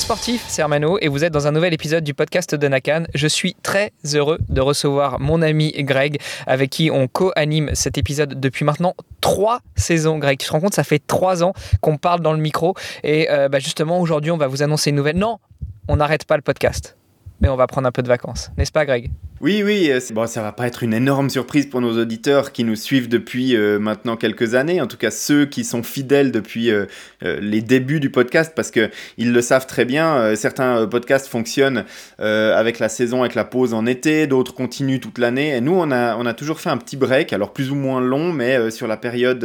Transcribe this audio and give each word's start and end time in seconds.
Les 0.00 0.04
sportifs, 0.04 0.46
c'est 0.48 0.62
Armano 0.62 0.96
et 1.02 1.08
vous 1.08 1.24
êtes 1.24 1.32
dans 1.34 1.46
un 1.46 1.52
nouvel 1.52 1.74
épisode 1.74 2.02
du 2.02 2.14
podcast 2.14 2.54
de 2.54 2.68
Nakan. 2.68 3.02
Je 3.14 3.26
suis 3.26 3.52
très 3.62 3.92
heureux 4.14 4.38
de 4.48 4.62
recevoir 4.62 5.20
mon 5.20 5.42
ami 5.42 5.74
Greg 5.80 6.18
avec 6.46 6.70
qui 6.70 6.90
on 6.90 7.06
co-anime 7.06 7.68
cet 7.74 7.98
épisode 7.98 8.40
depuis 8.40 8.64
maintenant 8.64 8.94
trois 9.20 9.60
saisons. 9.76 10.16
Greg, 10.16 10.38
tu 10.38 10.46
te 10.46 10.52
rends 10.52 10.60
compte, 10.60 10.72
ça 10.72 10.84
fait 10.84 11.06
trois 11.06 11.44
ans 11.44 11.52
qu'on 11.82 11.98
parle 11.98 12.20
dans 12.20 12.32
le 12.32 12.38
micro 12.38 12.74
et 13.04 13.30
euh, 13.30 13.50
bah, 13.50 13.58
justement 13.58 14.00
aujourd'hui 14.00 14.30
on 14.30 14.38
va 14.38 14.46
vous 14.46 14.62
annoncer 14.62 14.88
une 14.88 14.96
nouvelle. 14.96 15.18
Non, 15.18 15.38
on 15.86 15.96
n'arrête 15.96 16.24
pas 16.24 16.36
le 16.36 16.42
podcast, 16.42 16.96
mais 17.42 17.50
on 17.50 17.56
va 17.56 17.66
prendre 17.66 17.86
un 17.86 17.92
peu 17.92 18.02
de 18.02 18.08
vacances, 18.08 18.50
n'est-ce 18.56 18.72
pas 18.72 18.86
Greg? 18.86 19.10
Oui, 19.42 19.62
oui, 19.64 19.90
euh, 19.90 20.00
bon, 20.12 20.26
ça 20.26 20.42
va 20.42 20.52
pas 20.52 20.66
être 20.66 20.82
une 20.82 20.92
énorme 20.92 21.30
surprise 21.30 21.64
pour 21.64 21.80
nos 21.80 21.98
auditeurs 21.98 22.52
qui 22.52 22.62
nous 22.62 22.76
suivent 22.76 23.08
depuis 23.08 23.56
euh, 23.56 23.78
maintenant 23.78 24.18
quelques 24.18 24.54
années, 24.54 24.82
en 24.82 24.86
tout 24.86 24.98
cas 24.98 25.10
ceux 25.10 25.46
qui 25.46 25.64
sont 25.64 25.82
fidèles 25.82 26.30
depuis 26.30 26.70
euh, 26.70 26.84
les 27.22 27.62
débuts 27.62 28.00
du 28.00 28.10
podcast, 28.10 28.52
parce 28.54 28.70
que 28.70 28.90
ils 29.16 29.32
le 29.32 29.40
savent 29.40 29.66
très 29.66 29.86
bien. 29.86 30.36
certains 30.36 30.86
podcasts 30.86 31.26
fonctionnent 31.26 31.84
avec 32.18 32.78
la 32.78 32.88
saison, 32.88 33.20
avec 33.20 33.34
la 33.34 33.44
pause 33.44 33.72
en 33.72 33.86
été, 33.86 34.26
d'autres 34.26 34.54
continuent 34.54 35.00
toute 35.00 35.18
l'année. 35.18 35.56
Et 35.56 35.60
nous, 35.60 35.74
on 35.74 35.90
a, 35.90 36.16
on 36.16 36.26
a 36.26 36.34
toujours 36.34 36.60
fait 36.60 36.70
un 36.70 36.76
petit 36.76 36.96
break, 36.96 37.32
alors 37.32 37.52
plus 37.52 37.70
ou 37.70 37.74
moins 37.74 38.00
long, 38.00 38.32
mais 38.32 38.70
sur 38.70 38.86
la 38.86 38.96
période 38.96 39.44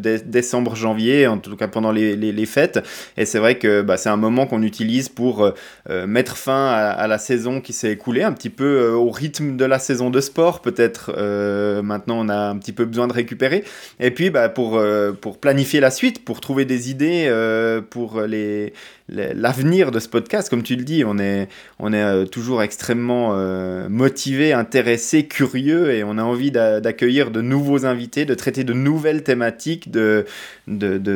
décembre-janvier, 0.00 1.26
en 1.26 1.38
tout 1.38 1.56
cas 1.56 1.68
pendant 1.68 1.92
les, 1.92 2.16
les, 2.16 2.46
fêtes. 2.46 2.80
Et 3.16 3.24
c'est 3.24 3.38
vrai 3.38 3.58
que 3.58 3.82
bah, 3.82 3.96
c'est 3.96 4.08
un 4.08 4.16
moment 4.16 4.46
qu'on 4.46 4.62
utilise 4.62 5.08
pour 5.08 5.52
mettre 5.88 6.36
fin 6.36 6.66
à, 6.68 7.06
la 7.06 7.18
saison 7.18 7.60
qui 7.60 7.72
s'est 7.72 7.92
écoulée, 7.92 8.22
un 8.22 8.32
petit 8.32 8.50
peu 8.50 8.90
au 8.90 9.10
rythme 9.10 9.35
de 9.40 9.64
la 9.64 9.78
saison 9.78 10.10
de 10.10 10.20
sport, 10.20 10.60
peut-être 10.60 11.12
euh, 11.16 11.82
maintenant 11.82 12.18
on 12.18 12.28
a 12.28 12.36
un 12.36 12.56
petit 12.58 12.72
peu 12.72 12.84
besoin 12.84 13.06
de 13.06 13.12
récupérer. 13.12 13.64
Et 14.00 14.10
puis 14.10 14.30
bah, 14.30 14.48
pour, 14.48 14.76
euh, 14.76 15.12
pour 15.12 15.38
planifier 15.38 15.80
la 15.80 15.90
suite, 15.90 16.24
pour 16.24 16.40
trouver 16.40 16.64
des 16.64 16.90
idées 16.90 17.26
euh, 17.28 17.80
pour 17.80 18.22
les, 18.22 18.72
l'avenir 19.08 19.90
de 19.90 20.00
ce 20.00 20.08
podcast, 20.08 20.48
comme 20.48 20.62
tu 20.62 20.76
le 20.76 20.84
dis, 20.84 21.04
on 21.04 21.18
est, 21.18 21.48
est 21.92 22.26
toujours 22.30 22.62
extrêmement 22.62 23.36
motivé, 23.88 24.52
intéressé, 24.52 25.26
curieux 25.26 25.92
et 25.92 26.04
on 26.04 26.18
a 26.18 26.22
envie 26.22 26.50
d'accueillir 26.50 27.30
de 27.30 27.40
nouveaux 27.40 27.86
invités, 27.86 28.24
de 28.24 28.34
traiter 28.34 28.64
de 28.64 28.72
nouvelles 28.72 29.22
thématiques, 29.22 29.90
de, 29.90 30.24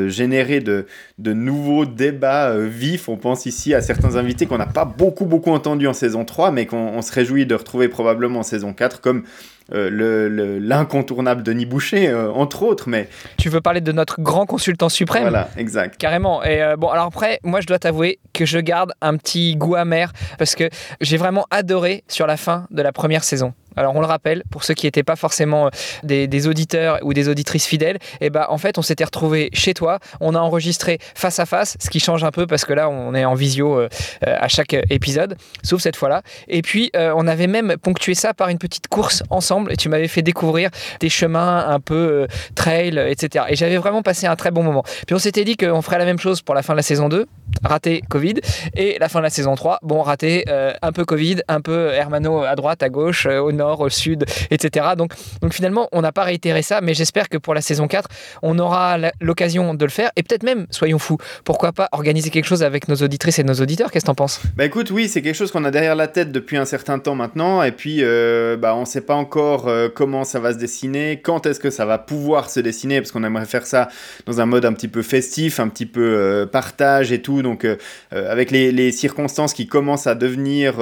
générer 0.09 0.61
de, 0.61 0.87
nouveaux 1.19 1.85
débats 1.85 2.57
vifs. 2.59 3.09
On 3.09 3.17
pense 3.17 3.47
ici 3.47 3.75
à 3.75 3.83
certains 3.83 4.17
invités 4.17 4.47
qu'on 4.47 4.59
n'a 4.59 4.67
pas 4.67 4.85
beaucoup, 4.85 5.27
beaucoup 5.27 5.51
entendus 5.51 5.89
en 5.89 5.95
saison 5.95 6.25
3, 6.25 6.53
mais 6.53 6.67
qu'on 6.67 7.03
se 7.03 7.13
réjouit 7.13 7.47
de 7.47 7.55
retrouver 7.55 7.89
probablement 7.89 8.41
en 8.41 8.45
saison 8.45 8.73
4, 8.73 9.01
comme 9.01 9.25
euh, 9.73 10.59
l'incontournable 10.61 11.43
Denis 11.43 11.67
Boucher, 11.67 12.09
euh, 12.09 12.31
entre 12.33 12.63
autres. 12.63 12.89
Mais 12.89 13.09
tu 13.37 13.49
veux 13.49 13.61
parler 13.61 13.81
de 13.81 13.93
notre 13.93 14.21
grand 14.21 14.47
consultant 14.47 14.89
suprême 14.89 15.23
Voilà, 15.23 15.49
exact. 15.57 15.97
Carrément. 15.99 16.43
Et 16.43 16.62
euh, 16.62 16.77
bon, 16.77 16.89
alors 16.89 17.07
après, 17.07 17.41
moi, 17.43 17.61
je 17.61 17.67
dois 17.67 17.79
t'avouer 17.79 18.19
que 18.33 18.45
je 18.45 18.59
garde 18.59 18.93
un 19.01 19.17
petit 19.17 19.57
goût 19.57 19.77
amer 19.77 20.12
parce 20.39 20.55
que 20.55 20.69
j'ai 21.01 21.17
vraiment 21.17 21.47
adoré 21.51 22.05
sur 22.09 22.27
la 22.27 22.37
fin 22.37 22.67
de 22.71 22.83
la 22.83 22.93
première 22.93 23.25
saison. 23.25 23.53
Alors 23.77 23.95
on 23.95 24.01
le 24.01 24.07
rappelle, 24.07 24.43
pour 24.51 24.65
ceux 24.65 24.75
qui 24.75 24.87
n'étaient 24.87 25.03
pas 25.03 25.17
forcément 25.17 25.67
euh, 25.67 26.27
des, 26.27 26.47
auditeurs 26.47 26.99
ou 27.03 27.15
des 27.15 27.29
auditrices 27.29 27.67
fidèles, 27.67 27.97
et 28.21 28.27
eh 28.27 28.31
ben 28.31 28.47
en 28.49 28.59
fait 28.59 28.79
on 28.79 28.83
s'était 28.83 29.05
retrouvé 29.05 29.51
chez 29.53 29.75
toi, 29.75 29.99
on 30.21 30.35
a 30.35 30.39
enregistré 30.39 30.99
face 31.15 31.39
à 31.39 31.47
face, 31.47 31.77
ce 31.81 31.91
qui 31.91 32.01
change 32.01 32.25
un 32.25 32.31
peu 32.31 32.47
parce 32.47 32.65
que 32.65 32.73
là 32.73 32.89
on 32.89 33.15
est 33.15 33.25
en 33.25 33.35
visio 33.35 33.79
euh, 33.79 33.89
euh, 34.27 34.37
à 34.39 34.49
chaque 34.49 34.75
épisode, 34.91 35.37
sauf 35.62 35.81
cette 35.81 35.97
fois-là. 35.97 36.23
Et 36.49 36.62
puis 36.62 36.91
on 36.95 37.27
avait 37.27 37.47
même 37.47 37.77
ponctué 37.77 38.15
ça 38.15 38.35
par 38.35 38.49
une 38.49 38.59
petite 38.59 38.89
course 38.89 39.23
ensemble 39.31 39.73
et 39.73 39.77
tu 39.77 39.89
m'avais 39.89 40.09
fait 40.09 40.23
découvrir 40.23 40.71
des 41.00 41.09
chemins 41.09 41.67
un 41.69 41.81
peu 41.81 42.27
trail, 42.55 42.99
etc. 43.09 43.47
Et 43.49 43.56
j'avais 43.56 43.77
vraiment 43.77 44.03
passé 44.03 44.27
un 44.27 44.37
très 44.37 44.50
bon 44.50 44.62
moment. 44.62 44.83
Puis 45.06 45.15
on 45.15 45.19
s'était 45.19 45.44
dit 45.44 45.56
qu'on 45.56 45.83
ferait 45.83 45.99
la 45.99 46.05
même 46.05 46.19
chose 46.19 46.43
pour 46.43 46.55
la 46.55 46.62
fin 46.62 46.73
de 46.75 46.78
la 46.78 46.83
saison 46.83 47.09
2, 47.09 47.27
raté 47.62 48.03
Covid, 48.09 48.34
et 48.77 48.97
la 48.99 49.09
fin 49.09 49.21
de 49.21 49.25
la 49.25 49.31
saison 49.31 49.55
3, 49.55 49.81
bon 49.83 50.03
raté 50.03 50.44
un 50.49 50.93
peu 50.93 51.05
Covid, 51.05 51.41
un 51.49 51.61
peu 51.61 51.91
Hermano 51.93 52.43
à 52.43 52.55
droite, 52.55 52.83
à 52.83 52.89
gauche, 52.89 53.27
au 53.27 53.53
nord, 53.60 53.81
au 53.81 53.88
sud, 53.88 54.25
etc. 54.50 54.87
Donc, 54.97 55.12
finalement, 55.53 55.88
on 55.93 56.00
n'a 56.00 56.12
pas 56.12 56.25
réitéré 56.25 56.62
ça, 56.62 56.81
mais 56.81 56.94
j'espère 56.94 57.28
que 57.28 57.38
pour 57.38 57.54
la 57.54 57.60
saison 57.60 57.87
4, 57.88 58.09
on 58.43 58.59
aura 58.59 58.97
l'occasion 59.21 59.75
de 59.75 59.84
le 59.84 59.91
faire. 59.91 60.10
Et 60.16 60.22
peut-être 60.22 60.43
même, 60.43 60.66
soyons 60.71 60.98
fous, 60.98 61.19
pourquoi 61.44 61.72
pas 61.72 61.88
organiser 61.93 62.31
quelque 62.31 62.47
chose 62.47 62.62
avec 62.62 62.88
nos 62.88 62.97
auditrices 62.97 63.38
et 63.38 63.44
nos 63.44 63.54
auditeurs 63.54 63.91
Qu'est-ce 63.91 64.04
que 64.04 64.06
t'en 64.06 64.15
penses? 64.15 64.41
Bah 64.56 64.65
écoute, 64.65 64.91
oui, 64.91 65.09
c'est 65.09 65.22
quelque 65.22 65.37
chose 65.37 65.53
qu'on 65.53 65.65
a 65.65 65.70
derrière 65.70 65.97
la 65.97 66.09
tête 66.09 66.32
depuis 66.32 66.56
un 66.56 66.65
certain 66.65 66.99
temps 66.99 67.15
maintenant. 67.15 67.62
Et 67.62 67.72
puis, 67.72 67.99
euh, 68.00 68.56
bah, 68.56 68.75
on 68.75 68.81
ne 68.81 68.84
sait 68.87 69.00
pas 69.00 69.15
encore 69.15 69.69
euh, 69.69 69.88
comment 69.94 70.25
ça 70.25 70.41
va 70.41 70.53
se 70.53 70.59
dessiner, 70.59 71.20
quand 71.22 71.47
est-ce 71.47 71.60
que 71.60 71.70
ça 71.70 71.84
va 71.84 71.99
pouvoir 71.99 72.50
se 72.50 72.60
dessiner, 72.60 73.00
parce 73.00 73.12
qu'on 73.12 73.25
aimerait 73.25 73.47
faire 73.47 73.66
ça 73.66 73.88
dans 74.26 74.41
un 74.41 74.47
mode 74.47 74.65
un 74.65 74.72
petit 74.72 74.88
peu 74.88 75.03
festif, 75.03 75.60
un 75.60 75.69
petit 75.69 75.87
peu 75.87 76.00
euh, 76.00 76.47
partage 76.47 77.12
et 77.12 77.20
tout. 77.20 77.43
Donc, 77.43 77.66
avec 78.12 78.50
les, 78.50 78.72
les, 78.72 78.93
circonstances 78.93 79.54
qui 79.54 79.66
commencent 79.66 80.06
à 80.06 80.15
devenir 80.15 80.81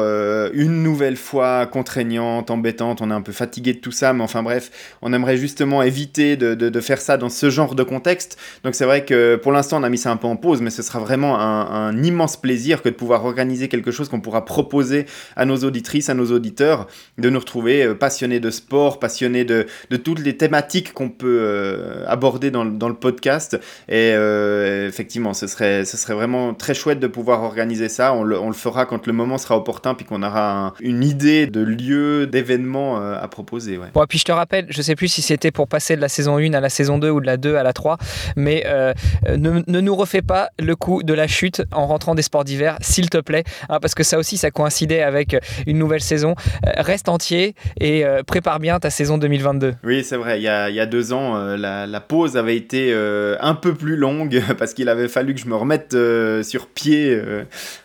une 0.52 0.82
nouvelle 0.82 1.16
fois 1.16 1.66
contraignantes, 1.66 2.50
embêtantes, 2.50 2.67
on 2.80 3.10
est 3.10 3.14
un 3.14 3.20
peu 3.20 3.32
fatigué 3.32 3.74
de 3.74 3.78
tout 3.78 3.92
ça, 3.92 4.12
mais 4.12 4.22
enfin 4.22 4.42
bref, 4.42 4.70
on 5.02 5.12
aimerait 5.12 5.36
justement 5.36 5.82
éviter 5.82 6.36
de, 6.36 6.80
faire 6.80 7.00
ça 7.00 7.16
dans 7.16 7.28
ce 7.28 7.50
genre 7.50 7.74
de 7.74 7.82
contexte. 7.82 8.38
Donc 8.64 8.74
c'est 8.74 8.84
vrai 8.84 9.04
que 9.04 9.36
pour 9.36 9.52
l'instant 9.52 9.80
on 9.80 9.82
a 9.82 9.88
mis 9.88 9.98
ça 9.98 10.10
un 10.10 10.16
peu 10.16 10.26
en 10.26 10.36
pause, 10.36 10.60
mais 10.60 10.70
ce 10.70 10.82
sera 10.82 10.98
vraiment 10.98 11.38
un, 11.38 12.02
immense 12.02 12.36
plaisir 12.36 12.82
que 12.82 12.88
de 12.88 12.94
pouvoir 12.94 13.24
organiser 13.24 13.68
quelque 13.68 13.90
chose 13.90 14.08
qu'on 14.08 14.20
pourra 14.20 14.44
proposer 14.44 15.06
à 15.36 15.44
nos 15.44 15.56
auditrices, 15.56 16.08
à 16.08 16.14
nos 16.14 16.30
auditeurs, 16.32 16.86
de 17.18 17.30
nous 17.30 17.38
retrouver 17.38 17.82
euh, 17.82 17.94
passionnés 17.94 18.40
de 18.40 18.50
sport, 18.50 18.98
passionnés 19.00 19.44
de, 19.44 19.66
toutes 20.04 20.20
les 20.20 20.36
thématiques 20.36 20.92
qu'on 20.92 21.08
peut 21.08 21.38
euh, 21.40 22.04
aborder 22.06 22.50
dans, 22.50 22.64
le 22.64 22.94
podcast. 22.94 23.58
Et 23.88 24.12
euh, 24.14 24.88
effectivement, 24.88 25.34
ce 25.34 25.46
serait, 25.46 25.82
vraiment 26.08 26.54
très 26.54 26.74
chouette 26.74 27.00
de 27.00 27.06
pouvoir 27.06 27.42
organiser 27.42 27.88
ça. 27.88 28.14
On 28.14 28.22
le, 28.22 28.38
fera 28.52 28.86
quand 28.86 29.06
le 29.06 29.12
moment 29.12 29.38
sera 29.38 29.56
opportun, 29.56 29.94
puis 29.94 30.06
qu'on 30.06 30.22
aura 30.22 30.74
une 30.80 31.04
idée 31.04 31.46
de 31.46 31.60
lieu, 31.60 32.26
d'événement 32.26 32.57
euh, 32.66 33.18
à 33.20 33.28
proposer. 33.28 33.78
Bon, 33.94 34.04
puis 34.08 34.18
je 34.18 34.24
te 34.24 34.32
rappelle, 34.32 34.66
je 34.68 34.82
sais 34.82 34.94
plus 34.94 35.08
si 35.08 35.22
c'était 35.22 35.50
pour 35.50 35.68
passer 35.68 35.96
de 35.96 36.00
la 36.00 36.08
saison 36.08 36.38
1 36.38 36.52
à 36.54 36.60
la 36.60 36.68
saison 36.68 36.98
2 36.98 37.10
ou 37.10 37.20
de 37.20 37.26
la 37.26 37.36
2 37.36 37.56
à 37.56 37.62
la 37.62 37.72
3, 37.72 37.98
mais 38.36 38.64
euh, 38.66 38.92
ne, 39.36 39.80
nous 39.80 39.94
refais 39.94 40.22
pas 40.22 40.50
le 40.58 40.76
coup 40.76 41.02
de 41.02 41.14
la 41.14 41.26
chute 41.26 41.62
en 41.72 41.86
rentrant 41.86 42.14
des 42.14 42.22
sports 42.22 42.44
d'hiver, 42.44 42.76
s'il 42.80 43.10
te 43.10 43.18
plaît, 43.18 43.44
hein, 43.68 43.78
parce 43.80 43.94
que 43.94 44.02
ça 44.02 44.18
aussi, 44.18 44.36
ça 44.36 44.50
coïncidait 44.50 45.02
avec 45.02 45.36
une 45.66 45.78
nouvelle 45.78 46.00
saison. 46.00 46.34
Euh, 46.66 46.70
reste 46.76 47.08
entier 47.08 47.54
et 47.80 48.04
prépare 48.26 48.60
bien 48.60 48.78
ta 48.78 48.90
saison 48.90 49.18
2022. 49.18 49.74
Oui, 49.84 50.04
c'est 50.04 50.16
vrai, 50.16 50.38
il 50.38 50.42
y, 50.42 50.48
a, 50.48 50.70
il 50.70 50.74
y 50.74 50.80
a, 50.80 50.86
deux 50.86 51.12
ans, 51.12 51.36
la, 51.56 51.86
la, 51.86 52.00
pause 52.00 52.36
avait 52.36 52.56
été 52.56 52.94
un 53.40 53.54
peu 53.54 53.74
plus 53.74 53.96
longue 53.96 54.42
parce 54.58 54.74
qu'il 54.74 54.88
avait 54.88 55.08
fallu 55.08 55.34
que 55.34 55.40
je 55.40 55.46
me 55.46 55.56
remette 55.56 55.96
sur 56.42 56.66
pied 56.66 57.20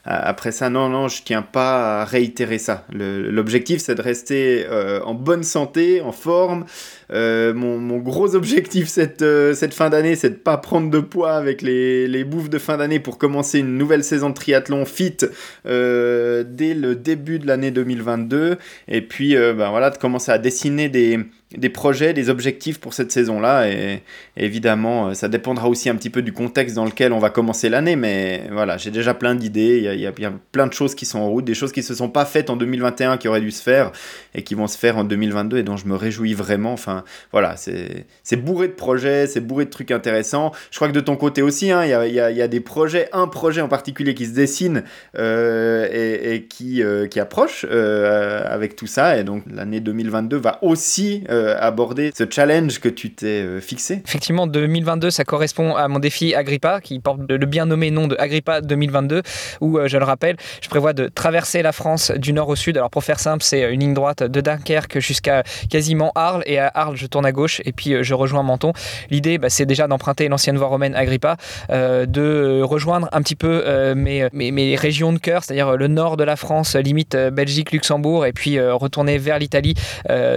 après 0.06 0.52
ça. 0.52 0.70
Non, 0.70 0.90
non, 0.90 1.08
je 1.08 1.22
tiens 1.24 1.42
pas 1.42 2.02
à 2.02 2.06
réitérer 2.06 2.58
ça. 2.58 2.86
L'objectif, 2.92 3.82
c'est 3.82 3.96
de 3.96 4.02
rester 4.02 4.63
euh, 4.70 5.02
en 5.04 5.14
bonne 5.14 5.44
santé, 5.44 6.02
en 6.02 6.12
forme. 6.12 6.66
Euh, 7.12 7.54
mon, 7.54 7.98
gros 7.98 8.36
objectif 8.36 8.88
cette, 8.88 9.22
euh, 9.22 9.54
cette 9.54 9.74
fin 9.74 9.90
d'année, 9.90 10.16
c'est 10.16 10.30
de 10.30 10.36
pas 10.36 10.58
prendre 10.58 10.90
de 10.90 11.00
poids 11.00 11.34
avec 11.34 11.62
les, 11.62 12.08
les 12.08 12.24
bouffes 12.24 12.50
de 12.50 12.58
fin 12.58 12.78
d'année 12.78 13.00
pour 13.00 13.18
commencer 13.18 13.60
une 13.60 13.78
nouvelle 13.78 14.04
saison 14.04 14.30
de 14.30 14.36
triathlon 14.36 14.86
fit 14.86 15.18
dès 15.66 16.74
le 16.74 16.96
début 16.96 17.40
de 17.40 17.48
l'année 17.48 17.72
2022. 17.72 18.58
Et 18.88 19.02
puis, 19.02 19.36
ben 19.36 19.70
voilà, 19.70 19.90
de 19.90 19.98
commencer 19.98 20.32
à 20.32 20.38
dessiner 20.38 20.90
des, 20.90 21.20
des 21.58 21.70
projets, 21.70 22.14
des 22.14 22.30
objectifs 22.30 22.80
pour 22.80 22.94
cette 22.94 23.12
saison-là. 23.12 23.70
Et, 23.70 24.04
évidemment, 24.38 25.10
euh, 25.10 25.14
ça 25.14 25.28
dépendra 25.28 25.70
aussi 25.70 25.90
un 25.90 25.96
petit 25.96 26.10
peu 26.10 26.22
du 26.22 26.34
contexte 26.34 26.76
dans 26.76 26.86
lequel 26.86 27.14
on 27.14 27.20
va 27.20 27.30
commencer 27.30 27.70
l'année. 27.70 27.96
Mais 27.96 28.44
voilà, 28.52 28.78
j'ai 28.78 28.92
déjà 28.92 29.14
plein 29.14 29.36
d'idées. 29.36 29.90
Il 29.94 30.00
y, 30.00 30.08
a, 30.08 30.34
plein 30.52 30.68
de 30.68 30.74
choses 30.74 30.96
qui 30.96 31.06
sont 31.06 31.20
en 31.20 31.30
route, 31.30 31.46
des 31.46 31.54
choses 31.54 31.72
qui 31.72 31.82
ne 31.82 31.86
se 31.86 31.96
sont 31.96 32.10
pas 32.10 32.26
faites 32.26 32.50
en 32.50 32.56
2021 32.56 33.18
qui 33.18 33.28
auraient 33.28 33.42
dû 33.42 33.52
se 33.52 33.62
faire 33.62 33.92
et 34.34 34.44
qui 34.44 34.56
vont 34.56 34.68
se 34.68 34.78
faire 34.78 34.98
en 34.98 35.04
2022 35.04 35.58
et 35.58 35.64
dont 35.64 35.78
je 35.78 35.86
me 35.86 35.96
réjouis 35.96 36.34
vraiment. 36.34 36.74
Enfin, 36.74 37.03
voilà, 37.32 37.56
c'est 37.58 38.36
bourré 38.36 38.68
de 38.68 38.74
projets, 38.74 39.28
c'est 39.28 39.42
bourré 39.42 39.66
de 39.66 39.70
trucs 39.70 39.92
intéressants. 39.92 40.52
Je 40.72 40.78
crois 40.78 40.88
que 40.88 40.94
de 40.94 41.00
ton 41.00 41.16
côté 41.16 41.42
aussi, 41.42 41.72
hein, 41.72 41.84
il 41.84 41.90
y, 41.90 42.20
a, 42.20 42.32
y, 42.32 42.42
a, 42.42 42.48
des 42.48 42.60
projets, 42.60 43.10
un 43.14 43.28
projet 43.28 43.62
en 43.62 43.68
particulier 43.68 44.14
qui 44.14 44.26
se 44.26 44.34
dessine 44.34 44.84
euh, 45.18 45.88
et, 45.92 46.44
qui, 46.44 46.84
euh, 46.84 47.08
qui 47.08 47.20
approche 47.20 47.66
avec 47.66 48.76
tout 48.76 48.88
ça. 48.88 49.18
Et 49.18 49.24
donc 49.24 49.44
l'année 49.52 49.80
2022 49.80 50.38
va 50.38 50.60
aussi 50.62 51.24
euh, 51.30 51.56
aborder 51.60 52.12
ce 52.16 52.24
challenge 52.30 52.80
que 52.80 52.90
tu 52.90 53.12
t'es 53.12 53.44
euh, 53.44 53.60
fixé 53.60 54.02
Effectivement, 54.06 54.48
2022, 54.48 55.12
ça 55.12 55.24
correspond 55.24 55.76
à 55.76 55.88
mon 55.88 56.00
défi 56.00 56.36
Agrippa, 56.36 56.82
qui 56.82 57.00
porte 57.00 57.20
le 57.30 57.46
bien 57.46 57.66
nommé 57.66 57.92
nom 57.92 58.08
de 58.08 58.16
Agrippa 58.20 58.62
2022, 58.62 59.22
où, 59.62 59.78
euh, 59.78 59.88
je 59.88 59.98
le 59.98 60.04
rappelle, 60.04 60.38
je 60.62 60.70
prévois 60.70 60.94
de 60.94 61.08
traverser 61.08 61.62
la 61.62 61.72
France 61.72 62.12
du 62.12 62.34
nord 62.34 62.50
au 62.50 62.56
sud. 62.56 62.78
Alors 62.78 62.90
pour 62.90 63.04
faire 63.04 63.20
simple, 63.20 63.44
c'est 63.44 63.74
une 63.74 63.80
ligne 63.80 63.94
droite 63.94 64.24
de 64.24 64.42
Dunkerque 64.42 65.00
jusqu'à 65.00 65.44
quasiment 65.70 66.12
Arles, 66.16 66.44
et 66.46 66.60
à 66.60 66.72
Arles, 66.74 66.83
je 66.94 67.08
tourne 67.08 67.26
à 67.26 67.32
gauche, 67.32 67.62
et 67.66 67.72
puis 67.72 67.96
je 68.02 68.14
rejoins 68.14 68.44
Menton. 68.44 68.74
L'idée, 69.10 69.38
bah, 69.38 69.50
c'est 69.50 69.66
déjà 69.66 69.88
d'emprunter 69.88 70.28
l'ancienne 70.28 70.58
voie 70.58 70.68
romaine 70.68 70.96
Agrippa, 70.96 71.38
de 71.70 72.62
rejoindre 72.62 73.10
un 73.12 73.22
petit 73.22 73.36
peu 73.36 73.94
mes, 73.96 74.76
régions 74.76 75.14
de 75.14 75.20
cœur, 75.20 75.44
c'est-à-dire 75.44 75.78
le 75.78 75.88
nord 75.88 76.18
de 76.18 76.24
la 76.24 76.36
France, 76.36 76.76
limite 76.76 77.16
Belgique, 77.16 77.72
Luxembourg, 77.72 78.26
et 78.26 78.34
puis 78.34 78.60
retourner 78.60 79.18
vers 79.18 79.40
l'Italie, 79.40 79.76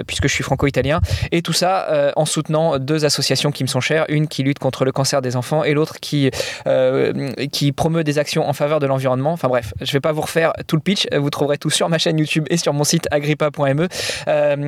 puisque 0.06 0.28
je 0.28 0.32
suis 0.32 0.44
franco-italien. 0.44 1.00
Et 1.32 1.42
tout 1.42 1.52
ça 1.52 2.12
en 2.16 2.24
soutenant 2.24 2.78
deux 2.78 3.04
associations 3.04 3.50
qui 3.50 3.64
me 3.64 3.68
sont 3.68 3.80
chères, 3.80 4.04
une 4.08 4.28
qui 4.28 4.42
lutte 4.42 4.58
contre 4.58 4.84
le 4.84 4.92
cancer 4.92 5.22
des 5.22 5.36
enfants 5.36 5.64
et 5.64 5.74
l'autre 5.74 6.00
qui, 6.00 6.30
qui 7.52 7.72
promeut 7.72 8.04
des 8.04 8.18
actions 8.18 8.48
en 8.48 8.52
faveur 8.52 8.80
de 8.80 8.86
l'environnement. 8.86 9.32
Enfin 9.32 9.48
bref, 9.48 9.72
je 9.80 9.92
vais 9.92 10.00
pas 10.00 10.12
vous 10.12 10.22
refaire 10.22 10.52
tout 10.66 10.76
le 10.76 10.82
pitch, 10.82 11.06
vous 11.12 11.30
trouverez 11.30 11.58
tout 11.58 11.70
sur 11.70 11.88
ma 11.88 11.98
chaîne 11.98 12.18
YouTube 12.18 12.46
et 12.50 12.56
sur 12.56 12.72
mon 12.72 12.84
site 12.84 13.08
agrippa.me. 13.10 13.88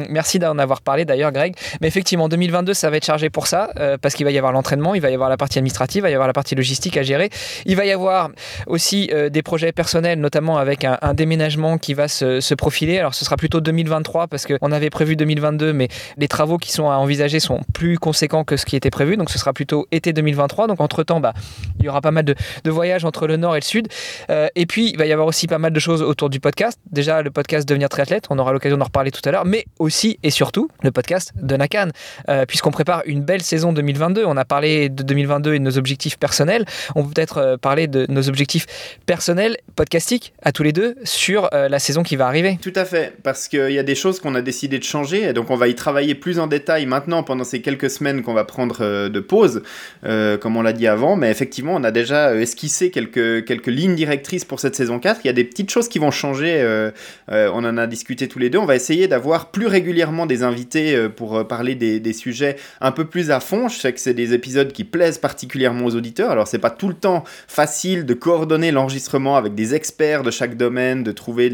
merci 0.08 0.38
d'en 0.38 0.58
avoir 0.58 0.80
parlé 0.80 1.04
d'ailleurs 1.04 1.32
Greg. 1.32 1.54
Mais 1.80 1.88
effectivement, 1.88 2.28
2022, 2.28 2.74
ça 2.74 2.90
va 2.90 2.96
être 2.96 3.04
chargé 3.04 3.30
pour 3.30 3.46
ça, 3.46 3.70
parce 4.00 4.14
qu'il 4.14 4.24
va 4.24 4.30
y 4.30 4.38
avoir 4.38 4.52
l'entraînement, 4.52 4.94
il 4.94 5.00
va 5.00 5.10
y 5.10 5.14
avoir 5.14 5.28
la 5.28 5.36
partie 5.36 5.58
administrative, 5.58 6.00
il 6.00 6.02
va 6.02 6.10
y 6.10 6.14
avoir 6.14 6.26
la 6.26 6.32
partie 6.32 6.54
logistique 6.54 6.96
à 6.96 7.02
gérer. 7.02 7.30
Il 7.66 7.76
va 7.76 7.84
y 7.84 7.92
avoir 7.92 8.30
aussi 8.66 9.10
des 9.30 9.42
projets 9.42 9.72
personnels, 9.72 10.20
notamment 10.20 10.58
avec 10.58 10.84
un, 10.84 11.14
déménagement 11.14 11.78
qui 11.78 11.94
va 11.94 12.08
se, 12.08 12.54
profiler. 12.54 12.98
Alors 12.98 13.14
ce 13.14 13.24
sera 13.24 13.36
plutôt 13.36 13.60
2023 13.60 14.26
parce 14.26 14.46
qu'on 14.46 14.72
avait 14.72 14.90
prévu 14.90 15.16
2022, 15.16 15.72
mais 15.72 15.88
les 16.16 16.28
travaux 16.28 16.58
qui 16.58 16.72
sont 16.72 16.90
à 16.90 16.96
envisager 16.96 17.40
sont 17.40 17.60
plus 17.72 17.98
conséquents 17.98 18.44
que 18.44 18.56
ce 18.56 18.66
qui 18.66 18.76
était 18.76 18.90
prévu. 18.90 19.16
Donc 19.16 19.30
ce 19.30 19.38
sera 19.38 19.52
plutôt 19.52 19.86
été 19.92 20.12
2023. 20.12 20.66
Donc 20.66 20.80
entre-temps, 20.80 21.20
bah, 21.20 21.34
il 21.78 21.84
y 21.84 21.88
aura 21.88 22.00
pas 22.00 22.10
mal 22.10 22.24
de, 22.24 22.34
de, 22.64 22.70
voyages 22.70 23.04
entre 23.04 23.26
le 23.26 23.36
nord 23.36 23.56
et 23.56 23.60
le 23.60 23.64
sud. 23.64 23.88
Euh, 24.30 24.48
et 24.54 24.66
puis, 24.66 24.90
il 24.90 24.98
va 24.98 25.06
y 25.06 25.12
avoir 25.12 25.26
aussi 25.26 25.46
pas 25.46 25.58
mal 25.58 25.72
de 25.72 25.80
choses 25.80 26.02
autour 26.02 26.30
du 26.30 26.40
podcast. 26.40 26.78
Déjà, 26.90 27.22
le 27.22 27.30
podcast 27.30 27.68
Devenir 27.68 27.88
triathlète, 27.88 28.26
on 28.30 28.38
aura 28.38 28.52
l'occasion 28.52 28.76
d'en 28.76 28.84
reparler 28.84 29.10
tout 29.10 29.20
à 29.24 29.30
l'heure, 29.30 29.44
mais 29.44 29.64
aussi 29.78 30.18
et 30.22 30.30
surtout 30.30 30.68
le 30.82 30.90
podcast 30.90 31.32
de 31.36 31.56
Nakan, 31.58 31.88
euh, 32.28 32.46
puisqu'on 32.46 32.70
prépare 32.70 33.02
une 33.04 33.22
belle 33.22 33.42
saison 33.42 33.72
2022. 33.72 34.24
On 34.24 34.36
a 34.36 34.44
parlé 34.44 34.88
de 34.88 35.02
2022 35.02 35.54
et 35.54 35.58
de 35.58 35.64
nos 35.64 35.76
objectifs 35.76 36.18
personnels. 36.18 36.64
On 36.94 37.04
peut 37.04 37.10
peut-être 37.14 37.38
euh, 37.38 37.56
parler 37.56 37.86
de 37.86 38.06
nos 38.08 38.28
objectifs 38.28 38.66
personnels, 39.04 39.56
podcastiques, 39.76 40.32
à 40.42 40.52
tous 40.52 40.62
les 40.62 40.72
deux, 40.72 40.96
sur 41.04 41.48
la 41.52 41.78
saison 41.78 42.02
qui 42.02 42.16
va 42.16 42.26
arriver. 42.26 42.58
Tout 42.62 42.72
à 42.74 42.84
fait, 42.84 43.14
parce 43.22 43.48
qu'il 43.48 43.70
y 43.70 43.78
a 43.78 43.82
des 43.82 43.94
choses 43.94 44.20
qu'on 44.20 44.34
a 44.34 44.42
décidé 44.42 44.78
de 44.78 44.84
changer, 44.84 45.24
et 45.24 45.32
donc 45.32 45.50
on 45.50 45.56
va 45.56 45.68
y 45.68 45.74
travailler 45.74 46.14
plus 46.14 46.38
en 46.38 46.46
détail 46.46 46.86
maintenant 46.86 47.22
pendant 47.22 47.44
ces 47.44 47.60
quelques 47.60 47.90
semaines 47.90 48.22
qu'on 48.22 48.34
va 48.34 48.44
prendre 48.44 49.08
de 49.08 49.20
pause, 49.20 49.62
comme 50.02 50.56
on 50.56 50.62
l'a 50.62 50.72
dit 50.72 50.86
avant, 50.86 51.16
mais 51.16 51.30
effectivement, 51.30 51.74
on 51.74 51.84
a 51.84 51.90
déjà 51.90 52.34
esquissé 52.34 52.90
quelques, 52.90 53.44
quelques 53.44 53.66
lignes 53.66 53.94
directrices 53.94 54.44
pour 54.44 54.60
cette 54.60 54.76
saison 54.76 54.98
4. 54.98 55.20
Il 55.24 55.26
y 55.26 55.30
a 55.30 55.34
des 55.34 55.44
petites 55.44 55.70
choses 55.70 55.88
qui 55.88 55.98
vont 55.98 56.10
changer, 56.10 56.90
on 57.28 57.64
en 57.64 57.76
a 57.76 57.86
discuté 57.86 58.28
tous 58.28 58.38
les 58.38 58.50
deux. 58.50 58.58
On 58.58 58.66
va 58.66 58.76
essayer 58.76 59.08
d'avoir 59.08 59.50
plus 59.50 59.66
régulièrement 59.66 60.26
des 60.26 60.42
invités 60.42 61.08
pour 61.08 61.47
parler 61.48 61.74
des, 61.74 62.12
sujets 62.12 62.56
un 62.80 62.92
peu 62.92 63.04
plus 63.04 63.30
à 63.30 63.40
fond. 63.40 63.68
Je 63.68 63.78
sais 63.78 63.92
que 63.92 64.00
c'est 64.00 64.14
des 64.14 64.34
épisodes 64.34 64.72
qui 64.72 64.84
plaisent 64.84 65.18
particulièrement 65.18 65.86
aux 65.86 65.94
auditeurs, 65.94 66.30
alors 66.30 66.46
c'est 66.46 66.58
pas 66.58 66.70
tout 66.70 66.88
le 66.88 66.94
temps 66.94 67.24
facile 67.46 68.06
de 68.06 68.14
coordonner 68.14 68.70
l'enregistrement 68.70 69.36
avec 69.36 69.54
des 69.54 69.74
experts 69.74 70.22
de 70.22 70.30
chaque 70.30 70.56
domaine, 70.56 71.02
de 71.02 71.12
trouver 71.12 71.48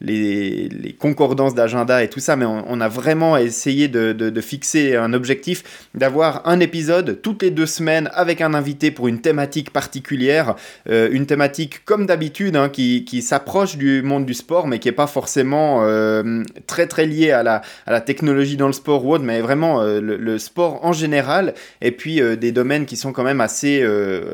les, 0.00 0.96
concordances 0.98 1.54
d'agenda 1.54 2.02
et 2.02 2.08
tout 2.08 2.20
ça, 2.20 2.36
mais 2.36 2.46
on, 2.46 2.80
a 2.80 2.88
vraiment 2.88 3.36
essayé 3.36 3.88
de, 3.88 4.40
fixer 4.40 4.96
un 4.96 5.12
objectif 5.12 5.88
d'avoir 5.94 6.46
un 6.46 6.60
épisode 6.60 7.20
toutes 7.22 7.42
les 7.42 7.50
deux 7.50 7.66
semaines 7.66 8.10
avec 8.12 8.40
un 8.40 8.54
invité 8.54 8.90
pour 8.90 9.08
une 9.08 9.20
thématique 9.20 9.70
particulière, 9.70 10.54
euh, 10.88 11.08
une 11.12 11.26
thématique 11.26 11.84
comme 11.84 12.06
d'habitude 12.06 12.56
hein, 12.56 12.68
qui, 12.68 13.22
s'approche 13.22 13.76
du 13.76 14.02
monde 14.02 14.26
du 14.26 14.34
sport, 14.34 14.66
mais 14.66 14.78
qui 14.78 14.88
n'est 14.88 14.92
pas 14.92 15.06
forcément 15.06 15.82
euh, 15.82 16.42
très 16.66 16.86
très 16.86 17.06
liée 17.06 17.30
à 17.30 17.42
la, 17.42 18.00
technologie 18.00 18.56
dans 18.56 18.66
le 18.66 18.72
sport 18.72 19.04
ou 19.04 19.14
autre, 19.14 19.24
vraiment 19.40 19.80
euh, 19.80 20.00
le, 20.00 20.38
sport 20.38 20.84
en 20.84 20.92
général, 20.92 21.54
et 21.80 21.90
puis 21.90 22.20
des 22.36 22.52
domaines 22.52 22.86
qui 22.86 22.96
sont 22.96 23.12
quand 23.12 23.22
même 23.22 23.40
assez 23.40 23.84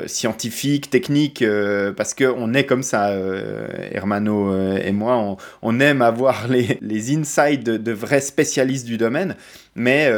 scientifiques, 0.07 0.89
techniques, 0.89 1.43
parce 1.95 2.13
qu'on 2.13 2.53
est 2.53 2.65
comme 2.65 2.83
ça, 2.83 3.13
Hermano 3.91 4.75
et 4.77 4.91
moi, 4.91 5.37
on, 5.61 5.79
aime 5.79 6.01
avoir 6.01 6.47
les, 6.49 6.77
les 6.81 7.15
insights 7.15 7.63
de, 7.63 7.91
vrais 7.91 8.21
spécialistes 8.21 8.85
du 8.85 8.97
domaine, 8.97 9.35
mais 9.75 10.11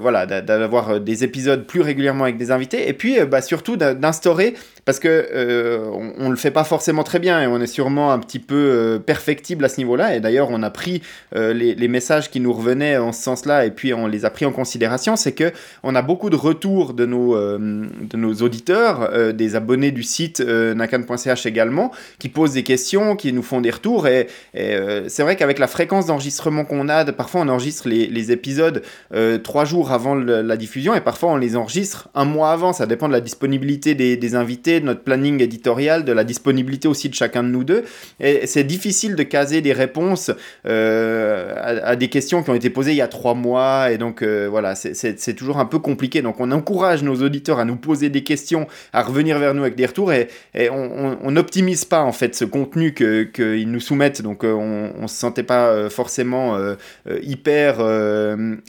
voilà, 0.00 0.26
d'avoir 0.26 1.00
des 1.00 1.24
épisodes 1.24 1.66
plus 1.66 1.80
régulièrement 1.82 2.24
avec 2.24 2.36
des 2.36 2.50
invités, 2.50 2.88
et 2.88 2.92
puis 2.92 3.18
bah, 3.24 3.42
surtout 3.42 3.76
d'instaurer, 3.76 4.54
parce 4.84 4.98
que 4.98 5.90
on, 5.92 6.12
on, 6.18 6.30
le 6.30 6.36
fait 6.36 6.50
pas 6.50 6.64
forcément 6.64 7.04
très 7.04 7.18
bien, 7.18 7.42
et 7.42 7.46
on 7.46 7.60
est 7.60 7.66
sûrement 7.66 8.12
un 8.12 8.18
petit 8.18 8.38
peu 8.38 9.00
perfectible 9.04 9.64
à 9.64 9.68
ce 9.68 9.78
niveau-là, 9.78 10.16
et 10.16 10.20
d'ailleurs 10.20 10.48
on 10.50 10.62
a 10.62 10.70
pris 10.70 11.02
les, 11.34 11.88
messages 11.88 12.30
qui 12.30 12.40
nous 12.40 12.52
revenaient 12.52 12.96
en 12.96 13.12
ce 13.12 13.22
sens-là, 13.22 13.66
et 13.66 13.70
puis 13.70 13.92
on 13.92 14.06
les 14.06 14.24
a 14.24 14.30
pris 14.30 14.46
en 14.46 14.52
considération, 14.52 15.16
c'est 15.16 15.32
que 15.32 15.52
on 15.82 15.94
a 15.94 16.02
beaucoup 16.02 16.30
de 16.30 16.36
retours 16.36 16.94
de 16.94 17.04
nos, 17.04 17.36
de 17.36 18.16
nos 18.16 18.34
auditeurs, 18.34 19.34
des 19.34 19.56
abonnés 19.56 19.90
du 19.90 20.02
site 20.02 20.40
nakan.ch 20.40 21.46
également, 21.46 21.90
qui 22.18 22.28
posent 22.28 22.54
des 22.54 22.62
questions, 22.62 23.16
qui 23.16 23.32
nous 23.32 23.42
font 23.42 23.60
des 23.60 23.70
retours, 23.70 24.06
et, 24.06 24.28
c'est 24.54 25.22
vrai 25.22 25.36
qu'avec 25.36 25.58
la 25.58 25.66
fréquence 25.66 26.06
d'enregistrement 26.06 26.64
qu'on 26.64 26.88
a, 26.88 27.04
parfois 27.12 27.42
on 27.42 27.48
enregistre 27.48 27.88
les 27.88 28.32
épisodes 28.32 28.69
trois 29.42 29.64
jours 29.64 29.92
avant 29.92 30.14
la 30.14 30.56
diffusion, 30.56 30.94
et 30.94 31.00
parfois 31.00 31.30
on 31.30 31.36
les 31.36 31.56
enregistre 31.56 32.08
un 32.14 32.24
mois 32.24 32.52
avant, 32.52 32.72
ça 32.72 32.86
dépend 32.86 33.08
de 33.08 33.12
la 33.12 33.20
disponibilité 33.20 33.94
des, 33.94 34.34
invités, 34.34 34.80
de 34.80 34.86
notre 34.86 35.02
planning 35.02 35.42
éditorial, 35.42 36.04
de 36.04 36.12
la 36.12 36.24
disponibilité 36.24 36.88
aussi 36.88 37.08
de 37.08 37.14
chacun 37.14 37.42
de 37.42 37.48
nous 37.48 37.64
deux, 37.64 37.84
et 38.20 38.46
c'est 38.46 38.64
difficile 38.64 39.16
de 39.16 39.22
caser 39.22 39.60
des 39.60 39.72
réponses 39.72 40.30
euh, 40.66 41.54
à, 41.84 41.96
des 41.96 42.08
questions 42.08 42.42
qui 42.42 42.50
ont 42.50 42.54
été 42.54 42.70
posées 42.70 42.92
il 42.92 42.96
y 42.96 43.02
a 43.02 43.08
trois 43.08 43.34
mois, 43.34 43.90
et 43.90 43.98
donc 43.98 44.22
euh, 44.22 44.48
voilà, 44.50 44.74
c'est 44.74 45.34
toujours 45.34 45.58
un 45.58 45.66
peu 45.66 45.78
compliqué. 45.78 46.22
Donc 46.22 46.40
on 46.40 46.50
encourage 46.50 47.02
nos 47.02 47.22
auditeurs 47.22 47.58
à 47.58 47.64
nous 47.64 47.76
poser 47.76 48.08
des 48.08 48.22
questions, 48.22 48.66
à 48.92 49.02
revenir 49.02 49.38
vers 49.38 49.54
nous 49.54 49.62
avec 49.62 49.76
des 49.76 49.86
retours, 49.86 50.12
et, 50.12 50.28
on 50.70 51.30
n'optimise 51.30 51.84
pas 51.84 52.02
en 52.02 52.12
fait 52.12 52.34
ce 52.34 52.44
contenu 52.44 52.94
qu'ils 52.94 53.70
nous 53.70 53.80
soumettent, 53.80 54.22
donc 54.22 54.44
euh, 54.44 54.52
on, 54.52 54.92
on 55.02 55.08
se 55.08 55.16
sentait 55.16 55.42
pas 55.42 55.68
euh, 55.68 55.90
forcément 55.90 56.56
euh, 56.56 56.74
hyper 57.22 57.78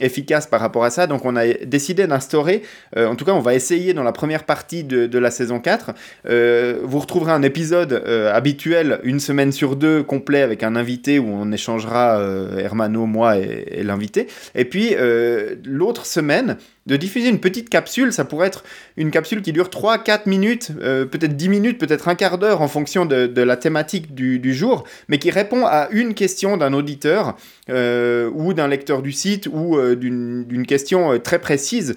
efficace 0.00 0.46
par 0.46 0.60
rapport 0.60 0.84
à 0.84 0.90
ça, 0.90 1.06
donc 1.06 1.24
on 1.24 1.36
a 1.36 1.46
décidé 1.64 2.06
d'instaurer, 2.06 2.62
en 2.96 3.14
tout 3.16 3.24
cas 3.24 3.32
on 3.32 3.40
va 3.40 3.54
essayer 3.54 3.94
dans 3.94 4.02
la 4.02 4.12
première 4.12 4.44
partie 4.44 4.84
de, 4.84 5.18
la 5.18 5.30
saison 5.30 5.60
4, 5.60 5.92
vous 6.84 6.98
retrouverez 6.98 7.32
un 7.32 7.42
épisode 7.42 8.02
habituel 8.32 9.00
une 9.02 9.20
semaine 9.20 9.52
sur 9.52 9.76
deux 9.76 10.02
complet 10.02 10.42
avec 10.42 10.62
un 10.62 10.76
invité 10.76 11.18
où 11.18 11.28
on 11.28 11.52
échangera 11.52 12.18
euh, 12.18 12.58
Hermano, 12.58 13.06
moi 13.06 13.38
et, 13.38 13.82
l'invité. 13.82 14.26
Et 14.54 14.64
puis 14.64 14.90
euh, 14.94 15.56
l'autre 15.64 16.06
semaine, 16.06 16.56
de 16.86 16.96
diffuser 16.96 17.28
une 17.28 17.38
petite 17.38 17.68
capsule, 17.68 18.12
ça 18.12 18.24
pourrait 18.24 18.48
être 18.48 18.64
une 18.96 19.10
capsule 19.10 19.42
qui 19.42 19.52
dure 19.52 19.68
3-4 19.68 20.28
minutes, 20.28 20.72
euh, 20.80 21.04
peut-être 21.04 21.36
10 21.36 21.48
minutes, 21.48 21.78
peut-être 21.78 22.08
un 22.08 22.14
quart 22.14 22.38
d'heure 22.38 22.60
en 22.60 22.68
fonction 22.68 23.06
de, 23.06 23.42
la 23.42 23.56
thématique 23.56 24.14
du, 24.14 24.38
du, 24.38 24.54
jour, 24.54 24.84
mais 25.08 25.18
qui 25.18 25.30
répond 25.30 25.64
à 25.64 25.88
une 25.90 26.14
question 26.14 26.56
d'un 26.56 26.72
auditeur 26.72 27.36
euh, 27.70 28.30
ou 28.34 28.52
d'un 28.52 28.68
lecteur 28.68 29.02
du 29.02 29.12
site 29.12 29.48
ou 29.52 29.76
euh, 29.76 29.94
d'une 29.94 30.66
question 30.66 31.18
très 31.18 31.38
précise 31.38 31.94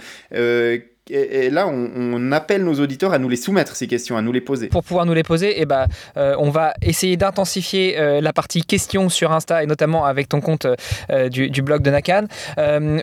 et, 1.11 1.51
là, 1.51 1.67
on, 1.67 2.31
appelle 2.31 2.63
nos 2.63 2.79
auditeurs 2.79 3.13
à 3.13 3.19
nous 3.19 3.29
les 3.29 3.35
soumettre, 3.35 3.75
ces 3.75 3.85
questions, 3.85 4.17
à 4.17 4.23
nous 4.23 4.31
les 4.31 4.41
poser. 4.41 4.69
Pour 4.69 4.83
pouvoir 4.83 5.05
nous 5.05 5.13
les 5.13 5.21
poser, 5.21 5.61
eh 5.61 5.65
ben, 5.65 5.85
euh, 6.17 6.35
on 6.39 6.49
va 6.49 6.73
essayer 6.81 7.15
d'intensifier 7.15 7.99
euh, 7.99 8.21
la 8.21 8.33
partie 8.33 8.63
questions 8.63 9.09
sur 9.09 9.31
Insta, 9.31 9.61
et 9.61 9.67
notamment 9.67 10.05
avec 10.05 10.29
ton 10.29 10.41
compte 10.41 10.65
euh, 11.11 11.29
du, 11.29 11.61
blog 11.61 11.83
de 11.83 11.91
Nakan. 11.91 12.25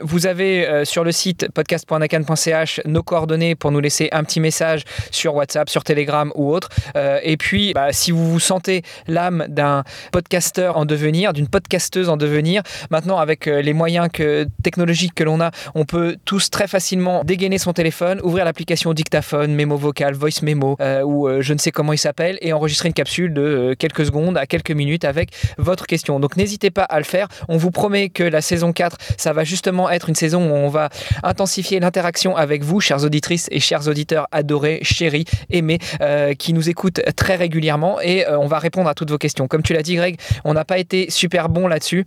Vous 0.03 0.27
avez 0.27 0.85
sur 0.85 1.05
le 1.05 1.13
site 1.13 1.49
podcast.nakan.ch 1.53 2.81
nos 2.87 3.03
coordonnées 3.03 3.55
pour 3.55 3.71
nous 3.71 3.81
laisser 3.81 4.09
un 4.11 4.25
petit 4.25 4.41
message 4.41 4.83
sur 5.13 5.37
WhatsApp, 5.37 5.71
sur 5.71 5.85
Telegram 5.85 6.33
ou 6.35 6.53
autre. 6.53 6.71
Et 7.23 7.37
puis, 7.37 7.73
bah, 7.73 7.93
si 7.93 8.11
vous 8.11 8.31
vous 8.31 8.41
sentez 8.41 8.83
l'âme 9.07 9.47
d'un 9.49 9.85
podcasteur 10.11 10.77
en 10.77 10.85
devenir, 10.85 11.33
d'une 11.33 11.49
podcasteuse 11.49 12.09
en 12.09 12.17
devenir, 12.17 12.63
maintenant 12.91 13.19
avec 13.19 13.47
les 13.47 13.73
moyens 13.73 14.09
que, 14.13 14.47
technologiques 14.63 15.15
que 15.15 15.25
l'on 15.25 15.41
a, 15.41 15.51
on 15.75 15.85
peut 15.85 16.17
tous 16.25 16.51
très 16.51 16.67
facilement 16.67 17.23
dégainer 17.25 17.59
son 17.59 17.73
téléphone 17.73 17.92
ouvrir 18.23 18.45
l'application 18.45 18.93
dictaphone, 18.93 19.55
mémo 19.55 19.77
vocal, 19.77 20.15
voice 20.15 20.43
memo 20.43 20.77
euh, 20.81 21.03
ou 21.03 21.29
euh, 21.29 21.43
je 21.43 21.53
ne 21.53 21.59
sais 21.59 21.71
comment 21.71 21.93
il 21.93 21.99
s'appelle 21.99 22.39
et 22.41 22.53
enregistrer 22.53 22.89
une 22.89 22.95
capsule 22.95 23.33
de 23.33 23.43
euh, 23.43 23.75
quelques 23.79 24.07
secondes 24.07 24.37
à 24.37 24.47
quelques 24.47 24.71
minutes 24.71 25.05
avec 25.05 25.31
votre 25.59 25.87
question. 25.87 26.21
Donc 26.21 26.37
n'hésitez 26.37 26.71
pas 26.71 26.85
à 26.85 26.99
le 26.99 27.05
faire. 27.05 27.29
On 27.49 27.57
vous 27.57 27.71
promet 27.71 28.09
que 28.09 28.23
la 28.23 28.41
saison 28.41 28.73
4, 28.73 28.97
ça 29.17 29.33
va 29.33 29.45
justement 29.45 29.91
être 29.91 30.09
une 30.09 30.15
saison 30.15 30.51
où 30.51 30.55
on 30.55 30.69
va 30.69 30.89
intensifier 31.23 31.81
l'interaction 31.81 32.37
avec 32.37 32.63
vous, 32.63 32.81
chères 32.81 33.05
auditrices 33.05 33.49
et 33.51 33.61
chers 33.61 33.89
auditeurs 33.89 34.27
adorés, 34.33 34.81
chéris, 34.83 35.25
aimés, 35.51 35.79
qui 36.39 36.53
nous 36.53 36.69
écoutent 36.69 37.01
très 37.17 37.37
régulièrement 37.37 38.01
et 38.01 38.25
on 38.29 38.47
va 38.47 38.59
répondre 38.59 38.89
à 38.89 38.95
toutes 38.95 39.11
vos 39.11 39.19
questions. 39.19 39.49
Comme 39.49 39.63
tu 39.63 39.73
l'as 39.73 39.83
dit 39.83 39.97
Greg, 39.97 40.19
on 40.45 40.55
n'a 40.55 40.65
pas 40.65 40.79
été 40.79 41.11
super 41.11 41.49
bon 41.49 41.69
là-dessus. 41.69 42.05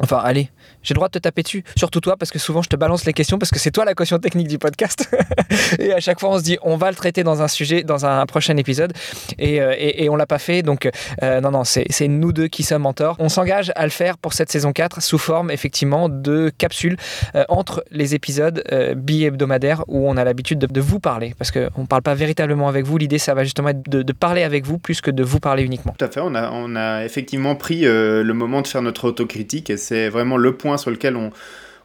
Enfin 0.00 0.18
allez, 0.18 0.50
j'ai 0.82 0.94
le 0.94 0.96
droit 0.96 1.08
de 1.08 1.12
te 1.12 1.18
taper 1.18 1.42
dessus, 1.42 1.64
surtout 1.76 2.00
toi, 2.00 2.16
parce 2.16 2.30
que 2.30 2.38
souvent 2.38 2.62
je 2.62 2.68
te 2.68 2.76
balance 2.76 3.04
les 3.04 3.12
questions, 3.12 3.38
parce 3.38 3.50
que 3.50 3.58
c'est 3.58 3.70
toi 3.70 3.84
la 3.84 3.94
caution 3.94 4.18
technique 4.18 4.48
du 4.48 4.58
podcast. 4.58 5.08
et 5.78 5.92
à 5.92 6.00
chaque 6.00 6.20
fois, 6.20 6.30
on 6.30 6.38
se 6.38 6.44
dit, 6.44 6.58
on 6.62 6.76
va 6.76 6.90
le 6.90 6.96
traiter 6.96 7.24
dans 7.24 7.42
un 7.42 7.48
sujet, 7.48 7.82
dans 7.82 8.06
un 8.06 8.24
prochain 8.26 8.56
épisode, 8.56 8.92
et, 9.38 9.60
euh, 9.60 9.74
et, 9.76 10.04
et 10.04 10.08
on 10.08 10.16
l'a 10.16 10.26
pas 10.26 10.38
fait. 10.38 10.62
Donc, 10.62 10.88
euh, 11.22 11.40
non, 11.40 11.50
non, 11.50 11.64
c'est 11.64 12.08
nous 12.08 12.32
deux 12.32 12.48
qui 12.48 12.62
sommes 12.62 12.82
mentors. 12.82 13.16
On 13.18 13.28
s'engage 13.28 13.72
à 13.74 13.84
le 13.84 13.90
faire 13.90 14.18
pour 14.18 14.32
cette 14.32 14.50
saison 14.50 14.72
4 14.72 15.02
sous 15.02 15.18
forme, 15.18 15.50
effectivement, 15.50 16.08
de 16.08 16.50
capsules 16.56 16.96
euh, 17.34 17.44
entre 17.48 17.84
les 17.90 18.14
épisodes 18.14 18.62
bi-hebdomadaires 18.96 19.84
où 19.88 20.08
on 20.08 20.16
a 20.16 20.24
l'habitude 20.24 20.58
de, 20.58 20.80
vous 20.80 21.00
parler, 21.00 21.34
parce 21.38 21.50
qu'on 21.50 21.82
ne 21.82 21.86
parle 21.86 22.02
pas 22.02 22.14
véritablement 22.14 22.68
avec 22.68 22.84
vous. 22.84 22.98
L'idée, 22.98 23.18
ça 23.18 23.34
va 23.34 23.44
justement 23.44 23.70
être 23.70 23.88
de, 23.88 24.12
parler 24.12 24.42
avec 24.44 24.64
vous 24.64 24.78
plus 24.78 25.00
que 25.00 25.10
de 25.10 25.22
vous 25.22 25.40
parler 25.40 25.62
uniquement. 25.62 25.94
Tout 25.98 26.04
à 26.04 26.08
fait. 26.08 26.20
On 26.22 26.34
a, 26.34 26.50
on 26.52 26.76
a 26.76 27.04
effectivement 27.04 27.56
pris 27.56 27.82
le 27.82 28.32
moment 28.32 28.62
de 28.62 28.66
faire 28.66 28.82
notre 28.82 29.08
autocritique, 29.08 29.70
c'est 29.86 30.08
vraiment 30.08 30.36
le 30.36 30.52
point 30.56 30.78
sur 30.78 30.90
lequel 30.90 31.16
on, 31.16 31.30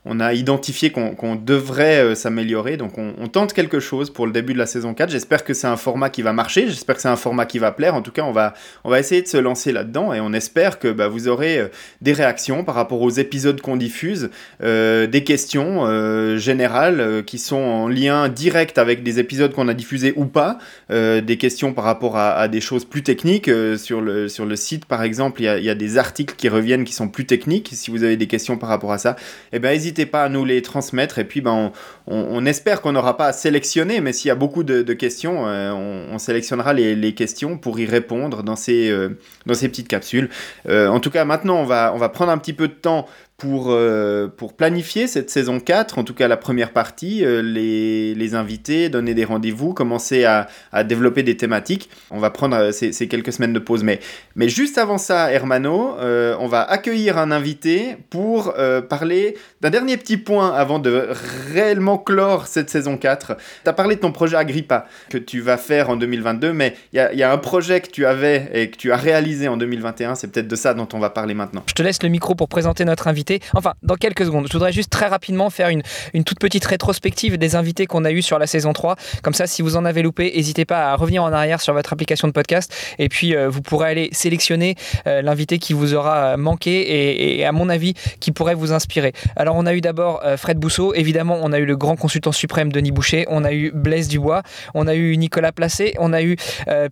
on 0.03 0.19
a 0.19 0.33
identifié 0.33 0.91
qu'on 0.91 1.35
devrait 1.35 2.15
s'améliorer. 2.15 2.75
Donc 2.77 2.97
on, 2.97 3.27
tente 3.27 3.53
quelque 3.53 3.79
chose 3.79 4.09
pour 4.09 4.25
le 4.25 4.33
début 4.33 4.53
de 4.53 4.57
la 4.57 4.65
saison 4.65 4.93
4. 4.93 5.09
J'espère 5.09 5.43
que 5.43 5.53
c'est 5.53 5.67
un 5.67 5.77
format 5.77 6.09
qui 6.09 6.21
va 6.21 6.33
marcher, 6.33 6.67
j'espère 6.67 6.95
que 6.95 7.01
c'est 7.01 7.07
un 7.07 7.15
format 7.15 7.45
qui 7.45 7.59
va 7.59 7.71
plaire. 7.71 7.95
En 7.95 8.01
tout 8.01 8.11
cas, 8.11 8.23
on 8.23 8.31
va, 8.31 8.53
on 8.83 8.89
va 8.89 8.99
essayer 8.99 9.21
de 9.21 9.27
se 9.27 9.37
lancer 9.37 9.71
là-dedans 9.71 10.11
et 10.11 10.19
on 10.19 10.33
espère 10.33 10.79
que 10.79 10.87
bah, 10.87 11.07
vous 11.07 11.27
aurez 11.27 11.69
des 12.01 12.13
réactions 12.13 12.63
par 12.63 12.75
rapport 12.75 13.01
aux 13.01 13.11
épisodes 13.11 13.61
qu'on 13.61 13.77
diffuse, 13.77 14.29
des 14.61 15.23
questions 15.25 16.37
générales 16.37 17.23
qui 17.25 17.37
sont 17.37 17.55
en 17.57 17.87
lien 17.87 18.27
direct 18.27 18.77
avec 18.77 19.03
des 19.03 19.19
épisodes 19.19 19.53
qu'on 19.53 19.67
a 19.67 19.73
diffusés 19.73 20.13
ou 20.15 20.25
pas, 20.25 20.57
des 20.89 21.37
questions 21.37 21.73
par 21.73 21.85
rapport 21.85 22.17
à, 22.17 22.47
des 22.47 22.61
choses 22.61 22.85
plus 22.85 23.03
techniques. 23.03 23.49
sur, 23.77 24.01
le, 24.01 24.27
sur 24.27 24.45
le 24.45 24.55
site, 24.55 24.85
par 24.85 25.03
exemple, 25.03 25.41
il 25.41 25.63
y, 25.63 25.69
a, 25.69 25.75
des 25.75 25.97
articles 25.97 26.35
qui 26.35 26.49
reviennent 26.49 26.83
qui 26.83 26.93
sont 26.93 27.07
plus 27.07 27.25
techniques. 27.25 27.69
Si 27.73 27.91
vous 27.91 28.03
avez 28.03 28.17
des 28.17 28.27
questions 28.27 28.57
par 28.57 28.69
rapport 28.69 28.91
à 28.91 28.97
ça, 28.97 29.15
eh 29.53 29.59
ben, 29.59 29.71
n'hésitez 29.91 30.05
pas 30.05 30.23
à 30.23 30.29
nous 30.29 30.45
les 30.45 30.61
transmettre. 30.61 31.19
Et 31.19 31.25
puis, 31.25 31.41
ben, 31.41 31.71
on, 32.07 32.45
espère 32.45 32.81
qu'on 32.81 32.93
n'aura 32.93 33.17
pas 33.17 33.27
à 33.27 33.33
sélectionner, 33.33 33.99
mais 33.99 34.13
s'il 34.13 34.29
y 34.29 34.31
a 34.31 34.35
beaucoup 34.35 34.63
de, 34.63 34.93
questions, 34.93 35.47
euh, 35.47 35.71
on, 35.71 36.17
sélectionnera 36.17 36.73
les, 36.73 37.13
questions 37.13 37.57
pour 37.57 37.79
y 37.79 37.85
répondre 37.85 38.41
dans 38.41 38.55
ces, 38.55 38.89
euh, 38.89 39.09
petites 39.45 39.87
capsules. 39.87 40.29
Euh, 40.69 40.87
en 40.87 40.99
tout 40.99 41.11
cas, 41.11 41.25
maintenant, 41.25 41.57
on 41.57 41.65
va, 41.65 41.91
on 41.93 41.97
va 41.97 42.09
prendre 42.09 42.31
un 42.31 42.37
petit 42.37 42.53
peu 42.53 42.69
de 42.69 42.73
temps 42.73 43.05
pour, 43.41 43.71
euh, 43.71 44.27
pour 44.27 44.53
planifier 44.53 45.07
cette 45.07 45.31
saison 45.31 45.59
4, 45.59 45.97
en 45.97 46.03
tout 46.03 46.13
cas 46.13 46.27
la 46.27 46.37
première 46.37 46.73
partie, 46.73 47.25
euh, 47.25 47.41
les, 47.41 48.13
les, 48.13 48.35
invités, 48.35 48.87
donner 48.87 49.15
des 49.15 49.25
rendez-vous, 49.25 49.73
commencer 49.73 50.25
à, 50.25 50.47
développer 50.83 51.23
des 51.23 51.35
thématiques. 51.37 51.89
On 52.11 52.19
va 52.19 52.29
prendre 52.29 52.55
euh, 52.55 52.71
ces, 52.71 53.07
quelques 53.07 53.33
semaines 53.33 53.53
de 53.53 53.57
pause. 53.57 53.83
Mais, 53.83 53.99
juste 54.47 54.77
avant 54.77 54.99
ça, 54.99 55.31
Hermano, 55.31 55.95
on 56.39 56.47
va 56.47 56.61
accueillir 56.61 57.17
un 57.17 57.31
invité 57.31 57.97
pour 58.11 58.53
parler 58.89 59.35
d'un 59.61 59.69
dernier 59.71 59.97
petit 59.97 60.17
point 60.17 60.53
avant 60.53 60.77
de 60.77 61.09
réellement 61.51 61.97
clore 61.97 62.45
cette 62.45 62.69
saison 62.69 62.97
4. 62.97 63.37
Tu 63.63 63.69
as 63.69 63.73
parlé 63.73 63.95
de 63.95 64.01
ton 64.01 64.11
projet 64.11 64.37
Agrippa 64.37 64.85
que 65.09 65.17
tu 65.17 65.41
vas 65.41 65.57
faire 65.57 65.89
en 65.89 65.95
2022, 65.95 66.53
mais 66.53 66.75
il 66.93 66.97
y 66.97 67.23
a, 67.23 67.31
un 67.31 67.37
projet 67.37 67.81
que 67.81 67.89
tu 67.89 68.05
avais 68.05 68.49
et 68.53 68.69
que 68.69 68.77
tu 68.77 68.91
as 68.91 68.97
réalisé 68.97 69.47
en 69.47 69.57
2021. 69.57 70.15
C'est 70.15 70.27
peut-être 70.27 70.47
de 70.47 70.55
ça 70.55 70.73
dont 70.73 70.87
on 70.93 70.99
va 70.99 71.09
parler 71.09 71.33
maintenant. 71.33 71.63
Je 71.67 71.73
te 71.73 71.81
laisse 71.81 72.03
le 72.03 72.09
micro 72.09 72.35
pour 72.35 72.47
présenter 72.47 72.85
notre 72.85 73.07
invité 73.07 73.30
Enfin, 73.53 73.73
dans 73.83 73.95
quelques 73.95 74.25
secondes. 74.25 74.47
Je 74.47 74.53
voudrais 74.53 74.71
juste 74.71 74.89
très 74.89 75.07
rapidement 75.07 75.49
faire 75.49 75.69
une, 75.69 75.83
toute 76.23 76.39
petite 76.39 76.65
rétrospective 76.65 77.37
des 77.37 77.55
invités 77.55 77.85
qu'on 77.85 78.05
a 78.05 78.11
eu 78.11 78.21
sur 78.21 78.39
la 78.39 78.47
saison 78.47 78.73
3. 78.73 78.95
Comme 79.21 79.33
ça, 79.33 79.47
si 79.47 79.61
vous 79.61 79.75
en 79.75 79.85
avez 79.85 80.01
loupé, 80.01 80.31
n'hésitez 80.35 80.65
pas 80.65 80.91
à 80.91 80.95
revenir 80.95 81.23
en 81.23 81.31
arrière 81.31 81.61
sur 81.61 81.73
votre 81.73 81.93
application 81.93 82.27
de 82.27 82.33
podcast. 82.33 82.73
Et 82.99 83.09
puis, 83.09 83.35
euh, 83.35 83.49
vous 83.49 83.61
pourrez 83.61 83.89
aller 83.89 84.09
sélectionner 84.11 84.75
euh, 85.07 85.21
l'invité 85.21 85.59
qui 85.59 85.73
vous 85.73 85.93
aura 85.93 86.37
manqué 86.37 87.39
et, 87.39 87.45
à 87.45 87.51
mon 87.51 87.69
avis, 87.69 87.93
qui 88.19 88.31
pourrait 88.31 88.55
vous 88.55 88.73
inspirer. 88.73 89.13
Alors, 89.35 89.55
on 89.55 89.65
a 89.65 89.73
eu 89.73 89.81
d'abord 89.81 90.21
euh, 90.23 90.37
Fred 90.37 90.57
Bousseau. 90.57 90.93
Évidemment, 90.93 91.39
on 91.41 91.51
a 91.51 91.59
eu 91.59 91.65
le 91.65 91.77
grand 91.77 91.95
consultant 91.95 92.31
suprême 92.31 92.71
Denis 92.71 92.91
Boucher. 92.91 93.25
On 93.29 93.43
a 93.43 93.53
eu 93.53 93.71
Blaise 93.73 94.07
Dubois. 94.07 94.43
On 94.73 94.87
a 94.87 94.95
eu 94.95 95.15
Nicolas 95.17 95.51
Placé. 95.51 95.93
On 95.99 96.13
a 96.13 96.21
eu 96.21 96.35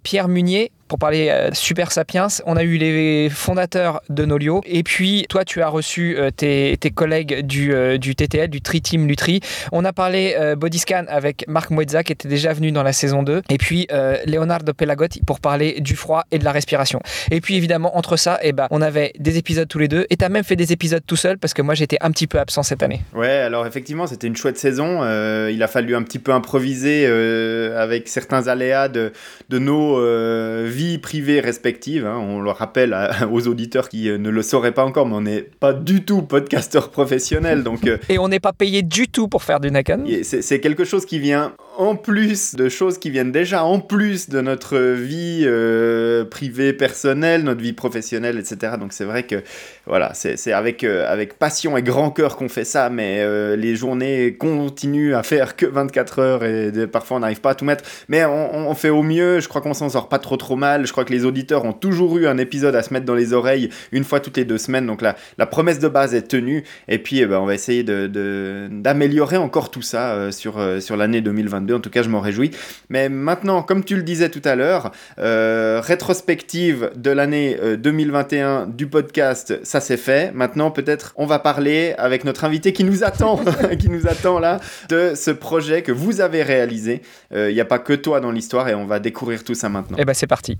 Pierre 0.04 0.28
Munier 0.28 0.72
pour 0.90 1.00
parler 1.00 1.30
euh, 1.30 1.52
Super 1.54 1.92
Sapiens. 1.92 2.28
On 2.46 2.58
a 2.58 2.64
eu 2.64 2.78
les 2.78 3.30
fondateurs 3.30 4.02
de 4.10 4.26
Nolio. 4.26 4.62
Et 4.66 4.84
puis, 4.84 5.26
toi, 5.30 5.46
tu 5.46 5.62
as 5.62 5.70
reçu 5.70 6.18
euh, 6.18 6.32
tes, 6.32 6.78
collègues 6.94 7.46
du, 7.46 7.74
euh, 7.74 7.98
TTL, 7.98 8.50
du 8.50 8.62
Tri 8.62 8.82
Team 8.82 9.08
Lutri. 9.08 9.40
On 9.72 9.86
a 9.86 9.94
parlé 9.94 10.36
Bodyscan 10.58 11.06
avec 11.08 11.46
Marc 11.48 11.70
Moedza, 11.70 12.04
qui 12.04 12.12
était 12.12 12.28
déjà 12.28 12.52
venu 12.52 12.72
dans 12.72 12.82
la 12.82 12.92
saison 12.92 13.22
2. 13.22 13.44
Et 13.50 13.58
puis, 13.60 13.88
Leonardo 14.26 14.74
Pelagotti 14.74 15.22
pour 15.22 15.40
parler 15.40 15.80
du 15.80 15.96
froid 15.96 16.24
et 16.32 16.40
de 16.40 16.44
la 16.44 16.52
respiration. 16.52 17.00
Et 17.30 17.40
puis, 17.40 17.56
évidemment, 17.56 17.96
entre 17.96 18.18
ça, 18.18 18.40
eh 18.42 18.52
ben, 18.52 18.68
on 18.72 18.82
avait 18.82 19.14
des 19.20 19.38
épisodes 19.38 19.68
tous 19.68 19.78
les 19.78 19.88
deux. 19.88 20.08
Et 20.10 20.18
tu 20.18 20.26
as 20.26 20.30
même 20.30 20.44
fait 20.44 20.56
des 20.56 20.74
épisodes 20.74 21.04
tout 21.06 21.16
seul 21.16 21.38
parce 21.38 21.54
que 21.54 21.62
moi, 21.62 21.76
j'étais 21.76 21.98
un 22.02 22.10
petit 22.12 22.26
peu 22.26 22.40
absent 22.40 22.64
cette 22.64 22.82
année. 22.82 23.02
Ouais, 23.14 23.30
alors 23.30 23.68
effectivement, 23.68 24.08
c'était 24.08 24.28
une 24.28 24.36
chouette 24.36 24.58
saison. 24.58 25.04
il 25.48 25.62
a 25.62 25.68
fallu 25.68 25.96
un 25.96 26.02
petit 26.02 26.20
peu 26.20 26.34
improviser 26.34 27.06
avec 27.06 28.08
certains 28.08 28.48
aléas 28.48 28.88
de, 28.88 29.14
de 29.50 29.60
nos 29.60 30.00
vies 30.66 30.79
privées 31.02 31.40
respectives. 31.40 32.06
Hein. 32.06 32.18
On 32.18 32.40
le 32.42 32.52
rappelle 32.52 32.96
aux 33.32 33.48
auditeurs 33.48 33.90
qui 33.90 34.10
euh, 34.10 34.18
ne 34.18 34.30
le 34.30 34.42
sauraient 34.42 34.72
pas 34.72 34.86
encore, 34.86 35.06
mais 35.08 35.16
on 35.16 35.22
n'est 35.22 35.42
pas 35.42 35.74
du 35.74 36.04
tout 36.04 36.22
podcasteur 36.22 36.90
professionnel. 36.90 37.64
Donc, 37.64 37.86
euh, 37.86 37.98
Et 38.10 38.18
on 38.20 38.28
n'est 38.28 38.40
pas 38.40 38.54
payé 38.54 38.82
du 38.82 39.08
tout 39.08 39.28
pour 39.28 39.44
faire 39.44 39.60
du 39.60 39.72
Nakan. 39.72 40.04
C'est 40.24 40.60
quelque 40.60 40.84
chose 40.84 41.06
qui 41.06 41.20
vient 41.20 41.54
en 41.80 41.96
plus 41.96 42.56
de 42.56 42.70
choses 42.70 42.98
qui 43.00 43.10
viennent 43.10 43.32
déjà 43.32 43.64
en 43.64 43.80
plus 43.80 44.30
de 44.30 44.42
notre 44.42 44.78
vie 44.78 45.44
euh, 45.46 46.26
privée, 46.26 46.74
personnelle, 46.74 47.44
notre 47.44 47.62
vie 47.62 47.74
professionnelle, 47.74 48.38
etc. 48.38 48.74
Donc 48.80 48.94
c'est 48.94 49.06
vrai 49.06 49.24
que 49.24 49.44
voilà, 49.88 50.12
c'est 50.14 50.52
avec, 50.52 50.84
avec 50.84 51.40
passion 51.40 51.76
et 51.76 51.82
grand 51.82 52.12
cœur 52.12 52.36
qu'on 52.36 52.50
fait 52.50 52.64
ça, 52.64 52.92
mais 52.92 53.26
les 53.58 53.76
journées 53.76 54.36
continuent 54.38 55.16
à 55.16 55.24
faire 55.24 55.56
que 55.56 55.66
24 55.66 56.20
heures 56.20 56.44
et 56.44 56.72
parfois 56.86 57.18
on 57.18 57.20
n'arrive 57.22 57.42
pas 57.42 57.52
à 57.52 57.56
tout 57.56 57.66
mettre. 57.66 57.84
Mais 58.08 58.24
on, 58.26 58.76
fait 58.76 58.90
au 58.90 59.02
mieux, 59.02 59.40
je 59.40 59.48
crois 59.48 59.62
qu'on 59.62 59.74
s'en 59.74 59.90
sort 59.90 60.10
pas 60.10 60.20
trop 60.20 60.38
trop 60.38 60.56
mal 60.56 60.86
je 60.86 60.92
crois 60.92 61.06
que 61.06 61.14
les 61.14 61.26
auditeurs 61.26 61.66
ont 61.66 61.74
toujours 61.74 62.18
eu 62.18 62.28
un 62.28 62.38
épisode 62.38 62.76
à 62.76 62.84
se 62.84 62.94
mettre 62.94 63.06
dans 63.06 63.16
les 63.16 63.34
oreilles 63.34 63.70
une 63.92 64.04
fois 64.04 64.20
toutes 64.20 64.38
les 64.38 64.46
deux 64.46 64.58
semaines. 64.58 64.86
Donc 64.86 65.02
la, 65.02 65.16
la 65.38 65.46
promesse 65.46 65.80
de 65.80 65.88
base 65.88 66.14
est 66.14 66.28
tenue. 66.28 66.64
Et 66.88 67.00
puis, 67.00 67.20
eh 67.20 67.26
ben, 67.26 67.40
on 67.40 67.46
va 67.46 67.54
essayer 67.54 67.84
d'améliorer 67.84 69.36
de, 69.38 69.42
encore 69.42 69.72
tout 69.72 69.82
ça 69.82 70.14
euh, 70.14 70.32
sur, 70.32 70.58
euh, 70.58 70.80
sur 70.80 70.98
l'année 70.98 71.22
2022. 71.22 71.69
En 71.74 71.80
tout 71.80 71.90
cas, 71.90 72.04
je 72.04 72.10
m'en 72.10 72.20
réjouis. 72.20 72.52
Mais 72.90 73.10
maintenant, 73.10 73.62
comme 73.62 73.84
tu 73.84 73.96
le 73.96 74.04
disais 74.04 74.30
tout 74.30 74.42
à 74.46 74.56
l'heure, 74.56 74.92
euh, 75.20 75.82
rétrospective 75.84 76.92
de 76.96 77.12
l'année 77.12 77.58
2021 77.78 78.68
du 78.68 78.88
podcast, 78.88 79.60
ça 79.64 79.82
c'est 79.82 79.98
fait. 79.98 80.34
Maintenant, 80.34 80.72
peut-être, 80.72 81.14
on 81.16 81.26
va 81.26 81.40
parler 81.40 81.94
avec 81.98 82.24
notre 82.24 82.44
invité 82.44 82.74
qui 82.74 82.84
nous 82.84 83.04
attend, 83.04 83.40
qui 83.80 83.90
nous 83.90 84.08
attend 84.08 84.40
là, 84.40 84.60
de 84.90 85.14
ce 85.16 85.32
projet 85.32 85.82
que 85.82 85.92
vous 85.92 86.22
avez 86.22 86.44
réalisé. 86.44 87.02
Il 87.32 87.54
n'y 87.54 87.62
a 87.62 87.66
pas 87.66 87.80
que 87.80 87.94
toi 87.94 88.20
dans 88.20 88.32
l'histoire 88.32 88.68
et 88.70 88.76
on 88.76 88.86
va 88.86 89.00
découvrir 89.00 89.44
tout 89.44 89.56
ça 89.56 89.70
maintenant. 89.70 89.98
Eh 90.00 90.06
ben 90.06 90.14
c'est 90.14 90.28
parti. 90.28 90.58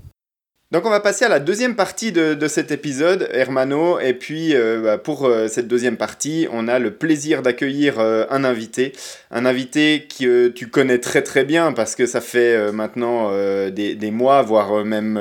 Donc 0.72 0.86
on 0.86 0.90
va 0.90 1.00
passer 1.00 1.24
à 1.24 1.28
la 1.28 1.40
deuxième 1.40 1.74
partie 1.74 2.12
de, 2.12 2.46
cet 2.46 2.70
épisode, 2.70 3.28
Hermano, 3.32 3.98
et 3.98 4.14
puis 4.14 4.54
euh, 4.54 4.80
bah, 4.80 4.98
pour 4.98 5.26
euh, 5.26 5.48
cette 5.48 5.66
deuxième 5.66 5.96
partie, 5.96 6.46
on 6.52 6.68
a 6.68 6.78
le 6.78 6.92
plaisir 6.92 7.42
d'accueillir 7.42 7.98
euh, 7.98 8.24
un 8.30 8.44
invité, 8.44 8.92
un 9.32 9.46
invité 9.46 10.06
que 10.06 10.46
tu 10.46 10.68
connais 10.68 10.98
très 10.98 11.22
très 11.22 11.44
bien 11.44 11.72
parce 11.72 11.96
que 11.96 12.06
ça 12.06 12.20
fait 12.20 12.70
maintenant 12.70 13.32
des, 13.70 13.96
des, 13.96 14.10
mois, 14.12 14.42
voire 14.42 14.84
même 14.84 15.20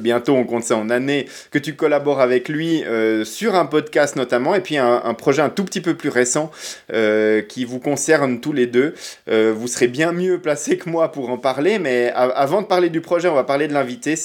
bientôt, 0.00 0.34
on 0.34 0.44
compte 0.44 0.64
ça 0.64 0.76
en 0.76 0.90
années, 0.90 1.26
que 1.50 1.58
tu 1.58 1.74
collabores 1.74 2.20
avec 2.20 2.48
lui 2.48 2.82
sur 3.24 3.54
un 3.54 3.66
podcast 3.66 4.16
notamment, 4.16 4.54
et 4.54 4.60
puis 4.60 4.78
un, 4.78 5.14
projet 5.14 5.42
un 5.42 5.50
tout 5.50 5.64
petit 5.64 5.82
peu 5.82 5.94
plus 5.94 6.08
récent 6.08 6.50
qui 6.90 7.64
vous 7.66 7.80
concerne 7.80 8.40
tous 8.40 8.52
les 8.52 8.66
deux. 8.66 8.94
vous 9.26 9.68
serez 9.68 9.88
bien 9.88 10.12
mieux 10.12 10.38
placé 10.38 10.78
que 10.78 10.88
moi 10.88 11.12
pour 11.12 11.28
en 11.28 11.36
parler, 11.36 11.78
mais 11.78 12.12
avant 12.14 12.62
de 12.62 12.66
parler 12.66 12.88
du 12.88 13.02
projet, 13.02 13.28
on 13.28 13.34
va 13.34 13.44
parler 13.44 13.68
de 13.68 13.74
l'invité, 13.74 14.16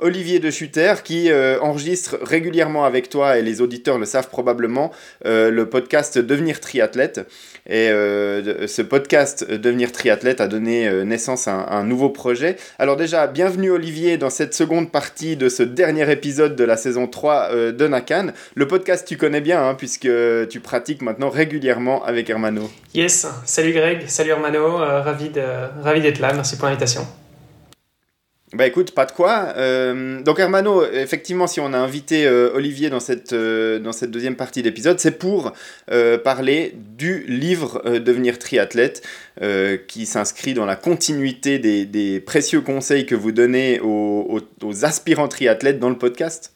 Olivier 0.00 0.38
de 0.38 0.50
Schutter 0.50 0.94
qui 1.04 1.30
euh, 1.30 1.60
enregistre 1.60 2.18
régulièrement 2.22 2.84
avec 2.84 3.08
toi, 3.08 3.38
et 3.38 3.42
les 3.42 3.60
auditeurs 3.60 3.98
le 3.98 4.06
savent 4.06 4.28
probablement, 4.28 4.90
euh, 5.26 5.50
le 5.50 5.68
podcast 5.68 6.18
Devenir 6.18 6.60
triathlète. 6.60 7.26
Et 7.66 7.90
euh, 7.90 8.66
ce 8.66 8.82
podcast 8.82 9.50
Devenir 9.50 9.92
triathlète 9.92 10.40
a 10.40 10.48
donné 10.48 10.90
naissance 11.04 11.48
à 11.48 11.52
un, 11.52 11.84
nouveau 11.84 12.08
projet. 12.08 12.56
Alors 12.78 12.96
déjà, 12.96 13.26
bienvenue 13.26 13.70
Olivier 13.70 14.16
dans 14.16 14.30
cette 14.30 14.54
seconde 14.54 14.90
partie 14.90 15.36
de 15.36 15.48
ce 15.48 15.62
dernier 15.62 16.10
épisode 16.10 16.56
de 16.56 16.64
la 16.64 16.76
saison 16.76 17.06
3 17.06 17.72
de 17.72 17.88
Nakan. 17.88 18.32
Le 18.54 18.66
podcast 18.66 19.06
tu 19.06 19.16
connais 19.16 19.40
bien 19.40 19.62
hein, 19.62 19.74
puisque 19.74 20.08
tu 20.48 20.60
pratiques 20.60 21.02
maintenant 21.02 21.30
régulièrement 21.30 22.04
avec 22.04 22.30
Hermano. 22.30 22.70
Yes, 22.94 23.26
salut 23.44 23.72
Greg, 23.72 24.08
salut 24.08 24.30
Hermano, 24.30 24.76
ravi 24.76 25.30
d'être 25.30 26.20
là, 26.20 26.32
merci 26.32 26.56
pour 26.56 26.66
l'invitation. 26.66 27.06
Bah 28.52 28.66
écoute, 28.66 28.90
pas 28.90 29.06
de 29.06 29.12
quoi. 29.12 29.52
Euh, 29.56 30.22
donc 30.22 30.40
Hermano, 30.40 30.84
effectivement, 30.84 31.46
si 31.46 31.60
on 31.60 31.72
a 31.72 31.78
invité 31.78 32.26
euh, 32.26 32.50
Olivier 32.52 32.90
dans 32.90 32.98
cette, 32.98 33.32
euh, 33.32 33.78
dans 33.78 33.92
cette 33.92 34.10
deuxième 34.10 34.34
partie 34.34 34.62
d'épisode, 34.62 34.98
c'est 34.98 35.18
pour 35.18 35.52
parler 36.24 36.74
du 36.98 37.24
livre 37.28 37.82
Devenir 37.98 38.38
triathlète, 38.38 39.06
qui 39.86 40.06
s'inscrit 40.06 40.54
dans 40.54 40.66
la 40.66 40.76
continuité 40.76 41.58
des, 41.58 42.20
précieux 42.20 42.60
conseils 42.60 43.06
que 43.06 43.14
vous 43.14 43.32
donnez 43.32 43.80
aux, 43.80 44.40
aux 44.62 44.84
aspirants 44.84 45.28
triathlètes 45.28 45.78
dans 45.78 45.90
le 45.90 45.98
podcast. 45.98 46.52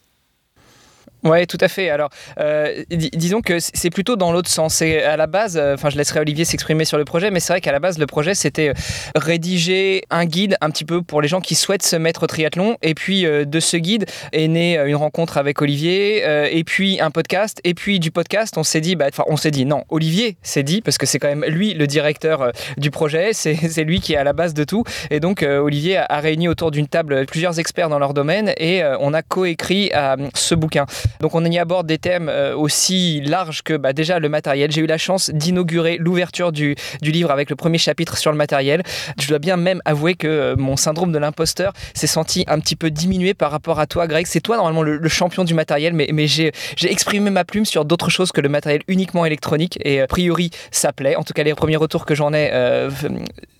Ouais, 1.25 1.47
tout 1.47 1.59
à 1.63 1.69
fait. 1.69 1.89
Alors, 1.89 2.11
euh, 2.39 2.85
disons 2.91 3.41
que 3.41 3.59
c'est 3.59 3.89
plutôt 3.89 4.15
dans 4.15 4.31
l'autre 4.31 4.51
sens. 4.51 4.75
C'est 4.75 5.03
à 5.03 5.17
la 5.17 5.27
base, 5.27 5.57
euh, 5.57 5.73
enfin, 5.73 5.89
je 5.89 5.97
laisserai 5.97 6.21
Olivier 6.21 6.45
s'exprimer 6.45 6.85
sur 6.85 6.99
le 6.99 7.07
projet, 7.07 7.31
mais 7.31 7.41
c'est 7.41 7.55
vrai 7.55 7.63
qu'à 7.63 7.73
la 7.73 7.79
base, 7.79 7.99
le 7.99 8.05
projet, 8.05 8.35
c'était 8.35 8.69
euh, 8.69 8.75
rédiger 9.17 10.03
un 10.11 10.27
guide 10.27 10.59
un 10.61 10.69
petit 10.69 10.85
peu 10.85 11.01
pour 11.01 11.23
les 11.23 11.29
gens 11.29 11.41
qui 11.41 11.55
souhaitent 11.55 11.83
se 11.83 11.97
mettre 11.97 12.25
au 12.25 12.27
triathlon. 12.27 12.77
Et 12.83 12.93
puis, 12.93 13.23
de 13.25 13.61
ce 13.61 13.79
guide 13.79 14.05
est 14.33 14.49
née 14.49 14.79
une 14.85 14.97
rencontre 14.97 15.39
avec 15.39 15.63
Olivier, 15.63 16.25
et 16.55 16.63
puis 16.65 17.01
un 17.01 17.11
podcast. 17.11 17.59
Et 17.65 17.73
puis, 17.73 18.01
du 18.01 18.11
podcast, 18.11 18.59
on 18.59 18.63
s'est 18.63 18.83
dit, 18.83 18.95
bah, 18.95 19.07
enfin, 19.09 19.25
on 19.27 19.39
s'est 19.39 19.51
dit, 19.51 19.65
non, 19.65 19.85
Olivier 19.89 20.37
s'est 20.43 20.63
dit, 20.63 20.83
parce 20.83 20.99
que 20.99 21.07
c'est 21.07 21.19
quand 21.19 21.29
même 21.29 21.45
lui 21.47 21.73
le 21.73 21.87
directeur 21.87 22.53
du 22.77 22.91
projet, 22.91 23.33
c'est 23.33 23.85
lui 23.85 24.01
qui 24.01 24.13
est 24.13 24.19
à 24.19 24.25
la 24.25 24.35
base 24.35 24.53
de 24.53 24.65
tout. 24.65 24.85
Et 25.11 25.21
donc, 25.21 25.43
Olivier 25.43 25.97
a, 25.97 26.21
réuni 26.21 26.49
autour 26.49 26.71
d'une 26.71 26.87
table 26.87 27.25
plusieurs 27.27 27.59
experts 27.59 27.89
dans 27.89 27.99
leur 27.99 28.13
domaine, 28.13 28.53
et 28.59 28.83
on 29.01 29.15
a 29.15 29.23
coécrit 29.23 29.91
ce 30.35 30.55
bouquin. 30.55 30.85
Donc 31.21 31.35
on 31.35 31.45
y 31.45 31.59
aborde 31.59 31.87
des 31.87 31.99
thèmes 31.99 32.31
aussi 32.57 33.21
larges 33.21 33.63
que 33.63 33.77
bah, 33.77 33.93
déjà 33.93 34.19
le 34.19 34.29
matériel. 34.29 34.71
J'ai 34.71 34.81
eu 34.81 34.87
la 34.87 34.99
chance 34.99 35.31
d'inaugurer 35.31 35.97
l'ouverture 35.99 36.53
du, 36.53 36.77
livre 37.03 37.31
avec 37.31 37.51
le 37.51 37.57
premier 37.57 37.79
chapitre 37.79 38.17
sur 38.17 38.31
le 38.31 38.37
matériel. 38.37 38.83
Je 39.21 39.29
dois 39.29 39.39
bien 39.39 39.57
même 39.57 39.81
avouer 39.85 40.15
que 40.15 40.55
mon 40.57 40.77
syndrome 40.77 41.13
de 41.13 41.19
l'imposteur 41.19 41.73
s'est 41.95 42.07
senti 42.07 42.45
un 42.49 42.59
petit 42.61 42.77
peu 42.77 42.91
diminué 42.91 43.35
par 43.35 43.51
rapport 43.51 43.79
à 43.79 43.87
toi, 43.87 44.07
Greg. 44.07 44.27
C'est 44.27 44.41
toi 44.41 44.57
normalement 44.57 44.83
le, 44.83 45.09
champion 45.09 45.45
du 45.45 45.55
matériel, 45.55 45.93
mais, 45.93 46.27
j'ai 46.27 46.53
exprimé 46.83 47.31
ma 47.31 47.45
plume 47.45 47.65
sur 47.65 47.85
d'autres 47.85 48.11
choses 48.11 48.33
que 48.33 48.41
le 48.41 48.49
matériel 48.49 48.83
uniquement 48.89 49.25
électronique. 49.25 49.79
Et 49.85 50.01
a 50.01 50.07
priori, 50.07 50.51
ça 50.71 50.93
plaît. 50.93 51.17
En 51.17 51.23
tout 51.23 51.33
cas, 51.33 51.43
les 51.43 51.55
premiers 51.55 51.77
retours 51.77 52.05
que 52.07 52.15
j'en 52.15 52.33
ai 52.33 52.51
euh, 52.53 52.91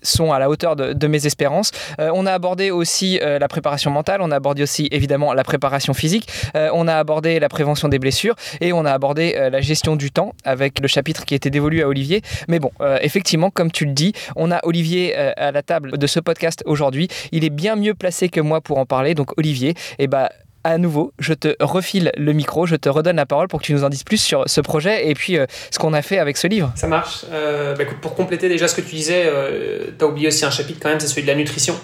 sont 0.01 0.31
à 0.31 0.39
la 0.39 0.49
hauteur 0.49 0.75
de, 0.75 1.07
mes 1.07 1.25
espérances. 1.25 1.71
Euh, 1.99 2.09
on 2.13 2.25
a 2.25 2.33
abordé 2.33 2.71
aussi 2.71 3.19
euh, 3.21 3.39
la 3.39 3.47
préparation 3.47 3.91
mentale, 3.91 4.21
on 4.21 4.31
a 4.31 4.35
abordé 4.35 4.63
aussi 4.63 4.87
évidemment 4.91 5.33
la 5.33 5.43
préparation 5.43 5.93
physique, 5.93 6.27
on 6.53 6.87
a 6.87 6.95
abordé 6.95 7.39
la 7.45 7.49
prévention 7.49 7.89
des 7.89 7.99
blessures 7.99 8.35
et 8.59 8.73
on 8.73 8.85
a 8.85 8.91
abordé 8.91 9.35
la 9.51 9.61
gestion 9.61 9.95
du 9.95 10.09
temps 10.09 10.33
avec 10.43 10.79
le 10.79 10.87
chapitre 10.87 11.25
qui 11.25 11.35
était 11.35 11.51
dévolu 11.51 11.83
à 11.83 11.87
Olivier. 11.87 12.23
Mais 12.47 12.57
bon, 12.57 12.71
effectivement, 13.01 13.51
comme 13.51 13.71
tu 13.71 13.85
le 13.85 13.91
dis, 13.91 14.13
on 14.35 14.51
a 14.51 14.59
Olivier 14.63 15.15
à 15.15 15.51
la 15.51 15.61
table 15.61 15.99
de 15.99 16.07
ce 16.07 16.19
podcast 16.19 16.63
aujourd'hui. 16.65 17.07
Il 17.31 17.43
est 17.43 17.51
bien 17.51 17.75
mieux 17.75 17.93
placé 17.93 18.29
que 18.29 18.41
moi 18.41 18.61
pour 18.61 18.79
en 18.79 18.87
parler. 18.87 19.13
Donc 19.13 19.37
Olivier, 19.37 19.69
et 19.69 20.05
eh 20.05 20.07
ben, 20.07 20.29
à 20.65 20.79
nouveau, 20.79 21.13
je 21.19 21.35
te 21.35 21.55
refile 21.59 22.11
le 22.17 22.33
micro, 22.33 22.65
je 22.65 22.75
te 22.75 22.89
redonne 22.89 23.17
la 23.17 23.27
parole 23.27 23.47
pour 23.47 23.61
que 23.61 23.65
tu 23.65 23.73
nous 23.73 23.83
en 23.83 23.89
dises 23.89 24.03
plus 24.03 24.17
sur 24.17 24.43
ce 24.47 24.61
projet 24.61 25.07
et 25.07 25.13
puis 25.13 25.37
euh, 25.37 25.45
ce 25.69 25.77
qu'on 25.77 25.93
a 25.93 26.01
fait 26.01 26.17
avec 26.17 26.37
ce 26.37 26.47
livre. 26.47 26.71
Ça 26.75 26.87
marche. 26.87 27.23
Euh, 27.31 27.75
bah, 27.75 27.83
pour 28.01 28.15
compléter 28.15 28.49
déjà 28.49 28.67
ce 28.67 28.75
que 28.75 28.81
tu 28.81 28.95
disais, 28.95 29.25
euh, 29.27 29.91
tu 29.97 30.03
as 30.03 30.07
oublié 30.07 30.27
aussi 30.27 30.43
un 30.43 30.49
chapitre 30.49 30.79
quand 30.81 30.89
même, 30.89 30.99
c'est 30.99 31.07
celui 31.07 31.21
de 31.21 31.27
la 31.27 31.35
nutrition, 31.35 31.75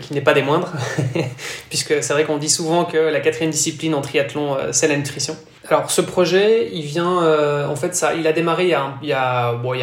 qui 0.00 0.12
n'est 0.12 0.20
pas 0.20 0.34
des 0.34 0.42
moindres, 0.42 0.72
puisque 1.70 2.02
c'est 2.02 2.12
vrai 2.12 2.24
qu'on 2.24 2.36
dit 2.36 2.50
souvent 2.50 2.84
que 2.84 2.98
la 2.98 3.20
quatrième 3.20 3.50
discipline 3.50 3.94
en 3.94 4.02
triathlon, 4.02 4.58
c'est 4.72 4.86
la 4.86 4.96
nutrition. 4.96 5.34
Alors 5.68 5.90
ce 5.90 6.02
projet, 6.02 6.68
il 6.72 6.82
vient, 6.82 7.66
en 7.66 7.76
fait, 7.76 7.94
ça, 7.94 8.12
il 8.14 8.26
a 8.26 8.32
démarré 8.32 8.64
il 9.02 9.08
y 9.08 9.12
a, 9.12 9.54
bon, 9.54 9.72
il 9.72 9.80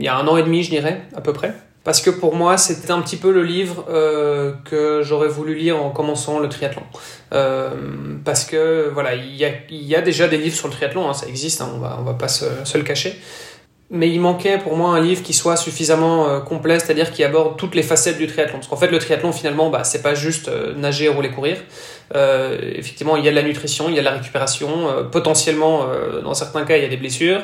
y 0.00 0.08
a 0.08 0.16
un 0.16 0.28
an 0.28 0.36
et 0.36 0.44
demi, 0.44 0.62
je 0.62 0.70
dirais, 0.70 1.02
à 1.16 1.20
peu 1.20 1.32
près. 1.32 1.52
Parce 1.82 2.02
que 2.02 2.10
pour 2.10 2.34
moi, 2.34 2.58
c'était 2.58 2.90
un 2.90 3.00
petit 3.00 3.16
peu 3.16 3.32
le 3.32 3.42
livre 3.42 3.86
euh, 3.88 4.52
que 4.64 5.02
j'aurais 5.02 5.28
voulu 5.28 5.54
lire 5.54 5.82
en 5.82 5.90
commençant 5.90 6.38
le 6.38 6.48
triathlon. 6.48 6.82
Euh, 7.32 7.70
parce 8.22 8.44
que 8.44 8.90
voilà, 8.92 9.14
il 9.14 9.34
y 9.34 9.46
a, 9.46 9.50
y 9.70 9.94
a, 9.94 10.02
déjà 10.02 10.28
des 10.28 10.36
livres 10.36 10.56
sur 10.56 10.68
le 10.68 10.74
triathlon, 10.74 11.08
hein, 11.08 11.14
ça 11.14 11.26
existe, 11.26 11.62
hein, 11.62 11.70
on 11.74 11.78
va, 11.78 11.96
on 11.98 12.02
va 12.02 12.14
pas 12.14 12.28
se, 12.28 12.44
se, 12.64 12.76
le 12.76 12.84
cacher. 12.84 13.18
Mais 13.92 14.08
il 14.08 14.20
manquait 14.20 14.58
pour 14.58 14.76
moi 14.76 14.90
un 14.90 15.00
livre 15.00 15.22
qui 15.22 15.32
soit 15.32 15.56
suffisamment 15.56 16.28
euh, 16.28 16.40
complet, 16.40 16.78
c'est-à-dire 16.78 17.10
qui 17.10 17.24
aborde 17.24 17.56
toutes 17.56 17.74
les 17.74 17.82
facettes 17.82 18.18
du 18.18 18.28
triathlon. 18.28 18.58
Parce 18.58 18.68
qu'en 18.68 18.76
fait, 18.76 18.86
le 18.88 18.98
triathlon, 18.98 19.32
finalement, 19.32 19.68
bah, 19.68 19.82
c'est 19.82 20.02
pas 20.02 20.14
juste 20.14 20.48
euh, 20.48 20.74
nager, 20.74 21.08
rouler, 21.08 21.30
courir. 21.30 21.56
Euh, 22.14 22.58
effectivement, 22.76 23.16
il 23.16 23.24
y 23.24 23.28
a 23.28 23.32
de 23.32 23.36
la 23.36 23.42
nutrition, 23.42 23.88
il 23.88 23.94
y 23.94 23.98
a 23.98 24.00
de 24.00 24.04
la 24.04 24.12
récupération. 24.12 24.68
potentiellement, 25.10 25.86
dans 26.22 26.34
certains 26.34 26.64
cas, 26.64 26.76
il 26.76 26.82
y 26.82 26.86
a 26.86 26.88
des 26.88 26.96
blessures. 26.96 27.42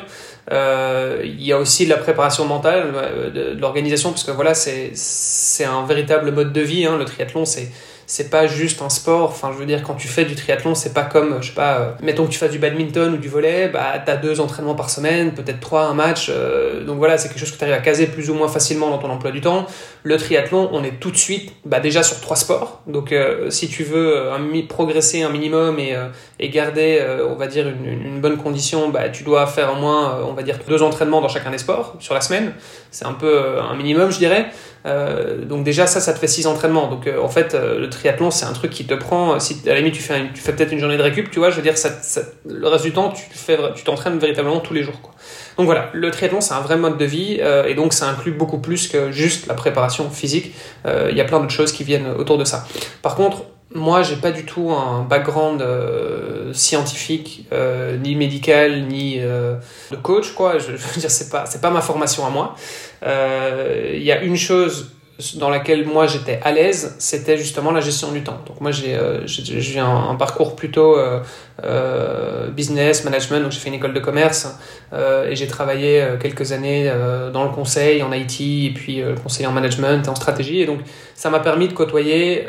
Euh, 0.51 1.21
il 1.25 1.43
y 1.43 1.51
a 1.51 1.57
aussi 1.57 1.85
de 1.85 1.89
la 1.89 1.97
préparation 1.97 2.45
mentale, 2.45 2.93
euh, 2.95 3.29
de, 3.29 3.53
de 3.55 3.61
l'organisation, 3.61 4.11
parce 4.11 4.23
que 4.23 4.31
voilà, 4.31 4.53
c'est 4.53 5.65
un 5.65 5.85
véritable 5.85 6.31
mode 6.31 6.53
de 6.53 6.61
vie. 6.61 6.85
Hein, 6.85 6.97
le 6.97 7.05
triathlon, 7.05 7.45
c'est 7.45 7.69
c'est 8.09 8.29
pas 8.29 8.47
juste 8.47 8.81
un 8.81 8.89
sport. 8.89 9.29
Enfin, 9.29 9.51
je 9.53 9.57
veux 9.57 9.65
dire, 9.65 9.83
quand 9.83 9.95
tu 9.95 10.07
fais 10.07 10.23
du 10.23 10.33
triathlon, 10.33 10.75
c'est 10.75 10.93
pas 10.93 11.03
comme, 11.03 11.41
je 11.41 11.49
sais 11.49 11.53
pas, 11.53 11.77
euh, 11.77 11.91
mettons 12.01 12.25
que 12.25 12.31
tu 12.31 12.39
fasses 12.39 12.51
du 12.51 12.57
badminton 12.57 13.13
ou 13.13 13.17
du 13.17 13.27
volet, 13.27 13.67
bah, 13.67 14.01
t'as 14.03 14.15
deux 14.15 14.39
entraînements 14.39 14.75
par 14.75 14.89
semaine, 14.89 15.33
peut-être 15.33 15.59
trois, 15.59 15.83
un 15.83 15.93
match. 15.93 16.27
Euh, 16.29 16.85
donc 16.85 16.99
voilà, 16.99 17.17
c'est 17.17 17.27
quelque 17.27 17.39
chose 17.39 17.51
que 17.51 17.57
tu 17.57 17.63
arrives 17.65 17.75
à 17.75 17.81
caser 17.81 18.07
plus 18.07 18.29
ou 18.29 18.33
moins 18.33 18.47
facilement 18.47 18.89
dans 18.89 18.97
ton 18.97 19.09
emploi 19.09 19.31
du 19.31 19.41
temps. 19.41 19.67
Le 20.03 20.15
triathlon, 20.15 20.69
on 20.71 20.85
est 20.85 21.01
tout 21.01 21.11
de 21.11 21.17
suite, 21.17 21.51
bah, 21.65 21.81
déjà 21.81 22.01
sur 22.01 22.21
trois 22.21 22.37
sports. 22.37 22.81
Donc, 22.87 23.11
euh, 23.11 23.49
si 23.49 23.67
tu 23.67 23.83
veux 23.83 24.31
un, 24.31 24.39
progresser 24.69 25.23
un 25.23 25.29
minimum 25.29 25.77
et, 25.77 25.93
et 26.39 26.49
garder, 26.49 27.05
on 27.29 27.35
va 27.35 27.47
dire, 27.47 27.67
une, 27.67 28.21
bonne 28.21 28.37
condition, 28.37 28.89
bah, 28.89 29.09
tu 29.09 29.23
dois 29.23 29.45
faire 29.47 29.73
au 29.73 29.75
moins, 29.75 30.19
on 30.25 30.33
va 30.33 30.43
dire, 30.43 30.57
deux 30.67 30.81
entraînements 30.81 31.19
dans 31.19 31.27
chacun 31.27 31.51
des 31.51 31.57
sports 31.57 31.95
sur 31.99 32.13
la 32.13 32.21
semaine. 32.21 32.53
C'est 32.89 33.05
un 33.05 33.13
peu 33.13 33.59
un 33.59 33.75
minimum, 33.75 34.09
je 34.11 34.17
dirais. 34.17 34.49
Euh, 34.87 35.43
donc 35.43 35.63
déjà 35.63 35.85
ça, 35.85 35.99
ça 35.99 36.13
te 36.13 36.19
fait 36.19 36.27
6 36.27 36.47
entraînements. 36.47 36.87
Donc 36.87 37.07
euh, 37.07 37.21
en 37.21 37.27
fait, 37.27 37.53
euh, 37.53 37.79
le 37.79 37.89
triathlon, 37.89 38.31
c'est 38.31 38.45
un 38.45 38.53
truc 38.53 38.71
qui 38.71 38.85
te 38.85 38.93
prend. 38.93 39.39
Si 39.39 39.57
à 39.65 39.69
la 39.69 39.77
limite 39.77 39.93
tu 39.93 40.01
fais, 40.01 40.29
fais 40.33 40.53
peut-être 40.53 40.71
une 40.71 40.79
journée 40.79 40.97
de 40.97 41.03
récup, 41.03 41.29
tu 41.29 41.39
vois, 41.39 41.49
je 41.49 41.57
veux 41.57 41.61
dire, 41.61 41.77
ça, 41.77 41.89
le 42.47 42.67
reste 42.67 42.85
du 42.85 42.93
temps, 42.93 43.09
tu 43.09 43.23
fais, 43.31 43.57
tu 43.75 43.83
t'entraînes 43.83 44.17
véritablement 44.17 44.59
tous 44.59 44.73
les 44.73 44.83
jours. 44.83 44.99
Quoi. 45.01 45.13
Donc 45.57 45.65
voilà, 45.65 45.89
le 45.93 46.09
triathlon, 46.11 46.41
c'est 46.41 46.53
un 46.53 46.61
vrai 46.61 46.77
mode 46.77 46.97
de 46.97 47.05
vie 47.05 47.39
et 47.67 47.73
donc 47.73 47.93
ça 47.93 48.07
inclut 48.07 48.31
beaucoup 48.31 48.59
plus 48.59 48.87
que 48.87 49.11
juste 49.11 49.47
la 49.47 49.55
préparation 49.55 50.09
physique. 50.09 50.53
Il 50.85 51.17
y 51.17 51.21
a 51.21 51.25
plein 51.25 51.39
d'autres 51.39 51.51
choses 51.51 51.71
qui 51.71 51.83
viennent 51.83 52.07
autour 52.17 52.37
de 52.37 52.43
ça. 52.43 52.67
Par 53.01 53.15
contre, 53.15 53.43
moi, 53.75 54.01
j'ai 54.01 54.15
pas 54.15 54.31
du 54.31 54.45
tout 54.45 54.71
un 54.71 55.03
background 55.03 55.61
euh, 55.61 56.53
scientifique, 56.53 57.45
euh, 57.51 57.97
ni 57.97 58.15
médical, 58.15 58.83
ni 58.83 59.19
euh, 59.19 59.55
de 59.91 59.97
coach, 59.97 60.31
quoi. 60.33 60.57
Je, 60.57 60.65
je 60.77 60.87
veux 60.87 61.01
dire, 61.01 61.11
c'est 61.11 61.29
pas, 61.29 61.45
c'est 61.45 61.61
pas 61.61 61.69
ma 61.69 61.81
formation 61.81 62.25
à 62.25 62.29
moi. 62.29 62.55
Il 63.03 64.03
y 64.03 64.11
a 64.11 64.21
une 64.21 64.37
chose 64.37 64.91
dans 65.35 65.49
laquelle 65.49 65.85
moi 65.85 66.05
j'étais 66.05 66.39
à 66.43 66.51
l'aise, 66.51 66.95
c'était 66.99 67.37
justement 67.37 67.71
la 67.71 67.81
gestion 67.81 68.11
du 68.11 68.23
temps. 68.23 68.39
Donc 68.45 68.61
moi 68.61 68.71
j'ai 68.71 68.95
euh, 68.95 69.25
j'ai 69.25 69.79
un, 69.79 70.09
un, 70.09 70.15
parcours 70.15 70.55
plutôt 70.55 70.95
business, 72.55 73.03
management, 73.03 73.41
donc 73.41 73.51
j'ai 73.51 73.59
fait 73.59 73.69
une 73.69 73.75
école 73.75 73.93
de 73.93 73.99
commerce 73.99 74.57
euh, 74.93 75.29
et 75.29 75.35
j'ai 75.35 75.47
travaillé 75.47 76.01
euh, 76.01 76.17
quelques 76.17 76.51
années 76.51 76.91
dans 77.33 77.43
le 77.43 77.49
conseil 77.49 78.03
en 78.03 78.11
IT 78.13 78.41
et 78.41 78.71
puis 78.73 79.01
conseiller 79.21 79.47
en 79.47 79.51
management 79.51 80.05
et 80.05 80.09
en 80.09 80.15
stratégie. 80.15 80.61
Et 80.61 80.65
donc 80.65 80.79
ça 81.15 81.29
m'a 81.29 81.39
permis 81.39 81.67
de 81.67 81.73
côtoyer 81.73 82.45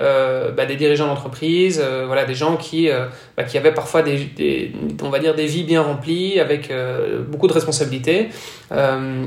bah, 0.56 0.66
des 0.66 0.76
dirigeants 0.76 1.06
d'entreprise, 1.06 1.82
voilà, 2.06 2.24
des 2.24 2.34
gens 2.34 2.56
qui, 2.56 2.88
bah, 3.36 3.44
qui 3.44 3.56
avaient 3.58 3.74
parfois 3.74 4.02
des, 4.02 4.18
des, 4.36 4.72
on 5.02 5.10
va 5.10 5.18
dire 5.18 5.34
des 5.34 5.46
vies 5.46 5.64
bien 5.64 5.82
remplies 5.82 6.40
avec 6.40 6.72
beaucoup 7.28 7.48
de 7.48 7.52
responsabilités 7.52 8.28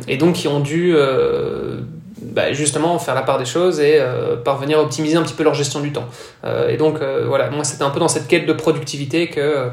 et 0.08 0.18
donc 0.18 0.36
qui 0.36 0.48
ont 0.48 0.60
dû 0.60 0.96
bah, 2.22 2.54
justement 2.54 3.00
faire 3.00 3.16
la 3.16 3.24
part 3.24 3.40
des 3.40 3.46
choses 3.46 3.80
et 3.80 3.98
euh, 4.00 4.36
parvenir 4.36 4.78
à 4.78 4.84
optimiser 4.84 5.18
un 5.18 5.24
petit 5.24 5.34
peu 5.34 5.44
leur 5.44 5.56
gestion 5.56 5.80
du 5.80 5.92
temps. 5.92 6.06
Euh, 6.44 6.70
et 6.70 6.78
donc 6.78 7.02
euh, 7.02 7.26
voilà, 7.28 7.50
moi 7.50 7.64
c'était 7.64 7.84
un 7.84 7.90
peu 7.90 8.00
dans 8.00 8.08
cette 8.08 8.28
quête 8.28 8.46
de 8.46 8.54
productivité 8.54 9.28
que 9.28 9.70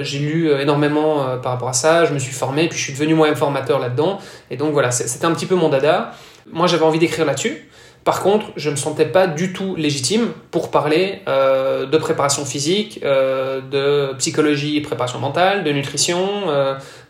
j'ai 0.00 0.18
lu 0.18 0.50
énormément 0.60 1.38
par 1.42 1.52
rapport 1.52 1.68
à 1.68 1.72
ça, 1.72 2.04
je 2.04 2.12
me 2.12 2.18
suis 2.18 2.32
formé, 2.32 2.68
puis 2.68 2.78
je 2.78 2.84
suis 2.84 2.92
devenu 2.92 3.14
moi-même 3.14 3.36
formateur 3.36 3.78
là-dedans. 3.78 4.18
Et 4.50 4.56
donc 4.56 4.72
voilà, 4.72 4.90
c'était 4.90 5.24
un 5.24 5.32
petit 5.32 5.46
peu 5.46 5.54
mon 5.54 5.68
dada. 5.68 6.12
Moi 6.50 6.66
j'avais 6.66 6.84
envie 6.84 6.98
d'écrire 6.98 7.24
là-dessus. 7.24 7.68
Par 8.04 8.22
contre, 8.22 8.46
je 8.56 8.68
ne 8.68 8.74
me 8.74 8.76
sentais 8.76 9.04
pas 9.04 9.26
du 9.26 9.52
tout 9.52 9.76
légitime 9.76 10.28
pour 10.50 10.70
parler 10.70 11.20
de 11.26 11.96
préparation 11.98 12.44
physique, 12.44 13.02
de 13.02 14.14
psychologie 14.18 14.76
et 14.76 14.80
préparation 14.80 15.18
mentale, 15.18 15.64
de 15.64 15.72
nutrition, 15.72 16.26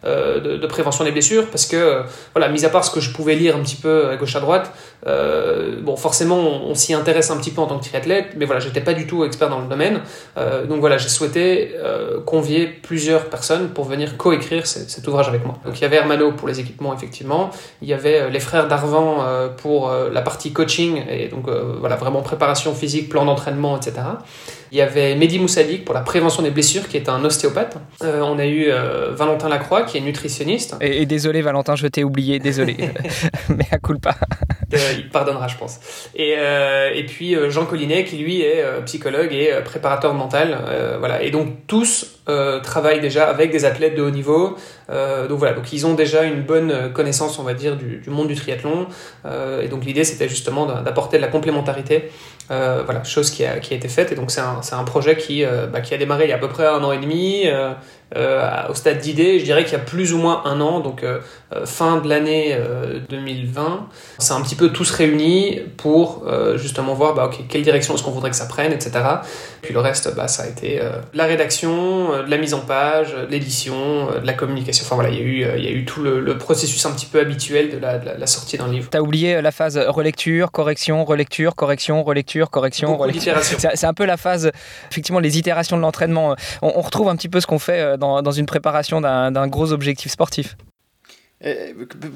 euh, 0.05 0.59
de, 0.59 0.67
prévention 0.69 1.05
des 1.05 1.11
blessures, 1.11 1.47
parce 1.47 1.67
que, 1.67 2.03
voilà, 2.33 2.49
mis 2.49 2.65
à 2.65 2.69
part 2.69 2.85
ce 2.85 2.91
que 2.91 3.01
je 3.01 3.11
pouvais 3.11 3.35
lire 3.35 3.57
un 3.57 3.61
petit 3.61 3.77
peu 3.77 4.09
à 4.09 4.17
gauche 4.17 4.37
à 4.37 4.41
droite, 4.41 4.71
euh, 5.07 5.81
bon, 5.83 5.97
forcément, 5.97 6.37
on, 6.37 6.75
s'y 6.75 6.95
intéresse 6.95 7.33
un 7.33 7.37
petit 7.37 7.51
peu 7.51 7.61
en 7.61 7.67
tant 7.67 7.79
que 7.79 7.85
triathlète, 7.85 8.35
mais 8.37 8.45
voilà, 8.45 8.61
j'étais 8.61 8.81
pas 8.81 8.95
du 8.95 9.09
tout 9.09 9.25
expert 9.25 9.49
dans 9.49 9.61
le 9.61 9.67
domaine. 9.67 10.01
Euh, 10.37 10.67
donc 10.67 10.79
voilà, 10.81 10.99
j'ai 10.99 11.09
souhaité 11.09 11.75
convier 12.27 12.67
plusieurs 12.67 13.25
personnes 13.25 13.71
pour 13.71 13.85
venir 13.85 14.17
coécrire 14.17 14.67
cet 14.67 15.07
ouvrage 15.09 15.29
avec 15.29 15.45
moi. 15.45 15.59
Donc 15.65 15.79
il 15.79 15.83
y 15.83 15.85
avait 15.85 15.97
Hermano 15.97 16.33
pour 16.33 16.47
les 16.47 16.61
équipements, 16.61 16.95
effectivement, 16.95 17.51
il 17.83 17.89
y 17.89 17.93
avait 17.93 18.31
les 18.31 18.41
frères 18.41 18.69
d'Arvan 18.69 19.25
pour 19.57 19.91
la 19.91 20.23
partie 20.23 20.53
coaching, 20.53 21.03
et 21.09 21.29
donc 21.29 21.49
voilà, 21.49 21.97
vraiment 21.97 22.23
préparation 22.23 22.75
physique, 22.75 23.09
plan 23.09 23.25
d'entraînement, 23.25 23.77
etc. 23.77 24.03
Il 24.71 24.79
y 24.79 24.83
avait 24.83 25.15
Mehdi 25.15 25.39
Moussadik 25.39 25.85
pour 25.85 25.95
la 25.95 26.03
prévention 26.03 26.43
des 26.43 26.51
blessures, 26.51 26.89
qui 26.89 26.97
est 26.97 27.09
un 27.09 27.25
ostéopathe. 27.25 27.79
Euh, 28.03 28.21
on 28.21 28.39
a 28.39 28.47
eu 28.47 28.67
euh, 28.69 29.13
Valentin 29.13 29.49
Lacroix, 29.49 29.83
qui 29.83 29.97
est 29.97 30.01
nutritionniste. 30.01 30.77
Et, 30.81 31.07
désolé, 31.07 31.41
Valentin, 31.41 31.75
je 31.75 31.87
t'ai 31.87 32.05
oublié, 32.05 32.39
désolé. 32.39 32.77
Mais 33.49 33.67
à 33.71 33.79
coup 33.79 33.99
pas. 33.99 34.17
Euh, 34.75 34.79
il 34.99 35.09
pardonnera, 35.09 35.49
je 35.49 35.57
pense. 35.57 35.81
Et, 36.15 36.33
et 36.33 37.07
puis 37.07 37.35
Jean 37.49 37.65
Collinet, 37.65 38.05
qui 38.05 38.19
lui 38.19 38.43
est 38.43 38.65
psychologue 38.85 39.33
et 39.33 39.53
préparateur 39.65 40.15
mental. 40.15 40.59
voilà. 40.99 41.23
Et 41.23 41.31
donc 41.31 41.67
tous 41.67 42.19
travaillent 42.63 43.01
déjà 43.01 43.29
avec 43.29 43.51
des 43.51 43.65
athlètes 43.65 43.95
de 43.95 44.03
haut 44.03 44.11
niveau. 44.11 44.57
donc 44.89 45.39
voilà, 45.39 45.55
donc 45.55 45.73
ils 45.73 45.87
ont 45.87 45.95
déjà 45.95 46.25
une 46.25 46.43
bonne 46.43 46.93
connaissance, 46.93 47.39
on 47.39 47.45
va 47.45 47.55
dire, 47.55 47.77
du, 47.77 47.99
du 47.99 48.11
monde 48.11 48.29
du 48.29 48.35
triathlon. 48.35 48.89
et 49.63 49.69
donc 49.69 49.85
l'idée, 49.85 50.05
c'était 50.05 50.29
justement 50.29 50.67
d'apporter 50.67 51.17
de 51.17 51.23
la 51.23 51.29
complémentarité 51.29 52.11
voilà, 52.49 53.05
chose 53.05 53.31
qui 53.31 53.45
a, 53.45 53.59
qui 53.61 53.73
a 53.73 53.77
été 53.77 53.89
faite. 53.89 54.13
Et 54.13 54.15
donc, 54.15 54.31
c'est 54.31 54.41
un, 54.41 54.58
un, 54.73 54.85
projet 54.85 55.17
qui, 55.17 55.45
euh, 55.45 55.67
bah, 55.67 55.81
qui 55.81 55.95
a 55.95 55.99
démarré 55.99 56.25
il 56.25 56.31
y 56.31 56.33
a 56.33 56.37
à 56.37 56.39
peu 56.39 56.49
près 56.49 56.67
un 56.67 56.83
an 56.83 56.93
et 56.93 56.99
demi. 56.99 57.47
Euh, 58.17 58.69
au 58.69 58.75
stade 58.75 58.99
d'idée, 58.99 59.39
je 59.39 59.45
dirais 59.45 59.65
qu'il 59.65 59.73
y 59.73 59.81
a 59.81 59.85
plus 59.85 60.13
ou 60.13 60.19
moins 60.19 60.43
un 60.45 60.61
an, 60.61 60.81
donc 60.81 61.05
fin 61.65 61.99
de 61.99 62.09
l'année 62.09 62.57
2020, 63.09 63.89
c'est 64.19 64.33
un 64.33 64.41
petit 64.43 64.55
peu 64.55 64.71
tous 64.71 64.91
réunis 64.91 65.61
pour 65.77 66.25
justement 66.57 66.95
voir 66.95 67.15
bah, 67.15 67.31
quelle 67.49 67.63
direction 67.63 67.95
est-ce 67.95 68.03
qu'on 68.03 68.11
voudrait 68.11 68.31
que 68.31 68.37
ça 68.37 68.47
prenne, 68.47 68.73
etc. 68.73 68.93
Puis 69.63 69.75
le 69.75 69.81
reste, 69.81 70.15
bah, 70.15 70.29
ça 70.29 70.45
a 70.45 70.47
été 70.47 70.81
la 71.15 71.25
rédaction, 71.25 72.23
de 72.23 72.31
la 72.31 72.39
mise 72.39 72.55
en 72.55 72.61
page, 72.61 73.15
de 73.15 73.31
l'édition, 73.31 74.09
de 74.21 74.27
la 74.27 74.33
communication. 74.33 74.85
Enfin 74.85 74.95
voilà, 74.95 75.11
il 75.11 75.17
y 75.17 75.21
a 75.21 75.25
eu, 75.25 75.59
il 75.59 75.65
y 75.65 75.69
a 75.69 75.73
eu 75.73 75.85
tout 75.85 76.03
le, 76.03 76.39
processus 76.39 76.85
un 76.87 76.93
petit 76.93 77.07
peu 77.07 77.21
habituel 77.21 77.71
de 77.71 77.79
la, 77.79 77.99
de 77.99 78.21
la 78.21 78.27
sortie 78.27 78.57
d'un 78.57 78.69
livre. 78.69 78.89
Tu 78.91 78.97
as 78.97 79.03
oublié 79.03 79.41
la 79.43 79.51
phase 79.51 79.79
relecture, 79.99 80.51
correction, 80.51 81.05
relecture, 81.05 81.55
correction, 81.55 82.03
relecture, 82.03 82.51
correction, 82.51 82.97
relecture. 82.97 83.37
C'est 83.43 83.87
un 83.87 83.95
peu 83.95 84.05
la 84.05 84.17
phase, 84.17 84.51
effectivement, 84.91 85.21
les 85.21 85.39
itérations 85.39 85.77
de 85.77 85.83
l'entraînement. 85.83 86.37
On, 86.63 86.73
on, 86.77 86.81
retrouve 86.81 87.09
un 87.09 87.17
petit 87.17 87.29
peu 87.29 87.41
ce 87.41 87.47
qu'on 87.47 87.59
fait 87.59 87.81
euh, 87.81 87.97
dans, 87.99 88.23
dans 88.23 88.31
une 88.31 88.47
préparation 88.47 89.01
d'un 89.01 89.49
gros 89.49 89.73
objectif 89.73 90.13
sportif. 90.13 90.57
Euh, 91.45 91.73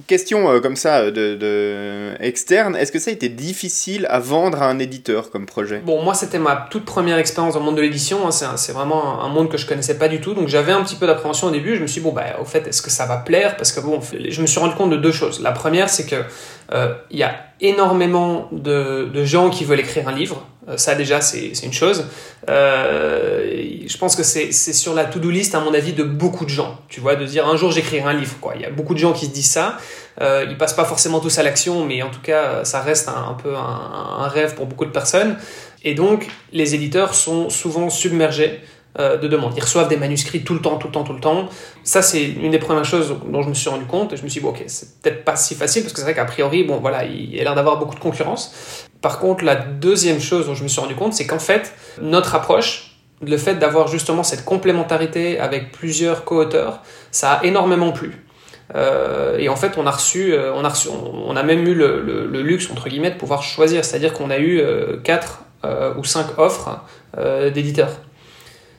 question 0.09 0.51
euh, 0.51 0.59
comme 0.59 0.75
ça 0.75 1.13
de, 1.13 2.13
externe, 2.19 2.75
est-ce 2.75 2.91
que 2.91 2.99
ça 2.99 3.11
a 3.11 3.13
été 3.13 3.29
difficile 3.29 4.05
à 4.11 4.19
vendre 4.19 4.61
à 4.61 4.67
un 4.67 4.81
éditeur 4.81 5.31
comme 5.31 5.47
projet? 5.47 5.79
Bon, 5.79 6.03
moi 6.03 6.15
c'était 6.15 6.41
ma 6.41 6.67
toute 6.71 6.85
première 6.85 7.19
expérience 7.19 7.55
dans 7.55 7.61
le 7.61 7.67
monde 7.67 7.77
de 7.77 7.83
l'édition, 7.83 8.27
hein. 8.27 8.33
c'est 8.33 8.73
vraiment 8.73 9.23
un 9.23 9.29
monde 9.29 9.49
que 9.49 9.57
je 9.57 9.67
connaissais 9.67 9.97
pas 9.97 10.09
du 10.09 10.21
tout, 10.21 10.35
donc 10.35 10.49
j'avais 10.49 10.73
un 10.73 10.83
petit 10.83 10.97
peu 10.97 11.07
d'appréhension 11.07 11.47
au 11.47 11.51
début, 11.53 11.77
je 11.77 11.83
me 11.83 11.87
suis 11.87 12.01
dit 12.01 12.05
bon 12.05 12.13
bah 12.13 12.25
au 12.41 12.45
fait 12.45 12.67
est-ce 12.67 12.83
que 12.83 12.91
ça 12.91 13.07
va 13.07 13.17
plaire? 13.17 13.57
Parce 13.57 13.71
que 13.71 13.79
bon, 13.79 14.01
je 14.01 14.43
me 14.43 14.47
suis 14.49 14.59
rendu 14.59 14.75
compte 14.75 14.91
de 14.91 14.97
deux 14.97 15.13
choses. 15.13 15.41
La 15.41 15.53
première 15.53 15.89
c'est 15.89 16.07
que 16.07 16.17
il 17.11 17.19
y 17.19 17.23
a 17.23 17.35
énormément 17.63 18.49
de, 18.51 19.09
de, 19.13 19.25
gens 19.25 19.49
qui 19.49 19.65
veulent 19.65 19.81
écrire 19.81 20.09
un 20.09 20.13
livre. 20.13 20.47
Euh, 20.69 20.77
ça 20.77 20.95
déjà, 20.95 21.21
c'est 21.21 21.53
une 21.63 21.73
chose. 21.73 22.07
Euh, 22.49 23.63
je 23.87 23.99
pense 23.99 24.17
que 24.17 24.23
c'est 24.25 24.53
sur 24.53 24.95
la 24.95 25.05
to-do 25.05 25.31
list, 25.31 25.55
à 25.55 25.61
mon 25.61 25.73
avis, 25.73 25.93
de 25.93 26.03
beaucoup 26.03 26.45
de 26.45 26.51
gens. 26.51 26.79
Tu 26.89 27.01
vois, 27.01 27.15
de 27.15 27.25
dire 27.25 27.47
un 27.47 27.57
jour 27.57 27.71
j'écrirai 27.71 28.09
un 28.09 28.13
livre. 28.13 28.37
Quoi. 28.41 28.55
Il 28.57 28.63
y 28.63 28.65
a 28.65 28.71
beaucoup 28.71 28.95
de 28.95 28.99
gens 28.99 29.13
qui 29.13 29.27
se 29.27 29.31
disent 29.31 29.51
ça. 29.51 29.79
Euh, 30.21 30.45
ils 30.49 30.59
passent 30.59 30.75
pas 30.75 30.85
forcément 30.85 31.21
tous 31.21 31.39
à 31.39 31.43
l'action, 31.43 31.85
mais 31.85 32.03
en 32.03 32.11
tout 32.11 32.21
cas, 32.21 32.65
ça 32.65 32.81
reste 32.81 33.09
un, 33.09 33.35
peu 33.35 33.55
un, 33.57 34.29
rêve 34.29 34.55
pour 34.55 34.67
beaucoup 34.67 34.85
de 34.85 34.91
personnes. 34.91 35.37
Et 35.85 35.95
donc, 35.95 36.29
les 36.53 36.75
éditeurs 36.75 37.15
sont 37.15 37.49
souvent 37.49 37.91
submergés 37.91 38.51
euh, 38.51 38.59
de 38.99 39.27
demandes. 39.27 39.55
Ils 39.57 39.63
reçoivent 39.63 39.89
des 39.89 39.97
manuscrits 39.97 40.45
tout 40.45 40.55
le 40.55 40.61
temps, 40.61 40.77
tout 40.77 40.89
le 40.89 40.93
temps, 40.93 41.05
tout 41.05 41.15
le 41.15 41.21
temps. 41.21 41.49
Ça, 41.83 42.03
c'est 42.03 42.25
une 42.25 42.51
des 42.51 42.59
premières 42.59 42.85
choses 42.85 43.15
dont 43.27 43.43
je 43.43 43.49
me 43.49 43.55
suis 43.55 43.71
rendu 43.71 43.87
compte. 43.87 44.13
Et 44.13 44.17
je 44.17 44.23
me 44.23 44.29
suis 44.29 44.41
dit, 44.41 44.45
bon, 44.45 44.51
ok, 44.51 44.65
c'est 44.67 45.01
peut-être 45.01 45.25
pas 45.25 45.37
si 45.37 45.55
facile 45.55 45.83
parce 45.83 45.95
que 45.95 46.01
c'est 46.01 46.05
vrai 46.05 46.15
qu'a 46.15 46.27
priori, 46.27 46.65
bon, 46.65 46.79
voilà, 46.79 47.05
il 47.05 47.35
y 47.35 47.41
a 47.41 47.45
l'air 47.45 47.55
d'avoir 47.55 47.79
beaucoup 47.79 47.95
de 47.95 48.01
concurrence. 48.01 48.55
Par 49.01 49.19
contre, 49.19 49.45
la 49.45 49.57
deuxième 49.57 50.21
chose 50.21 50.47
dont 50.47 50.55
je 50.55 50.63
me 50.63 50.69
suis 50.69 50.81
rendu 50.81 50.95
compte, 50.95 51.15
c'est 51.15 51.27
qu'en 51.27 51.39
fait, 51.39 51.75
notre 52.01 52.35
approche, 52.35 52.97
le 53.21 53.37
fait 53.37 53.55
d'avoir 53.55 53.89
justement 53.89 54.23
cette 54.23 54.45
complémentarité 54.45 55.39
avec 55.41 55.73
plusieurs 55.73 56.25
co-auteurs, 56.25 56.83
ça 57.11 57.33
a 57.33 57.45
énormément 57.45 57.93
plu. 57.93 58.25
Euh, 58.75 59.39
et 59.39 59.49
en 59.49 59.57
fait, 59.57 59.73
on 59.77 59.87
a 59.87 59.91
reçu, 59.91 60.33
euh, 60.33 60.53
on 60.55 60.65
a 60.65 60.69
reçu, 60.69 60.89
on 60.89 61.35
a 61.37 61.43
même 61.43 61.67
eu 61.67 61.75
le, 61.75 62.43
luxe 62.43 62.71
entre 62.71 62.89
guillemets 62.89 63.11
de 63.11 63.17
pouvoir 63.19 63.43
choisir, 63.43 63.85
c'est-à-dire 63.85 64.13
qu'on 64.13 64.31
a 64.31 64.39
eu 64.39 64.63
quatre 65.03 65.45
ou 65.97 66.05
cinq 66.05 66.39
offres 66.39 66.81
d'éditeurs. 67.55 68.01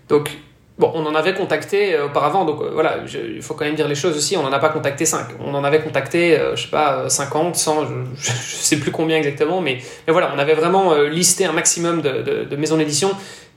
Donc, 0.09 0.31
bon, 0.77 0.91
on 0.93 1.05
en 1.05 1.15
avait 1.15 1.33
contacté 1.33 1.95
euh, 1.95 2.07
auparavant, 2.07 2.45
donc 2.45 2.61
euh, 2.61 2.71
voilà, 2.73 2.97
il 3.13 3.41
faut 3.41 3.53
quand 3.53 3.65
même 3.65 3.75
dire 3.75 3.87
les 3.87 3.95
choses 3.95 4.17
aussi, 4.17 4.37
on 4.37 4.43
n'en 4.43 4.51
a 4.51 4.59
pas 4.59 4.69
contacté 4.69 5.05
5. 5.05 5.27
On 5.39 5.53
en 5.53 5.63
avait 5.63 5.81
contacté, 5.81 6.39
euh, 6.39 6.55
je 6.55 6.63
sais 6.63 6.69
pas, 6.69 7.09
50, 7.09 7.55
100, 7.55 7.85
je, 7.85 7.93
je, 8.17 8.31
sais 8.31 8.79
plus 8.79 8.91
combien 8.91 9.17
exactement, 9.17 9.61
mais, 9.61 9.79
voilà, 10.07 10.31
on 10.35 10.39
avait 10.39 10.55
vraiment 10.55 10.95
listé 11.03 11.45
un 11.45 11.53
maximum 11.53 12.01
de, 12.01 12.45
de, 12.49 12.55
maisons 12.55 12.77
d'édition 12.77 13.11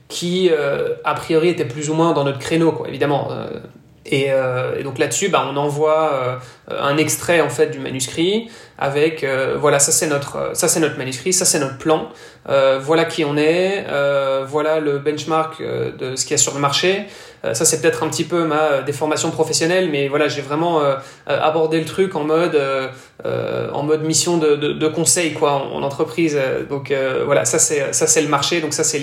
qui, 0.07 0.49
a 1.03 1.13
priori, 1.15 1.49
étaient 1.49 1.65
plus 1.65 1.89
ou 1.89 1.93
moins 1.93 2.13
dans 2.13 2.23
notre 2.23 2.39
créneau, 2.39 2.71
quoi, 2.71 2.87
évidemment. 2.87 3.29
Et, 4.07 4.27
et, 4.27 4.83
donc 4.83 4.97
là-dessus, 4.99 5.29
bah, 5.29 5.45
on 5.51 5.57
envoie 5.57 6.39
un 6.69 6.97
extrait 6.97 7.41
en 7.41 7.49
fait 7.49 7.67
du 7.67 7.79
manuscrit 7.79 8.49
avec 8.77 9.25
voilà 9.57 9.79
ça 9.79 9.91
c'est 9.91 10.07
notre 10.07 10.51
ça 10.53 10.67
c'est 10.67 10.79
notre 10.79 10.97
manuscrit 10.97 11.33
ça 11.33 11.45
c'est 11.45 11.59
notre 11.59 11.77
plan 11.77 12.09
euh, 12.49 12.79
voilà 12.81 13.05
qui 13.05 13.25
on 13.25 13.35
est, 13.35 13.85
euh, 13.89 14.45
voilà 14.47 14.79
le 14.79 14.99
benchmark 14.99 15.59
euh, 15.59 15.91
de 15.91 16.15
ce 16.15 16.23
qu'il 16.23 16.31
y 16.31 16.35
a 16.35 16.37
sur 16.37 16.53
le 16.53 16.59
marché. 16.59 17.05
Ça, 17.53 17.65
c'est 17.65 17.81
peut-être 17.81 18.03
un 18.03 18.09
petit 18.09 18.23
peu 18.23 18.45
ma 18.45 18.81
déformation 18.81 19.29
professionnelle, 19.31 19.89
mais 19.91 20.07
voilà, 20.07 20.27
j'ai 20.27 20.41
vraiment 20.41 20.81
abordé 21.27 21.79
le 21.79 21.85
truc 21.85 22.15
en 22.15 22.23
mode, 22.23 22.59
en 23.25 23.83
mode 23.83 24.03
mission 24.03 24.37
de, 24.37 24.55
de, 24.55 24.87
conseil 24.87 25.33
quoi, 25.33 25.53
en, 25.53 25.83
entreprise. 25.83 26.39
Donc 26.69 26.93
voilà, 27.25 27.45
ça 27.45 27.59
c'est 27.59 27.93
ça 27.93 28.07
c'est 28.07 28.21
le 28.21 28.29
marché, 28.29 28.61
donc 28.61 28.73
ça 28.73 28.83
c'est 28.83 28.99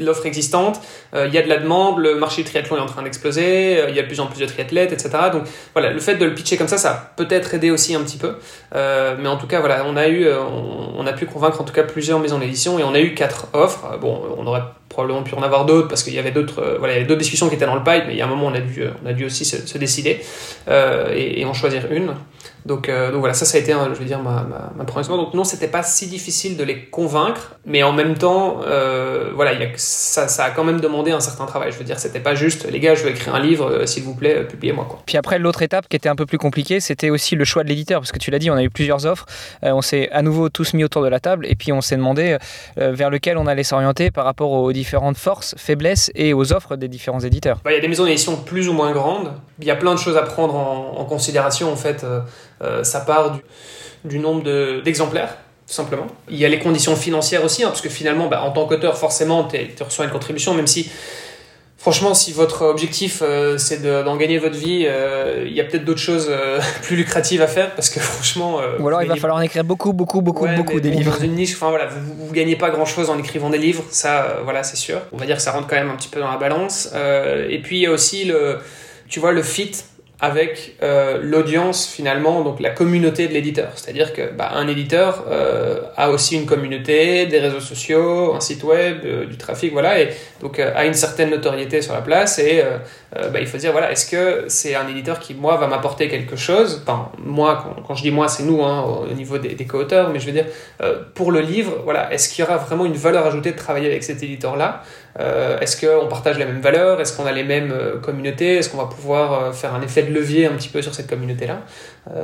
l'offre 0.00 0.26
existante. 0.26 0.80
Il 1.14 1.34
y 1.34 1.38
a 1.38 1.42
de 1.42 1.48
la 1.48 1.58
demande, 1.58 1.98
le 1.98 2.14
marché 2.14 2.42
du 2.42 2.48
triathlon 2.48 2.76
est 2.76 2.80
en 2.80 2.86
train 2.86 3.02
d'exploser, 3.02 3.84
il 3.88 3.94
y 3.94 3.98
a 3.98 4.02
de 4.02 4.06
plus 4.06 4.20
en 4.20 4.26
plus 4.26 4.40
de 4.40 4.46
triathlètes, 4.46 4.92
etc. 4.92 5.10
Donc 5.32 5.42
voilà, 5.72 5.90
le 5.90 6.00
fait 6.00 6.16
de 6.16 6.24
le 6.24 6.34
pitcher 6.34 6.56
comme 6.56 6.68
ça, 6.68 6.78
ça 6.78 6.90
a 6.90 7.12
peut-être 7.16 7.54
aidé 7.54 7.70
aussi 7.70 7.94
un 7.94 8.00
petit 8.00 8.18
peu. 8.18 8.36
mais 8.72 9.28
en 9.28 9.36
tout 9.36 9.46
cas, 9.46 9.60
voilà, 9.60 9.84
on 9.86 9.96
a 9.96 10.08
eu, 10.08 10.26
on, 10.28 11.06
a 11.06 11.12
pu 11.12 11.26
convaincre 11.26 11.60
en 11.60 11.64
tout 11.64 11.74
cas 11.74 11.82
plusieurs 11.82 12.18
maisons 12.18 12.38
d'édition 12.38 12.78
on 12.84 12.94
a 12.94 13.00
eu 13.00 13.14
quatre 13.14 13.48
offres. 13.52 13.84
Euh, 13.92 13.96
bon, 13.96 14.20
on 14.36 14.46
aurait 14.46 14.62
probablement 14.94 15.22
pu 15.22 15.34
en 15.34 15.42
avoir 15.42 15.66
d'autres 15.66 15.88
parce 15.88 16.02
qu'il 16.02 16.14
y 16.14 16.18
avait 16.18 16.30
d'autres 16.30 16.60
euh, 16.62 16.78
voilà, 16.78 17.02
d'autres 17.02 17.20
discussions 17.20 17.48
qui 17.48 17.56
étaient 17.56 17.66
dans 17.66 17.74
le 17.74 17.82
pipe, 17.82 18.04
mais 18.06 18.14
il 18.14 18.16
y 18.16 18.22
a 18.22 18.24
un 18.24 18.28
moment 18.28 18.46
on 18.46 18.54
a 18.54 18.60
dû, 18.60 18.82
euh, 18.82 18.90
on 19.04 19.08
a 19.08 19.12
dû 19.12 19.26
aussi 19.26 19.44
se, 19.44 19.76
décider 19.76 20.20
et, 20.68 21.44
en 21.44 21.52
choisir 21.52 21.90
une. 21.90 22.14
Donc, 22.64 22.88
euh, 22.88 23.10
donc 23.10 23.20
voilà, 23.20 23.34
ça, 23.34 23.44
ça 23.44 23.58
a 23.58 23.60
été, 23.60 23.72
je 23.72 23.98
veux 23.98 24.06
dire, 24.06 24.20
ma, 24.20 24.46
ma, 24.74 24.84
première 24.84 25.06
Donc 25.08 25.34
non, 25.34 25.44
c'était 25.44 25.68
pas 25.68 25.82
si 25.82 26.06
difficile 26.06 26.56
de 26.56 26.64
les 26.64 26.86
convaincre, 26.86 27.56
mais 27.66 27.82
en 27.82 27.92
même 27.92 28.14
temps, 28.14 28.62
euh, 28.66 29.30
voilà, 29.34 29.52
y 29.52 29.62
a, 29.62 29.68
ça, 29.76 30.28
ça 30.28 30.44
a 30.44 30.50
quand 30.50 30.64
même 30.64 30.80
demandé 30.80 31.10
un 31.10 31.20
certain 31.20 31.44
travail. 31.44 31.72
Je 31.72 31.76
veux 31.76 31.84
dire, 31.84 31.98
c'était 31.98 32.20
pas 32.20 32.34
juste, 32.34 32.70
les 32.70 32.80
gars, 32.80 32.94
je 32.94 33.04
veux 33.04 33.10
écrire 33.10 33.34
un 33.34 33.40
livre, 33.40 33.70
euh, 33.70 33.86
s'il 33.86 34.02
vous 34.02 34.14
plaît, 34.14 34.44
publiez-moi. 34.44 34.86
Quoi. 34.88 35.02
Puis 35.04 35.18
après, 35.18 35.38
l'autre 35.38 35.60
étape 35.60 35.88
qui 35.88 35.96
était 35.96 36.08
un 36.08 36.16
peu 36.16 36.24
plus 36.24 36.38
compliquée, 36.38 36.80
c'était 36.80 37.10
aussi 37.10 37.36
le 37.36 37.44
choix 37.44 37.64
de 37.64 37.68
l'éditeur, 37.68 38.00
parce 38.00 38.12
que 38.12 38.18
tu 38.18 38.30
l'as 38.30 38.38
dit, 38.38 38.50
on 38.50 38.56
a 38.56 38.62
eu 38.62 38.70
plusieurs 38.70 39.04
offres, 39.04 39.26
on 39.62 39.82
s'est 39.82 40.08
à 40.10 40.22
nouveau 40.22 40.48
tous 40.48 40.72
mis 40.72 40.84
autour 40.84 41.02
de 41.02 41.08
la 41.08 41.20
table, 41.20 41.46
et 41.46 41.56
puis 41.56 41.70
on 41.72 41.82
s'est 41.82 41.96
demandé 41.96 42.38
vers 42.76 43.10
lequel 43.10 43.36
on 43.36 43.46
allait 43.46 43.62
s'orienter 43.62 44.10
par 44.10 44.24
rapport 44.24 44.50
aux 44.50 44.72
différentes 44.84 45.16
forces, 45.16 45.54
faiblesses 45.56 46.10
et 46.14 46.34
aux 46.34 46.52
offres 46.52 46.76
des 46.76 46.88
différents 46.88 47.20
éditeurs. 47.20 47.58
Bah, 47.64 47.72
il 47.72 47.74
y 47.74 47.78
a 47.78 47.80
des 47.80 47.88
maisons 47.88 48.04
d'édition 48.04 48.36
plus 48.36 48.68
ou 48.68 48.74
moins 48.74 48.92
grandes, 48.92 49.32
il 49.60 49.66
y 49.66 49.70
a 49.70 49.76
plein 49.76 49.94
de 49.94 49.98
choses 49.98 50.18
à 50.18 50.22
prendre 50.22 50.54
en, 50.54 51.04
considération, 51.06 51.72
en 51.72 51.76
fait. 51.76 52.04
Euh, 52.04 52.84
ça 52.84 53.00
part 53.00 53.38
du, 54.04 54.18
nombre 54.18 54.42
d'exemplaires. 54.82 55.38
tout 55.66 55.74
simplement. 55.74 56.06
Il 56.28 56.36
y 56.36 56.44
a 56.44 56.48
les 56.48 56.58
conditions 56.58 56.96
financières 56.96 57.44
aussi, 57.44 57.64
hein, 57.64 57.68
parce 57.68 57.80
que 57.80 57.88
finalement, 57.88 58.28
bah, 58.28 58.42
en 58.42 58.50
tant 58.50 58.66
qu'auteur, 58.66 58.98
forcément, 58.98 59.48
tu 59.48 59.82
reçois 59.82 60.04
une 60.04 60.10
contribution, 60.10 60.52
même 60.52 60.66
si 60.66 60.90
Franchement, 61.84 62.14
si 62.14 62.32
votre 62.32 62.62
objectif 62.62 63.20
euh, 63.20 63.58
c'est 63.58 63.82
d'en 63.82 64.16
gagner 64.16 64.38
votre 64.38 64.56
vie, 64.56 64.86
euh, 64.88 65.44
il 65.46 65.52
y 65.52 65.60
a 65.60 65.64
peut-être 65.64 65.84
d'autres 65.84 66.00
choses 66.00 66.32
plus 66.82 66.96
lucratives 66.96 67.42
à 67.42 67.46
faire 67.46 67.74
parce 67.74 67.90
que 67.90 68.00
franchement. 68.00 68.60
Ou 68.78 68.88
alors 68.88 69.02
il 69.02 69.08
va 69.08 69.16
falloir 69.16 69.36
en 69.36 69.42
écrire 69.42 69.64
beaucoup, 69.64 69.92
beaucoup, 69.92 70.22
beaucoup, 70.22 70.46
beaucoup 70.56 70.80
des 70.80 70.90
livres. 70.90 71.18
Dans 71.18 71.22
une 71.22 71.34
niche, 71.34 71.52
enfin 71.52 71.68
voilà, 71.68 71.88
vous, 71.88 72.26
vous 72.26 72.32
gagnez 72.32 72.56
pas 72.56 72.70
grand 72.70 72.86
chose 72.86 73.10
en 73.10 73.18
écrivant 73.18 73.50
des 73.50 73.58
livres, 73.58 73.84
ça, 73.90 74.38
voilà, 74.44 74.62
c'est 74.62 74.78
sûr. 74.78 74.98
On 75.12 75.18
va 75.18 75.26
dire 75.26 75.36
que 75.36 75.42
ça 75.42 75.52
rentre 75.52 75.66
quand 75.66 75.76
même 75.76 75.90
un 75.90 75.96
petit 75.96 76.08
peu 76.08 76.20
dans 76.20 76.30
la 76.30 76.38
balance. 76.38 76.88
et 76.94 77.60
puis 77.62 77.76
il 77.76 77.82
y 77.82 77.86
a 77.86 77.90
aussi 77.90 78.24
le, 78.24 78.60
tu 79.10 79.20
vois, 79.20 79.32
le 79.32 79.42
fit 79.42 79.72
avec 80.20 80.76
euh, 80.82 81.18
l'audience 81.20 81.86
finalement, 81.86 82.42
donc 82.42 82.60
la 82.60 82.70
communauté 82.70 83.26
de 83.26 83.32
l'éditeur. 83.32 83.72
C'est-à-dire 83.74 84.12
que 84.12 84.32
bah, 84.32 84.52
un 84.54 84.68
éditeur 84.68 85.24
euh, 85.28 85.80
a 85.96 86.10
aussi 86.10 86.36
une 86.36 86.46
communauté, 86.46 87.26
des 87.26 87.40
réseaux 87.40 87.60
sociaux, 87.60 88.32
un 88.34 88.40
site 88.40 88.62
web, 88.62 88.98
euh, 89.04 89.26
du 89.26 89.36
trafic, 89.36 89.72
voilà, 89.72 90.00
et 90.00 90.10
donc 90.40 90.60
a 90.60 90.84
une 90.84 90.94
certaine 90.94 91.30
notoriété 91.30 91.82
sur 91.82 91.94
la 91.94 92.00
place. 92.00 92.38
Et 92.38 92.62
bah, 93.12 93.40
il 93.40 93.46
faut 93.46 93.58
dire 93.58 93.72
voilà, 93.72 93.92
est-ce 93.92 94.10
que 94.10 94.44
c'est 94.48 94.74
un 94.74 94.88
éditeur 94.88 95.20
qui 95.20 95.34
moi 95.34 95.56
va 95.56 95.66
m'apporter 95.66 96.08
quelque 96.08 96.36
chose? 96.36 96.82
Enfin, 96.82 97.10
moi, 97.18 97.64
quand, 97.86 97.94
je 97.94 98.02
dis 98.02 98.10
moi, 98.10 98.28
c'est 98.28 98.42
nous 98.42 98.62
hein, 98.62 98.82
au 98.82 99.14
niveau 99.14 99.38
des, 99.38 99.54
des 99.54 99.66
co-auteurs, 99.66 100.10
mais 100.10 100.20
je 100.20 100.26
veux 100.26 100.32
dire 100.32 100.46
pour 101.14 101.32
le 101.32 101.40
livre, 101.40 101.80
voilà, 101.84 102.12
est-ce 102.12 102.28
qu'il 102.28 102.44
y 102.44 102.46
aura 102.46 102.58
vraiment 102.58 102.84
une 102.84 102.96
valeur 102.96 103.26
ajoutée 103.26 103.52
de 103.52 103.56
travailler 103.56 103.86
avec 103.86 104.04
cet 104.04 104.22
éditeur-là? 104.22 104.82
Euh, 105.20 105.58
est-ce 105.60 105.80
qu'on 105.80 106.08
partage 106.08 106.38
les 106.38 106.44
mêmes 106.44 106.60
valeurs? 106.60 107.00
Est-ce 107.00 107.16
qu'on 107.16 107.26
a 107.26 107.32
les 107.32 107.44
mêmes 107.44 107.72
euh, 107.72 107.98
communautés? 107.98 108.56
Est-ce 108.56 108.68
qu'on 108.68 108.78
va 108.78 108.86
pouvoir 108.86 109.32
euh, 109.32 109.52
faire 109.52 109.74
un 109.74 109.82
effet 109.82 110.02
de 110.02 110.12
levier 110.12 110.46
un 110.46 110.54
petit 110.54 110.68
peu 110.68 110.82
sur 110.82 110.94
cette 110.94 111.08
communauté-là? 111.08 111.62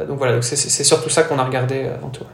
Donc 0.07 0.19
voilà, 0.19 0.43
c'est 0.43 0.85
surtout 0.85 1.09
ça 1.09 1.23
qu'on 1.23 1.39
a 1.39 1.45
regardé 1.45 1.87
avant 1.87 2.11
tout. 2.11 2.25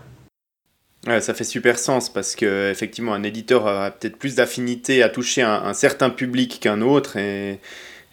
Ça 1.20 1.32
fait 1.32 1.44
super 1.44 1.78
sens 1.78 2.12
parce 2.12 2.34
que 2.34 2.72
effectivement 2.72 3.14
un 3.14 3.22
éditeur 3.22 3.62
aura 3.62 3.92
peut-être 3.92 4.16
plus 4.16 4.34
d'affinité 4.34 5.04
à 5.04 5.08
toucher 5.08 5.42
un, 5.42 5.72
certain 5.72 6.10
public 6.10 6.58
qu'un 6.60 6.80
autre 6.80 7.16
et, 7.16 7.60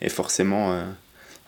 forcément 0.09 0.79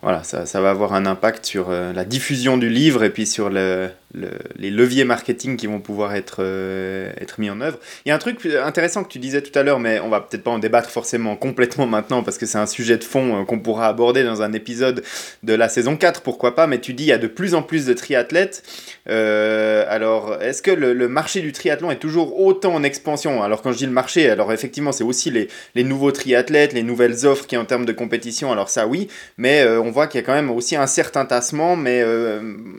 voilà 0.02 0.24
ça, 0.24 0.60
va 0.60 0.70
avoir 0.70 0.94
un 0.94 1.06
impact 1.06 1.44
sur 1.44 1.70
la 1.70 2.04
diffusion 2.04 2.58
du 2.58 2.68
livre 2.68 3.04
et 3.04 3.10
puis 3.10 3.26
sur 3.26 3.48
le, 3.48 3.88
les 4.14 4.70
leviers 4.70 5.04
marketing 5.04 5.56
qui 5.56 5.66
vont 5.66 5.80
pouvoir 5.80 6.14
être, 6.14 6.36
euh, 6.40 7.10
être 7.20 7.40
mis 7.40 7.50
en 7.50 7.60
œuvre. 7.60 7.78
Il 8.04 8.08
y 8.08 8.12
a 8.12 8.14
un 8.14 8.18
truc 8.18 8.46
intéressant 8.46 9.04
que 9.04 9.08
tu 9.08 9.18
disais 9.18 9.42
tout 9.42 9.56
à 9.58 9.62
l'heure, 9.62 9.80
mais 9.80 10.00
on 10.00 10.08
va 10.08 10.20
peut-être 10.20 10.44
pas 10.44 10.50
en 10.50 10.58
débattre 10.58 10.90
forcément 10.90 11.36
complètement 11.36 11.86
maintenant 11.86 12.22
parce 12.22 12.38
que 12.38 12.46
c'est 12.46 12.58
un 12.58 12.66
sujet 12.66 12.96
de 12.96 13.04
fond 13.04 13.42
euh, 13.42 13.44
qu'on 13.44 13.58
pourra 13.58 13.88
aborder 13.88 14.24
dans 14.24 14.42
un 14.42 14.52
épisode 14.52 15.02
de 15.42 15.54
la 15.54 15.68
saison 15.68 15.96
4, 15.96 16.22
pourquoi 16.22 16.54
pas, 16.54 16.66
mais 16.66 16.78
tu 16.78 16.94
dis 16.94 17.04
il 17.04 17.08
y 17.08 17.12
a 17.12 17.18
de 17.18 17.26
plus 17.26 17.54
en 17.54 17.62
plus 17.62 17.84
de 17.84 17.92
triathlètes. 17.92 18.62
Euh, 19.08 19.84
alors, 19.88 20.40
est-ce 20.40 20.62
que 20.62 20.70
le, 20.70 20.92
le, 20.92 21.08
marché 21.08 21.40
du 21.40 21.52
triathlon 21.52 21.90
est 21.90 21.96
toujours 21.96 22.40
autant 22.40 22.74
en 22.74 22.82
expansion? 22.82 23.42
Alors, 23.42 23.62
quand 23.62 23.72
je 23.72 23.78
dis 23.78 23.86
le 23.86 23.92
marché, 23.92 24.30
alors 24.30 24.52
effectivement, 24.52 24.92
c'est 24.92 25.04
aussi 25.04 25.30
les, 25.30 25.48
les, 25.74 25.84
nouveaux 25.84 26.12
triathlètes, 26.12 26.72
les 26.72 26.82
nouvelles 26.82 27.26
offres 27.26 27.46
qui 27.46 27.56
en 27.56 27.64
termes 27.64 27.84
de 27.84 27.92
compétition, 27.92 28.52
alors 28.52 28.68
ça 28.68 28.86
oui, 28.86 29.08
mais 29.36 29.66
on 29.66 29.90
voit 29.90 30.06
qu'il 30.06 30.20
y 30.20 30.22
a 30.22 30.26
quand 30.26 30.34
même 30.34 30.50
aussi 30.50 30.76
un 30.76 30.86
certain 30.86 31.24
tassement, 31.24 31.76
mais 31.76 32.04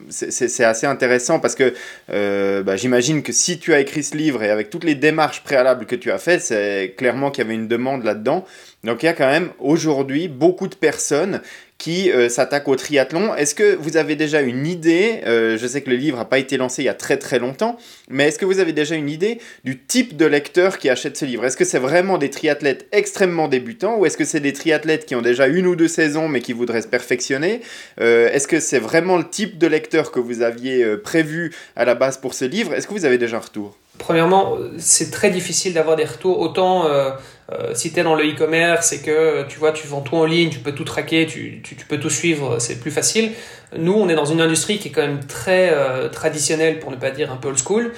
c'est 0.09 0.63
assez 0.63 0.85
intéressant 0.85 1.16
parce 1.41 1.56
que 1.56 1.73
euh, 2.12 2.63
bah, 2.63 2.75
j'imagine 2.75 3.23
que 3.23 3.32
si 3.32 3.60
tu 3.60 3.73
as 3.73 3.80
écrit 3.80 4.03
ce 4.03 4.15
livre 4.15 4.43
et 4.43 4.49
avec 4.49 4.69
toutes 4.69 4.84
les 4.84 4.95
démarches 4.95 5.43
préalables 5.43 5.86
que 5.86 5.95
tu 5.95 6.12
as 6.12 6.17
faites, 6.17 6.41
c'est 6.41 6.95
clairement 6.97 7.32
qu'il 7.32 7.43
y 7.43 7.47
avait 7.47 7.56
une 7.56 7.67
demande 7.67 8.03
là-dedans. 8.03 8.45
Donc 8.84 9.03
il 9.03 9.08
y 9.08 9.10
a 9.10 9.13
quand 9.13 9.27
même 9.27 9.49
aujourd'hui 9.60 10.27
beaucoup 10.27 10.67
de 10.67 10.75
personnes 10.75 11.41
qui 11.77 12.11
euh, 12.11 12.29
s'attaquent 12.29 12.67
au 12.67 12.75
triathlon. 12.75 13.35
Est-ce 13.35 13.55
que 13.55 13.75
vous 13.75 13.97
avez 13.97 14.15
déjà 14.15 14.41
une 14.41 14.65
idée 14.65 15.21
euh, 15.25 15.57
Je 15.57 15.67
sais 15.67 15.81
que 15.81 15.89
le 15.89 15.95
livre 15.95 16.17
n'a 16.17 16.25
pas 16.25 16.39
été 16.39 16.57
lancé 16.57 16.81
il 16.81 16.85
y 16.85 16.89
a 16.89 16.93
très 16.93 17.17
très 17.17 17.39
longtemps, 17.39 17.77
mais 18.09 18.27
est-ce 18.27 18.39
que 18.39 18.45
vous 18.45 18.59
avez 18.59 18.73
déjà 18.73 18.95
une 18.95 19.09
idée 19.09 19.39
du 19.63 19.79
type 19.79 20.17
de 20.17 20.25
lecteur 20.25 20.79
qui 20.79 20.89
achète 20.89 21.17
ce 21.17 21.25
livre? 21.25 21.45
Est-ce 21.45 21.57
que 21.57 21.65
c'est 21.65 21.79
vraiment 21.79 22.17
des 22.17 22.29
triathlètes 22.29 22.87
extrêmement 22.91 23.47
débutants 23.47 23.97
ou 23.97 24.05
est-ce 24.05 24.17
que 24.17 24.25
c'est 24.25 24.39
des 24.39 24.53
triathlètes 24.53 25.05
qui 25.05 25.15
ont 25.15 25.21
déjà 25.21 25.47
une 25.47 25.67
ou 25.67 25.75
deux 25.75 25.87
saisons 25.87 26.27
mais 26.27 26.41
qui 26.41 26.53
voudraient 26.53 26.81
se 26.81 26.87
perfectionner? 26.87 27.61
Euh, 28.01 28.29
Est-ce 28.31 28.47
que 28.47 28.59
c'est 28.59 28.79
vraiment 28.79 29.17
le 29.17 29.27
type 29.27 29.57
de 29.57 29.67
lecteur 29.67 30.11
que 30.11 30.19
vous 30.19 30.41
aviez 30.41 30.97
prévu 30.97 31.53
à 31.75 31.85
la 31.85 31.95
base 31.95 32.17
pour 32.17 32.33
ce 32.33 32.45
livre? 32.45 32.73
Est-ce 32.73 32.87
que 32.87 32.93
vous 32.93 33.05
avez 33.05 33.17
déjà 33.17 33.37
un 33.37 33.41
retour? 33.41 33.77
Premièrement, 33.97 34.57
c'est 34.77 35.12
très 35.12 35.29
difficile 35.29 35.73
d'avoir 35.73 35.95
des 35.95 36.05
retours. 36.05 36.39
Autant 36.39 36.86
euh, 36.86 37.12
euh, 37.51 37.73
si 37.73 37.91
tu 37.91 37.99
es 37.99 38.03
dans 38.03 38.15
le 38.15 38.29
e-commerce 38.29 38.93
et 38.93 39.01
que 39.01 39.43
tu 39.47 39.57
vois, 39.57 39.71
tu 39.71 39.88
vends 39.88 40.01
tout 40.01 40.15
en 40.15 40.25
ligne, 40.25 40.49
tu 40.49 40.60
peux 40.60 40.73
tout 40.73 40.83
traquer, 40.83 41.25
tu, 41.25 41.62
peux 41.88 41.99
tout 41.99 42.10
suivre, 42.10 42.60
c'est 42.60 42.79
plus 42.79 42.91
facile. 42.91 43.31
Nous, 43.75 43.93
on 43.93 44.07
est 44.07 44.15
dans 44.15 44.25
une 44.25 44.41
industrie 44.41 44.77
qui 44.77 44.89
est 44.89 44.91
quand 44.91 45.01
même 45.01 45.25
très 45.25 45.71
euh, 45.73 46.10
traditionnelle, 46.10 46.79
pour 46.79 46.91
ne 46.91 46.95
pas 46.95 47.12
dire 47.12 47.31
un 47.31 47.38
peu 47.38 47.49
old 47.49 47.57
school. 47.57 47.91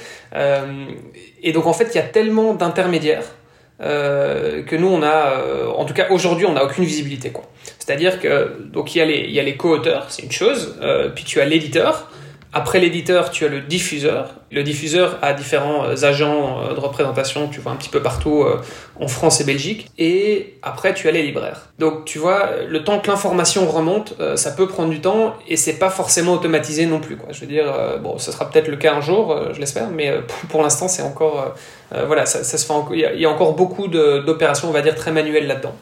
et 1.43 1.51
donc, 1.51 1.65
en 1.65 1.73
fait, 1.73 1.89
il 1.93 1.95
y 1.95 2.01
a 2.01 2.07
tellement 2.07 2.53
d'intermédiaires 2.53 3.35
que 3.79 4.75
nous, 4.75 4.88
on 4.88 5.01
a, 5.03 5.41
en 5.75 5.85
tout 5.85 5.93
cas 5.93 6.07
aujourd'hui, 6.09 6.45
on 6.45 6.53
n'a 6.53 6.63
aucune 6.65 6.83
visibilité. 6.83 7.31
C'est-à-dire 7.77 8.19
que, 8.19 8.57
donc, 8.65 8.95
il 8.95 8.99
y 8.99 9.39
a 9.39 9.43
les 9.43 9.57
co-auteurs, 9.57 10.07
c'est 10.09 10.23
une 10.23 10.31
chose, 10.31 10.77
puis 11.15 11.23
tu 11.23 11.39
as 11.39 11.45
l'éditeur. 11.45 12.09
Après 12.51 12.79
l'éditeur, 12.79 13.29
tu 13.29 13.45
as 13.45 13.47
le 13.47 13.62
diffuseur. 13.62 14.31
Le 14.51 14.63
diffuseur 14.63 15.19
a 15.21 15.33
différents 15.33 15.85
euh, 15.85 16.03
agents 16.03 16.63
euh, 16.63 16.73
de 16.73 16.79
représentation, 16.79 17.47
tu 17.47 17.59
vois 17.59 17.71
un 17.71 17.75
petit 17.75 17.89
peu 17.89 18.01
partout 18.01 18.41
euh, 18.41 18.59
en 18.99 19.07
France 19.07 19.39
et 19.39 19.43
Belgique. 19.43 19.91
Et 19.99 20.55
après, 20.63 20.95
tu 20.95 21.07
as 21.07 21.12
les 21.12 21.21
libraires. 21.21 21.67
Donc, 21.77 22.05
tu 22.05 22.17
vois, 22.17 22.49
le 22.67 22.83
temps 22.83 22.99
que 22.99 23.07
l'information 23.07 23.67
remonte, 23.67 24.15
ça 24.35 24.51
peut 24.51 24.67
prendre 24.67 24.89
du 24.89 24.99
temps 24.99 25.35
et 25.47 25.57
c'est 25.57 25.77
pas 25.77 25.91
forcément 25.91 26.33
automatisé 26.33 26.88
non 26.88 26.99
plus. 26.99 27.17
Quoi. 27.17 27.29
Je 27.31 27.41
veux 27.41 27.47
dire, 27.47 27.71
bon, 28.01 28.17
ce 28.17 28.31
sera 28.31 28.49
peut-être 28.49 28.67
le 28.67 28.77
cas 28.77 28.95
un 28.95 29.01
jour, 29.01 29.38
je 29.53 29.59
l'espère, 29.59 29.89
mais 29.89 30.12
pour 30.49 30.62
l'instant, 30.62 30.88
c'est 30.88 31.03
encore, 31.03 31.53
voilà, 31.91 32.25
ça, 32.25 32.43
se 32.43 32.65
fait. 32.65 32.73
Il 32.93 33.19
y, 33.21 33.25
a 33.25 33.29
encore 33.29 33.53
beaucoup 33.53 33.88
d'opérations, 33.88 34.67
on 34.67 34.73
va 34.73 34.81
dire, 34.81 34.95
très 34.95 35.12
manuelles 35.12 35.47
là-dedans 35.47 35.75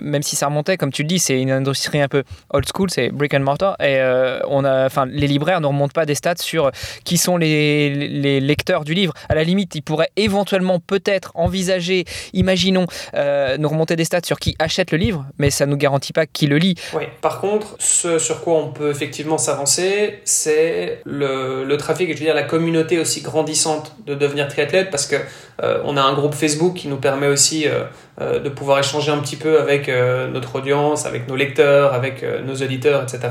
même 0.00 0.22
si 0.22 0.36
ça 0.36 0.46
remontait, 0.46 0.76
comme 0.76 0.92
tu 0.92 1.02
le 1.02 1.08
dis, 1.08 1.18
c'est 1.18 1.40
une 1.40 1.50
industrie 1.50 2.00
un 2.00 2.08
peu 2.08 2.24
old 2.50 2.66
school, 2.72 2.90
c'est 2.90 3.10
brick 3.10 3.34
and 3.34 3.40
mortar. 3.40 3.76
Et 3.80 3.96
euh, 3.98 4.40
on 4.48 4.64
a, 4.64 4.86
enfin, 4.86 5.06
les 5.06 5.26
libraires 5.26 5.60
ne 5.60 5.66
remontent 5.66 5.92
pas 5.92 6.06
des 6.06 6.14
stats 6.14 6.34
sur 6.38 6.70
qui 7.04 7.18
sont 7.18 7.36
les, 7.36 8.40
lecteurs 8.40 8.84
du 8.84 8.94
livre. 8.94 9.14
À 9.28 9.34
la 9.34 9.44
limite, 9.44 9.74
ils 9.74 9.82
pourraient 9.82 10.10
éventuellement 10.16 10.78
peut-être 10.78 11.32
envisager, 11.34 12.04
imaginons, 12.32 12.86
euh, 13.14 13.56
nous 13.58 13.68
remonter 13.68 13.96
des 13.96 14.04
stats 14.04 14.20
sur 14.24 14.38
qui 14.38 14.54
achète 14.58 14.90
le 14.90 14.98
livre, 14.98 15.26
mais 15.38 15.50
ça 15.50 15.66
ne 15.66 15.72
nous 15.72 15.76
garantit 15.76 16.12
pas 16.12 16.26
qui 16.26 16.46
le 16.46 16.58
lit. 16.58 16.74
Oui, 16.94 17.04
par 17.20 17.40
contre, 17.40 17.76
ce 17.78 18.18
sur 18.18 18.42
quoi 18.42 18.58
on 18.58 18.72
peut 18.72 18.90
effectivement 18.90 19.38
s'avancer, 19.38 20.20
c'est 20.24 21.00
le, 21.04 21.64
le, 21.64 21.76
trafic, 21.76 22.08
et 22.08 22.12
je 22.12 22.18
veux 22.18 22.24
dire 22.24 22.34
la 22.34 22.42
communauté 22.42 22.98
aussi 22.98 23.20
grandissante 23.20 23.94
de 24.06 24.14
devenir 24.14 24.48
triathlète, 24.48 24.90
parce 24.90 25.06
que 25.06 25.16
euh, 25.62 25.80
on 25.84 25.96
a 25.96 26.02
un 26.02 26.14
groupe 26.14 26.34
Facebook 26.34 26.74
qui 26.74 26.88
nous 26.88 26.96
permet 26.96 27.28
aussi 27.28 27.66
euh, 27.66 28.38
de 28.38 28.48
pouvoir 28.48 28.78
échanger 28.78 29.10
un 29.10 29.18
petit 29.18 29.36
peu 29.36 29.60
avec 29.60 29.81
euh, 29.88 30.28
notre 30.28 30.56
audience, 30.56 31.06
avec 31.06 31.28
nos 31.28 31.36
lecteurs, 31.36 31.94
avec 31.94 32.22
euh, 32.22 32.42
nos 32.42 32.54
auditeurs, 32.54 33.02
etc. 33.02 33.28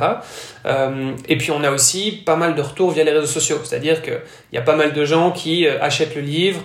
et 1.27 1.37
puis 1.37 1.51
on 1.51 1.63
a 1.63 1.71
aussi 1.71 2.11
pas 2.25 2.35
mal 2.35 2.55
de 2.55 2.61
retours 2.61 2.91
via 2.91 3.03
les 3.03 3.11
réseaux 3.11 3.25
sociaux, 3.25 3.59
c'est-à-dire 3.63 4.01
qu'il 4.01 4.21
y 4.53 4.57
a 4.57 4.61
pas 4.61 4.75
mal 4.75 4.93
de 4.93 5.05
gens 5.05 5.31
qui 5.31 5.67
achètent 5.67 6.15
le 6.15 6.21
livre, 6.21 6.61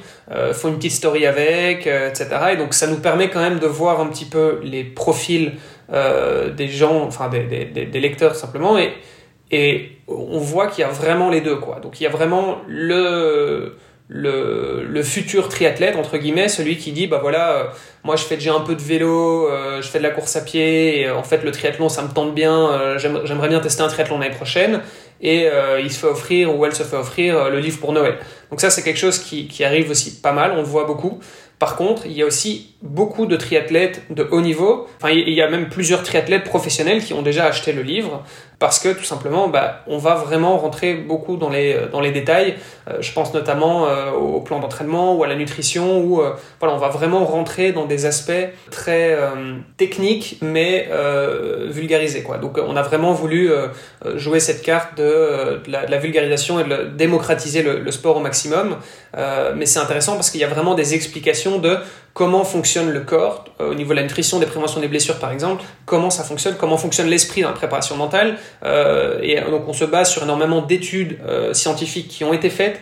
font 0.53 0.69
une 0.69 0.77
petite 0.77 0.93
story 0.93 1.27
avec, 1.27 1.87
etc. 1.87 2.29
Et 2.53 2.57
donc 2.57 2.75
ça 2.75 2.87
nous 2.87 2.97
permet 2.97 3.31
quand 3.31 3.41
même 3.41 3.59
de 3.59 3.67
voir 3.67 4.01
un 4.01 4.07
petit 4.07 4.25
peu 4.25 4.61
les 4.63 4.85
profils 4.85 5.53
des 5.91 6.69
gens, 6.69 7.03
enfin 7.05 7.29
des 7.29 8.01
lecteurs 8.01 8.35
simplement, 8.35 8.79
et, 8.79 8.93
et 9.51 9.93
on 10.09 10.39
voit 10.39 10.67
qu'il 10.67 10.83
y 10.83 10.85
a 10.85 10.91
vraiment 10.91 11.31
les 11.31 11.41
deux, 11.41 11.57
quoi. 11.57 11.81
Donc 11.81 12.01
il 12.01 12.05
y 12.05 12.07
a 12.07 12.11
vraiment 12.11 12.59
le 12.67 13.77
le, 14.09 14.87
le, 14.89 15.03
futur 15.03 15.49
triathlète, 15.49 15.97
entre 15.97 16.17
guillemets, 16.17 16.49
celui 16.49 16.77
qui 16.77 16.93
dit, 16.93 17.09
bah 17.09 17.19
voilà, 17.21 17.51
euh, 17.51 17.65
moi 18.05 18.15
je 18.15 18.23
fais 18.23 18.37
déjà 18.37 18.55
un 18.55 18.61
peu 18.61 18.77
de 18.77 18.83
vélo, 18.83 19.49
euh, 19.49 19.83
je 19.83 19.89
fais 19.89 19.99
de 19.99 20.05
la 20.05 20.11
course 20.11 20.37
à 20.37 20.43
pied, 20.43 21.07
euh, 21.07 21.17
en 21.17 21.25
fait 21.25 21.43
le 21.43 21.51
triathlon 21.51 21.89
ça 21.89 22.03
me 22.03 22.09
tente 22.09 22.35
bien, 22.35 22.97
j'aimerais 22.99 23.49
bien 23.49 23.59
tester 23.59 23.83
un 23.83 23.89
triathlon 23.89 24.19
l'année 24.19 24.35
prochaine, 24.35 24.81
et 25.21 25.49
il 25.83 25.93
se 25.93 25.99
fait 25.99 26.07
offrir, 26.07 26.57
ou 26.57 26.65
elle 26.67 26.75
se 26.75 26.83
fait 26.83 26.97
offrir 26.97 27.51
le 27.51 27.59
livre 27.59 27.81
pour 27.81 27.93
Noël. 27.93 28.19
Donc 28.51 28.61
ça 28.61 28.71
c'est 28.71 28.83
quelque 28.83 28.99
chose 28.99 29.19
qui, 29.19 29.49
qui 29.49 29.65
arrive 29.65 29.91
aussi 29.91 30.21
pas 30.21 30.33
mal, 30.33 30.53
on 30.53 30.59
le 30.59 30.63
voit 30.63 30.85
beaucoup. 30.85 31.21
Par 31.59 31.77
contre, 31.77 32.05
il 32.05 32.13
y 32.13 32.23
a 32.23 32.27
aussi 32.27 32.75
beaucoup 32.83 33.25
de 33.25 33.35
triathlètes 33.35 34.03
de 34.11 34.29
haut 34.31 34.43
niveau. 34.43 34.89
Enfin, 34.99 35.11
il 35.11 35.31
y 35.31 35.41
a 35.41 35.49
même 35.49 35.71
plusieurs 35.71 36.03
triathlètes 36.03 36.45
professionnels 36.45 37.03
qui 37.03 37.15
ont 37.15 37.23
déjà 37.23 37.47
acheté 37.47 37.73
le 37.73 37.81
livre 37.81 38.23
parce 38.59 38.79
que 38.79 38.89
tout 38.89 39.05
simplement, 39.05 39.49
bah, 39.49 39.83
on 39.87 39.99
va 39.99 40.15
vraiment 40.15 40.57
rentrer 40.57 40.95
beaucoup 40.95 41.37
dans 41.37 41.51
les, 41.51 41.79
dans 41.93 42.01
les 42.01 42.11
détails. 42.11 42.55
Euh, 42.89 42.97
je 43.01 43.13
pense 43.13 43.35
notamment 43.35 43.87
euh, 43.87 44.13
au 44.13 44.41
plan 44.41 44.61
d'entraînement 44.61 45.15
ou 45.15 45.25
à 45.25 45.27
la 45.27 45.35
nutrition, 45.35 46.01
où 46.01 46.23
euh, 46.23 46.35
on 46.63 46.77
va 46.79 46.89
vraiment 46.89 47.25
rentrer 47.27 47.73
dans 47.73 47.85
des 47.85 48.07
aspects 48.07 48.33
très 48.71 49.17
techniques, 49.77 50.39
mais 50.43 50.89
vulgarisés. 51.69 52.23
Quoi. 52.23 52.39
Donc 52.39 52.59
on 52.59 52.77
a 52.77 52.83
vraiment 52.83 53.13
voulu 53.13 53.51
jouer 54.17 54.41
cette 54.41 54.63
carte 54.63 54.97
de, 54.99 55.61
la, 55.69 55.99
vulgarisation 55.99 56.59
et 56.61 56.65
de 56.65 56.91
démocratiser 56.97 57.63
le, 57.63 57.91
sport 57.91 58.17
au 58.17 58.21
maximum. 58.21 58.77
mais 59.55 59.67
c'est 59.67 59.79
intéressant 59.79 60.15
parce 60.15 60.31
qu'il 60.31 60.41
y 60.41 60.45
a 60.45 60.49
vraiment 60.49 60.75
des 60.75 60.95
explications 60.95 61.59
de 61.59 61.79
comment 62.17 62.45
fonctionne 62.45 62.93
le 62.93 63.01
corps 63.01 63.45
euh, 63.61 63.73
au 63.73 63.75
niveau 63.75 63.91
de 63.91 63.97
la 63.97 64.03
nutrition, 64.03 64.39
des 64.39 64.47
préventions 64.47 64.81
des 64.81 64.89
blessures 64.89 65.19
par 65.19 65.33
exemple, 65.33 65.63
comment 65.85 66.09
ça 66.09 66.25
fonctionne, 66.25 66.55
comment 66.59 66.79
fonctionne 66.79 67.09
l'esprit 67.09 67.43
dans 67.43 67.49
la 67.49 67.55
préparation 67.55 67.95
mentale. 67.95 68.39
Euh, 68.65 69.19
et 69.21 69.39
donc 69.39 69.69
on 69.69 69.75
se 69.75 69.85
base 69.85 70.11
sur 70.11 70.23
énormément 70.23 70.63
d'études 70.63 71.19
euh, 71.29 71.53
scientifiques 71.53 72.09
qui 72.09 72.25
ont 72.25 72.33
été 72.33 72.49
faites. 72.49 72.81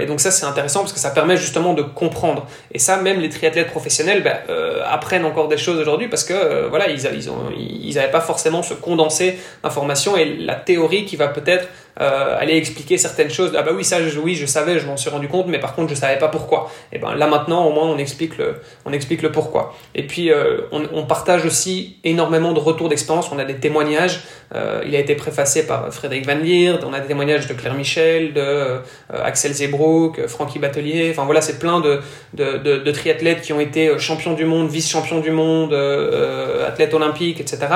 et 0.00 0.04
donc 0.04 0.20
ça 0.20 0.30
c'est 0.30 0.44
intéressant 0.44 0.80
parce 0.80 0.92
que 0.92 0.98
ça 0.98 1.10
permet 1.10 1.38
justement 1.38 1.72
de 1.72 1.80
comprendre. 1.80 2.46
Et 2.70 2.78
ça 2.78 2.98
même 2.98 3.20
les 3.20 3.30
triathlètes 3.30 3.70
professionnels 3.70 4.22
bah, 4.22 4.38
apprennent 4.86 5.24
encore 5.24 5.48
des 5.48 5.58
choses 5.58 5.78
aujourd'hui 5.78 6.08
parce 6.08 6.24
que 6.24 6.68
voilà 6.68 6.88
ils 6.90 7.94
n'avaient 7.94 8.10
pas 8.10 8.20
forcément 8.20 8.62
ce 8.62 8.74
condensé 8.74 9.38
d'informations 9.62 10.16
et 10.16 10.36
la 10.36 10.54
théorie 10.54 11.06
qui 11.06 11.16
va 11.16 11.28
peut-être 11.28 11.68
aller 11.98 12.56
expliquer 12.56 12.98
certaines 12.98 13.30
choses. 13.30 13.52
Ah 13.56 13.62
bah 13.62 13.72
oui 13.74 13.84
ça 13.84 14.02
je, 14.02 14.18
oui 14.18 14.34
je 14.34 14.46
savais, 14.46 14.78
je 14.78 14.86
m'en 14.86 14.96
suis 14.96 15.10
rendu 15.10 15.28
compte, 15.28 15.46
mais 15.48 15.58
par 15.58 15.74
contre 15.74 15.90
je 15.90 15.94
savais 15.94 16.18
pas 16.18 16.28
pourquoi. 16.28 16.70
Et 16.92 16.98
ben 16.98 17.14
là 17.14 17.26
maintenant 17.26 17.64
au 17.66 17.72
moins 17.72 17.86
on 17.86 17.98
explique 17.98 18.38
le 18.38 18.56
on 18.84 18.92
explique 18.92 19.22
le 19.22 19.32
pourquoi. 19.32 19.74
Et 19.94 20.06
puis, 20.06 20.30
euh, 20.30 20.62
on, 20.72 21.04
partage 21.04 21.44
aussi 21.44 21.96
énormément 22.04 22.52
de 22.52 22.58
retours 22.58 22.88
d'expérience. 22.88 23.30
On 23.32 23.38
a 23.38 23.44
des 23.44 23.56
témoignages. 23.56 24.20
Euh, 24.54 24.82
il 24.86 24.94
a 24.96 24.98
été 24.98 25.14
préfacé 25.14 25.66
par 25.66 25.92
Frédéric 25.92 26.26
Van 26.26 26.34
Lierde. 26.36 26.84
On 26.86 26.92
a 26.92 27.00
des 27.00 27.08
témoignages 27.08 27.46
de 27.46 27.54
Claire 27.54 27.74
Michel, 27.74 28.32
de 28.32 28.40
euh, 28.40 28.80
Axel 29.10 29.52
Zebrook, 29.52 30.26
Francky 30.26 30.58
Batelier. 30.58 31.10
Enfin 31.10 31.24
voilà, 31.24 31.40
c'est 31.40 31.58
plein 31.58 31.80
de, 31.80 32.00
de, 32.34 32.90
triathlètes 32.90 33.42
qui 33.42 33.52
ont 33.52 33.60
été 33.60 33.98
champions 33.98 34.34
du 34.34 34.44
monde, 34.44 34.68
vice-champions 34.70 35.20
du 35.20 35.30
monde, 35.30 35.74
athlètes 36.66 36.94
olympiques, 36.94 37.40
etc. 37.40 37.66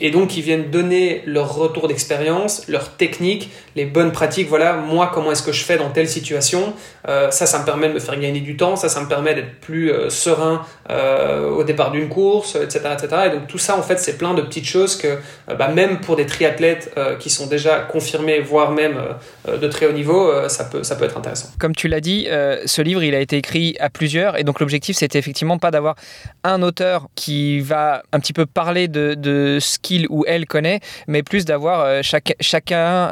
et 0.00 0.10
donc, 0.10 0.28
qui 0.28 0.42
viennent 0.42 0.70
donner 0.70 1.22
leur 1.26 1.54
retour 1.54 1.88
d'expérience, 1.88 2.68
leur 2.68 2.90
technique, 2.90 3.50
les 3.74 3.84
bonnes 3.84 4.12
pratiques. 4.12 4.48
Voilà, 4.48 4.74
moi, 4.74 5.10
comment 5.12 5.32
est-ce 5.32 5.42
que 5.42 5.52
je 5.52 5.64
fais 5.64 5.78
dans 5.78 5.90
telle 5.90 6.08
situation? 6.08 6.74
Ça, 7.06 7.30
ça 7.46 7.58
me 7.58 7.64
permet 7.64 7.88
de 7.88 7.94
me 7.94 7.98
faire 7.98 8.18
gagner 8.18 8.40
du 8.40 8.56
temps. 8.56 8.76
Ça, 8.76 8.88
ça 8.88 9.00
me 9.00 9.08
permet 9.08 9.34
d'être 9.34 9.60
plus 9.60 9.92
euh, 9.92 10.10
serein 10.10 10.64
euh, 10.90 11.48
au 11.48 11.64
départ 11.64 11.90
d'une 11.90 12.08
course, 12.08 12.56
etc., 12.56 12.80
etc. 12.92 13.22
Et 13.26 13.30
donc 13.30 13.46
tout 13.46 13.58
ça, 13.58 13.76
en 13.76 13.82
fait, 13.82 13.98
c'est 13.98 14.18
plein 14.18 14.34
de 14.34 14.42
petites 14.42 14.66
choses 14.66 14.96
que 14.96 15.08
euh, 15.08 15.54
bah, 15.54 15.61
bah, 15.62 15.68
même 15.68 16.00
pour 16.00 16.16
des 16.16 16.26
triathlètes 16.26 16.92
qui 17.20 17.30
sont 17.30 17.46
déjà 17.46 17.78
confirmés, 17.80 18.40
voire 18.40 18.72
même 18.72 19.00
de 19.46 19.68
très 19.68 19.86
haut 19.86 19.92
niveau, 19.92 20.48
ça, 20.48 20.64
peut, 20.64 20.82
être 21.04 21.16
intéressant. 21.16 21.50
Comme 21.60 21.74
tu 21.74 21.86
l'as 21.86 22.00
dit, 22.00 22.26
ce 22.66 22.82
livre, 22.82 23.02
il 23.02 23.14
a 23.14 23.20
été 23.20 23.36
écrit 23.36 23.76
à 23.78 23.88
plusieurs, 23.88 24.38
et 24.38 24.44
donc 24.44 24.58
l'objectif, 24.58 24.96
c'était 24.96 25.18
effectivement 25.18 25.58
pas 25.58 25.70
d'avoir 25.70 25.94
un 26.42 26.62
auteur 26.62 27.06
qui 27.14 27.60
va 27.60 28.02
un 28.12 28.18
petit 28.18 28.32
peu 28.32 28.44
parler 28.44 28.88
de, 28.88 29.58
ce 29.60 29.78
qu'il 29.78 30.06
ou 30.10 30.24
elle 30.26 30.46
connaît, 30.46 30.80
mais 31.06 31.22
plus 31.22 31.44
d'avoir 31.44 32.02
chacun 32.02 33.10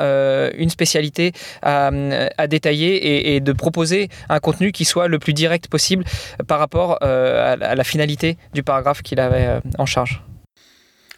une 0.56 0.70
spécialité 0.70 1.32
à, 1.62 1.90
détailler 2.48 3.34
et, 3.34 3.40
de 3.40 3.52
proposer 3.52 4.08
un 4.28 4.40
contenu 4.40 4.72
qui 4.72 4.84
soit 4.84 5.08
le 5.08 5.18
plus 5.18 5.34
direct 5.34 5.68
possible 5.68 6.04
par 6.48 6.58
rapport 6.58 6.98
à, 7.02 7.56
la 7.56 7.84
finalité 7.84 8.36
du 8.54 8.62
paragraphe 8.62 9.02
qu'il 9.02 9.20
avait 9.20 9.60
en 9.78 9.86
charge. 9.86 10.22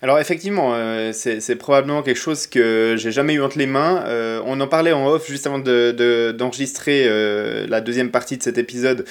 Alors 0.05 0.19
effectivement, 0.19 0.73
euh, 0.75 1.13
c'est 1.13 1.55
probablement 1.55 2.03
quelque 2.03 2.19
chose 2.19 2.49
que 2.49 2.97
j'ai 2.99 3.13
jamais 3.13 3.35
eu 3.35 3.41
entre 3.41 3.57
les 3.57 3.67
mains. 3.67 4.03
Euh, 4.05 4.43
on 4.45 4.61
en 4.61 4.67
parlait 4.67 4.91
en 4.91 5.07
off 5.07 5.29
juste 5.29 5.47
avant 5.47 5.61
d'enregistrer 5.61 7.05
de, 7.05 7.09
euh, 7.09 7.67
la 7.69 7.81
deuxième 7.81 8.11
partie 8.11 8.37
de 8.37 8.43
cet 8.43 8.59
épisode. 8.59 9.05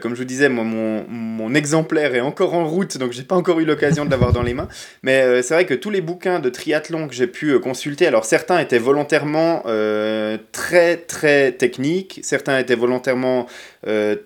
comme 0.00 0.14
je 0.14 0.20
vous 0.20 0.24
disais, 0.24 0.48
moi, 0.48 0.64
mon, 0.64 1.04
mon, 1.08 1.54
exemplaire 1.54 2.14
est 2.14 2.20
encore 2.20 2.54
en 2.54 2.66
route, 2.66 2.96
donc 2.96 3.12
j'ai 3.12 3.22
pas 3.22 3.34
encore 3.34 3.60
eu 3.60 3.66
l'occasion 3.66 4.06
de 4.06 4.10
l'avoir 4.10 4.32
dans 4.32 4.42
les 4.42 4.54
mains. 4.54 4.68
Mais 5.02 5.42
c'est 5.42 5.52
vrai 5.52 5.66
que 5.66 5.74
tous 5.74 5.90
les 5.90 6.00
bouquins 6.00 6.38
de 6.38 6.48
triathlon 6.48 7.06
que 7.06 7.14
j'ai 7.14 7.26
pu 7.26 7.58
consulter, 7.58 8.06
alors 8.06 8.24
certains 8.24 8.60
étaient 8.60 8.78
volontairement 8.78 9.64
très 10.52 10.96
très 10.96 11.52
techniques, 11.52 12.20
certains 12.22 12.58
étaient 12.58 12.76
volontairement 12.76 13.46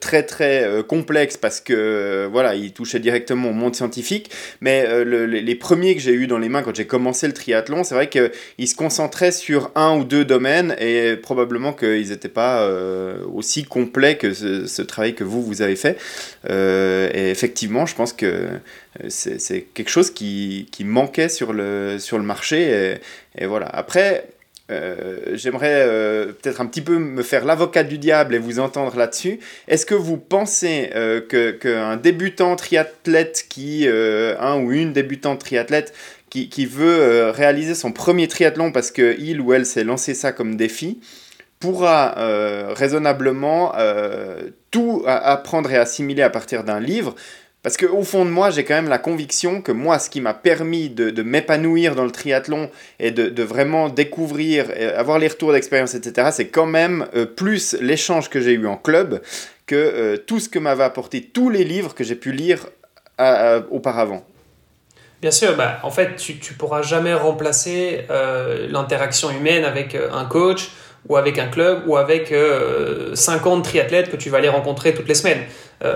très 0.01 0.23
très 0.23 0.85
complexes 0.87 1.39
parce 1.39 1.61
que 1.61 2.29
voilà, 2.31 2.55
ils 2.55 2.73
touchaient 2.73 3.01
directement 3.01 3.49
au 3.49 3.53
monde 3.53 3.75
scientifique. 3.75 4.31
Mais 4.61 5.05
les 5.05 5.55
premiers 5.55 5.97
que 5.97 6.04
j'ai 6.05 6.13
eu 6.13 6.27
dans 6.27 6.39
les 6.39 6.49
mains 6.49 6.63
quand 6.63 6.75
j'ai 6.75 6.87
commencé 6.87 7.27
le 7.27 7.33
triathlon, 7.33 7.85
c'est 7.85 7.95
vrai 7.95 8.09
qu'ils 8.09 8.69
se 8.69 8.75
concentraient 8.75 9.33
sur 9.33 9.71
un 9.75 9.97
ou 9.97 10.05
deux 10.05 10.25
domaines 10.25 10.77
et 10.79 11.17
probablement 11.17 11.73
qu'ils 11.73 12.11
n'étaient 12.11 12.29
pas 12.29 12.63
euh, 12.63 13.25
aussi 13.33 13.65
complets 13.65 14.17
que 14.17 14.33
ce, 14.33 14.83
travail 14.83 15.15
que 15.15 15.25
vous, 15.25 15.43
vous 15.43 15.63
avez 15.63 15.77
fait. 15.77 15.99
Euh, 16.51 17.11
et 17.13 17.31
effectivement, 17.31 17.87
je 17.87 17.95
pense 17.95 18.13
que 18.13 18.27
euh, 18.27 18.59
c'est 19.09 19.63
quelque 19.75 19.91
chose 19.91 20.11
qui, 20.11 20.69
qui, 20.71 20.85
manquait 20.85 21.29
sur 21.29 21.53
le, 21.53 21.99
sur 21.99 22.19
le 22.19 22.25
marché. 22.25 23.01
Et, 23.37 23.43
et 23.43 23.47
voilà. 23.47 23.67
Après, 23.67 24.27
euh, 24.71 25.35
j'aimerais 25.35 25.85
euh, 25.87 26.33
peut-être 26.33 26.63
un 26.63 26.67
petit 26.67 26.81
peu 26.81 26.99
me 26.99 27.23
faire 27.23 27.45
l'avocat 27.45 27.85
du 27.85 27.99
diable 27.99 28.35
et 28.35 28.39
vous 28.39 28.61
entendre 28.61 28.97
là-dessus. 28.97 29.39
Est-ce 29.69 29.85
que 29.85 29.95
vous 29.95 30.17
pensez 30.17 30.91
euh, 30.95 31.21
qu'un 31.59 31.97
débutant 31.97 32.57
triathlète 32.57 33.45
qui, 33.49 33.87
un 33.87 34.59
ou 34.61 34.73
une 34.73 34.93
débutante 34.93 35.41
triathlète 35.41 35.93
qui, 36.31 36.49
qui 36.49 36.67
veut 36.67 37.31
réaliser 37.31 37.75
son 37.75 37.93
premier 37.93 38.27
triathlon 38.27 38.73
parce 38.73 38.91
qu'il 38.91 39.41
ou 39.41 39.53
elle 39.53 39.67
s'est 39.67 39.85
lancé 39.85 40.15
ça 40.15 40.33
comme 40.33 40.57
défi, 40.57 41.01
pourra 41.61 42.15
raisonnablement 42.75 43.75
tout 44.71 45.05
apprendre 45.07 45.71
et 45.71 45.77
assimiler 45.77 46.23
à 46.23 46.31
partir 46.31 46.65
d'un 46.65 46.81
livre 46.81 47.15
parce 47.65 47.79
qu'au 47.79 48.03
fond 48.03 48.27
de 48.27 48.31
moi, 48.31 48.51
j'ai 48.51 48.63
quand 48.63 48.75
même 48.75 48.91
la 48.91 48.99
conviction 48.99 49.63
que 49.63 49.73
moi, 49.73 49.99
ce 49.99 50.11
qui 50.11 50.21
m'a 50.21 50.35
permis 50.35 50.91
de, 50.91 51.23
m'épanouir 51.23 51.95
dans 51.95 52.05
le 52.05 52.11
triathlon 52.11 52.71
et 53.01 53.11
de, 53.11 53.43
vraiment 53.43 53.89
découvrir, 53.89 54.67
avoir 54.95 55.19
les 55.19 55.29
retours 55.29 55.51
d'expérience, 55.51 55.95
etc., 55.95 56.29
c'est 56.31 56.49
quand 56.49 56.67
même 56.67 57.07
euh, 57.17 57.25
plus 57.25 57.75
l'échange 57.81 58.29
que 58.29 58.39
j'ai 58.39 58.53
eu 58.53 58.67
en 58.67 58.77
club 58.77 59.23
que 59.67 59.75
euh, 59.77 60.19
tout 60.19 60.41
ce 60.41 60.51
que 60.51 60.59
m'avaient 60.59 60.85
apporté 60.85 61.23
tous 61.23 61.49
les 61.49 61.65
livres 61.65 61.95
que 61.95 62.05
j'ai 62.05 62.17
pu 62.17 62.33
lire 62.33 62.67
auparavant. 63.71 64.27
Bien 65.23 65.31
sûr, 65.31 65.57
bah, 65.57 65.79
en 65.85 65.91
fait, 65.91 66.17
tu 66.17 66.35
ne 66.35 66.59
pourras 66.59 66.83
jamais 66.83 67.15
remplacer 67.15 68.05
euh, 68.11 68.67
l'interaction 68.69 69.31
humaine 69.31 69.65
avec 69.65 69.95
un 69.95 70.27
coach 70.27 70.69
ou 71.09 71.17
avec 71.17 71.39
un 71.39 71.47
club 71.47 71.85
ou 71.87 71.97
avec 71.97 72.35
50 73.15 73.65
triathlètes 73.65 74.11
que 74.11 74.17
tu 74.17 74.29
vas 74.29 74.39
aller 74.39 74.51
rencontrer 74.51 74.93
toutes 74.93 75.09
les 75.09 75.15
semaines. 75.15 75.45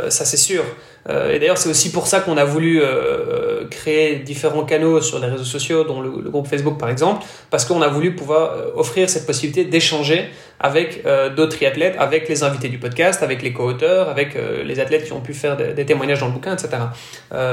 Ça, 0.08 0.24
c'est 0.24 0.36
sûr. 0.36 0.64
Euh, 1.08 1.32
et 1.32 1.38
d'ailleurs, 1.38 1.58
c'est 1.58 1.70
aussi 1.70 1.90
pour 1.90 2.06
ça 2.06 2.20
qu'on 2.20 2.36
a 2.36 2.44
voulu 2.44 2.80
euh, 2.82 3.64
créer 3.70 4.16
différents 4.16 4.64
canaux 4.64 5.00
sur 5.00 5.18
les 5.18 5.26
réseaux 5.26 5.44
sociaux, 5.44 5.84
dont 5.84 6.00
le, 6.00 6.10
groupe 6.10 6.46
Facebook 6.46 6.78
par 6.78 6.90
exemple, 6.90 7.24
parce 7.50 7.64
qu'on 7.64 7.80
a 7.80 7.88
voulu 7.88 8.14
pouvoir 8.14 8.52
euh, 8.52 8.70
offrir 8.74 9.08
cette 9.08 9.26
possibilité 9.26 9.64
d'échanger 9.64 10.28
avec 10.60 11.04
d'autres 11.36 11.56
triathlètes, 11.56 11.94
avec 12.00 12.28
les 12.28 12.42
invités 12.42 12.68
du 12.68 12.78
podcast, 12.78 13.22
avec 13.22 13.42
les 13.42 13.52
co-auteurs, 13.52 14.08
avec 14.08 14.36
les 14.64 14.80
athlètes 14.80 15.04
qui 15.04 15.12
ont 15.12 15.20
pu 15.20 15.32
faire 15.32 15.56
des, 15.56 15.86
témoignages 15.86 16.18
dans 16.18 16.26
le 16.26 16.32
bouquin, 16.32 16.52
etc. 16.52 16.70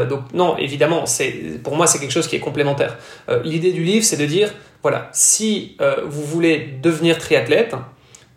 donc 0.10 0.21
non, 0.34 0.58
évidemment, 0.58 1.06
c'est 1.06 1.62
pour 1.63 1.76
moi 1.76 1.86
c'est 1.86 2.00
quelque 2.00 2.10
chose 2.10 2.28
qui 2.28 2.36
est 2.36 2.39
complémentaire. 2.39 2.98
L'idée 3.43 3.74
du 3.74 3.84
livre, 3.84 4.04
c'est 4.04 4.17
de 4.17 4.26
dire 4.26 4.52
voilà, 4.82 5.10
si 5.12 5.78
vous 6.08 6.24
voulez 6.24 6.80
devenir 6.82 7.19
triathlète, 7.19 7.76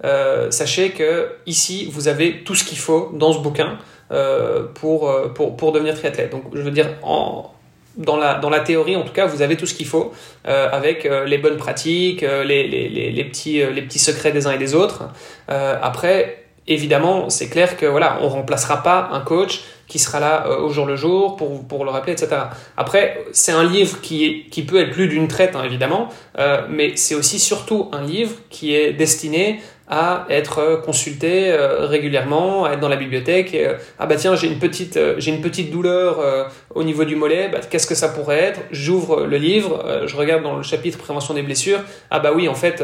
sachez 0.02 0.90
que 0.90 1.28
ici 1.46 1.88
vous 1.90 2.08
avez 2.08 2.44
tout 2.44 2.54
ce 2.54 2.64
qu'il 2.64 2.78
faut 2.78 3.10
dans 3.14 3.32
ce 3.32 3.38
bouquin. 3.38 3.78
Euh, 4.10 4.62
pour, 4.72 5.10
euh, 5.10 5.28
pour, 5.28 5.54
pour, 5.54 5.70
devenir 5.70 5.94
triathlète. 5.94 6.30
Donc, 6.30 6.44
je 6.54 6.62
veux 6.62 6.70
dire, 6.70 6.94
en, 7.02 7.52
dans, 7.98 8.16
la, 8.16 8.36
dans 8.36 8.48
la 8.48 8.60
théorie, 8.60 8.96
en 8.96 9.02
tout 9.02 9.12
cas, 9.12 9.26
vous 9.26 9.42
avez 9.42 9.54
tout 9.54 9.66
ce 9.66 9.74
qu'il 9.74 9.84
faut 9.84 10.12
euh, 10.46 10.70
avec 10.72 11.06
les 11.26 11.36
bonnes 11.36 11.58
pratiques, 11.58 12.22
les, 12.22 12.66
les, 12.66 12.88
les, 12.88 13.10
les, 13.10 13.24
petits, 13.24 13.62
les 13.66 13.82
petits 13.82 13.98
secrets 13.98 14.32
des 14.32 14.46
uns 14.46 14.52
et 14.52 14.58
des 14.58 14.74
autres. 14.74 15.10
après, 15.48 16.44
évidemment, 16.66 17.28
c'est 17.28 17.50
clair 17.50 17.76
que 17.76 17.84
voilà, 17.84 18.18
on 18.22 18.30
remplacera 18.30 18.82
pas 18.82 19.10
un 19.12 19.20
coach 19.20 19.60
qui 19.88 19.98
sera 19.98 20.20
là 20.20 20.58
au 20.58 20.70
jour 20.70 20.86
le 20.86 20.96
jour 20.96 21.36
pour, 21.36 21.66
pour 21.66 21.84
le 21.84 21.90
rappeler, 21.90 22.12
etc. 22.12 22.28
Après, 22.78 23.24
c'est 23.32 23.52
un 23.52 23.64
livre 23.64 24.00
qui, 24.00 24.24
est, 24.24 24.50
qui 24.50 24.62
peut 24.62 24.80
être 24.80 24.96
lu 24.96 25.08
d'une 25.08 25.28
traite, 25.28 25.54
hein, 25.54 25.64
évidemment, 25.64 26.08
mais 26.70 26.96
c'est 26.96 27.14
aussi 27.14 27.38
surtout 27.38 27.90
un 27.92 28.02
livre 28.02 28.36
qui 28.48 28.74
est 28.74 28.94
destiné 28.94 29.60
à 29.88 30.26
être 30.28 30.82
consulté 30.84 31.50
euh, 31.50 31.86
régulièrement, 31.86 32.64
à 32.66 32.72
être 32.72 32.80
dans 32.80 32.88
la 32.88 32.96
bibliothèque. 32.96 33.54
Euh, 33.54 33.74
ah 33.98 34.06
bah 34.06 34.16
tiens, 34.16 34.36
j'ai 34.36 34.46
une 34.46 34.58
petite, 34.58 34.96
euh, 34.96 35.14
j'ai 35.18 35.30
une 35.30 35.40
petite 35.40 35.70
douleur 35.70 36.48
au 36.74 36.82
niveau 36.82 37.04
du 37.04 37.16
mollet. 37.16 37.48
Bah, 37.48 37.58
qu'est-ce 37.68 37.86
que 37.86 37.94
ça 37.94 38.08
pourrait 38.08 38.38
être? 38.38 38.60
J'ouvre 38.70 39.24
le 39.24 39.36
livre, 39.38 40.04
je 40.06 40.16
regarde 40.16 40.42
dans 40.42 40.56
le 40.56 40.62
chapitre 40.62 40.98
prévention 40.98 41.34
des 41.34 41.42
blessures. 41.42 41.80
Ah 42.10 42.18
bah 42.18 42.32
oui, 42.34 42.48
en 42.48 42.54
fait, 42.54 42.82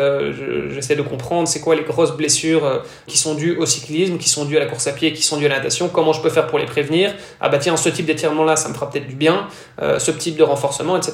j'essaie 0.70 0.96
de 0.96 1.02
comprendre 1.02 1.46
c'est 1.46 1.60
quoi 1.60 1.74
les 1.74 1.82
grosses 1.82 2.16
blessures 2.16 2.82
qui 3.06 3.18
sont 3.18 3.34
dues 3.34 3.56
au 3.56 3.66
cyclisme, 3.66 4.18
qui 4.18 4.28
sont 4.28 4.44
dues 4.44 4.56
à 4.56 4.60
la 4.60 4.66
course 4.66 4.86
à 4.86 4.92
pied, 4.92 5.12
qui 5.12 5.22
sont 5.22 5.36
dues 5.36 5.46
à 5.46 5.50
la 5.50 5.56
natation. 5.56 5.88
Comment 5.88 6.12
je 6.12 6.22
peux 6.22 6.30
faire 6.30 6.46
pour 6.46 6.58
les 6.58 6.66
prévenir? 6.66 7.12
Ah 7.40 7.48
bah 7.48 7.58
tiens, 7.58 7.76
ce 7.76 7.88
type 7.88 8.06
d'étirement 8.06 8.44
là, 8.44 8.56
ça 8.56 8.68
me 8.68 8.74
fera 8.74 8.90
peut-être 8.90 9.08
du 9.08 9.16
bien. 9.16 9.48
ce 9.98 10.10
type 10.10 10.36
de 10.36 10.42
renforcement, 10.42 10.96
etc. 10.96 11.12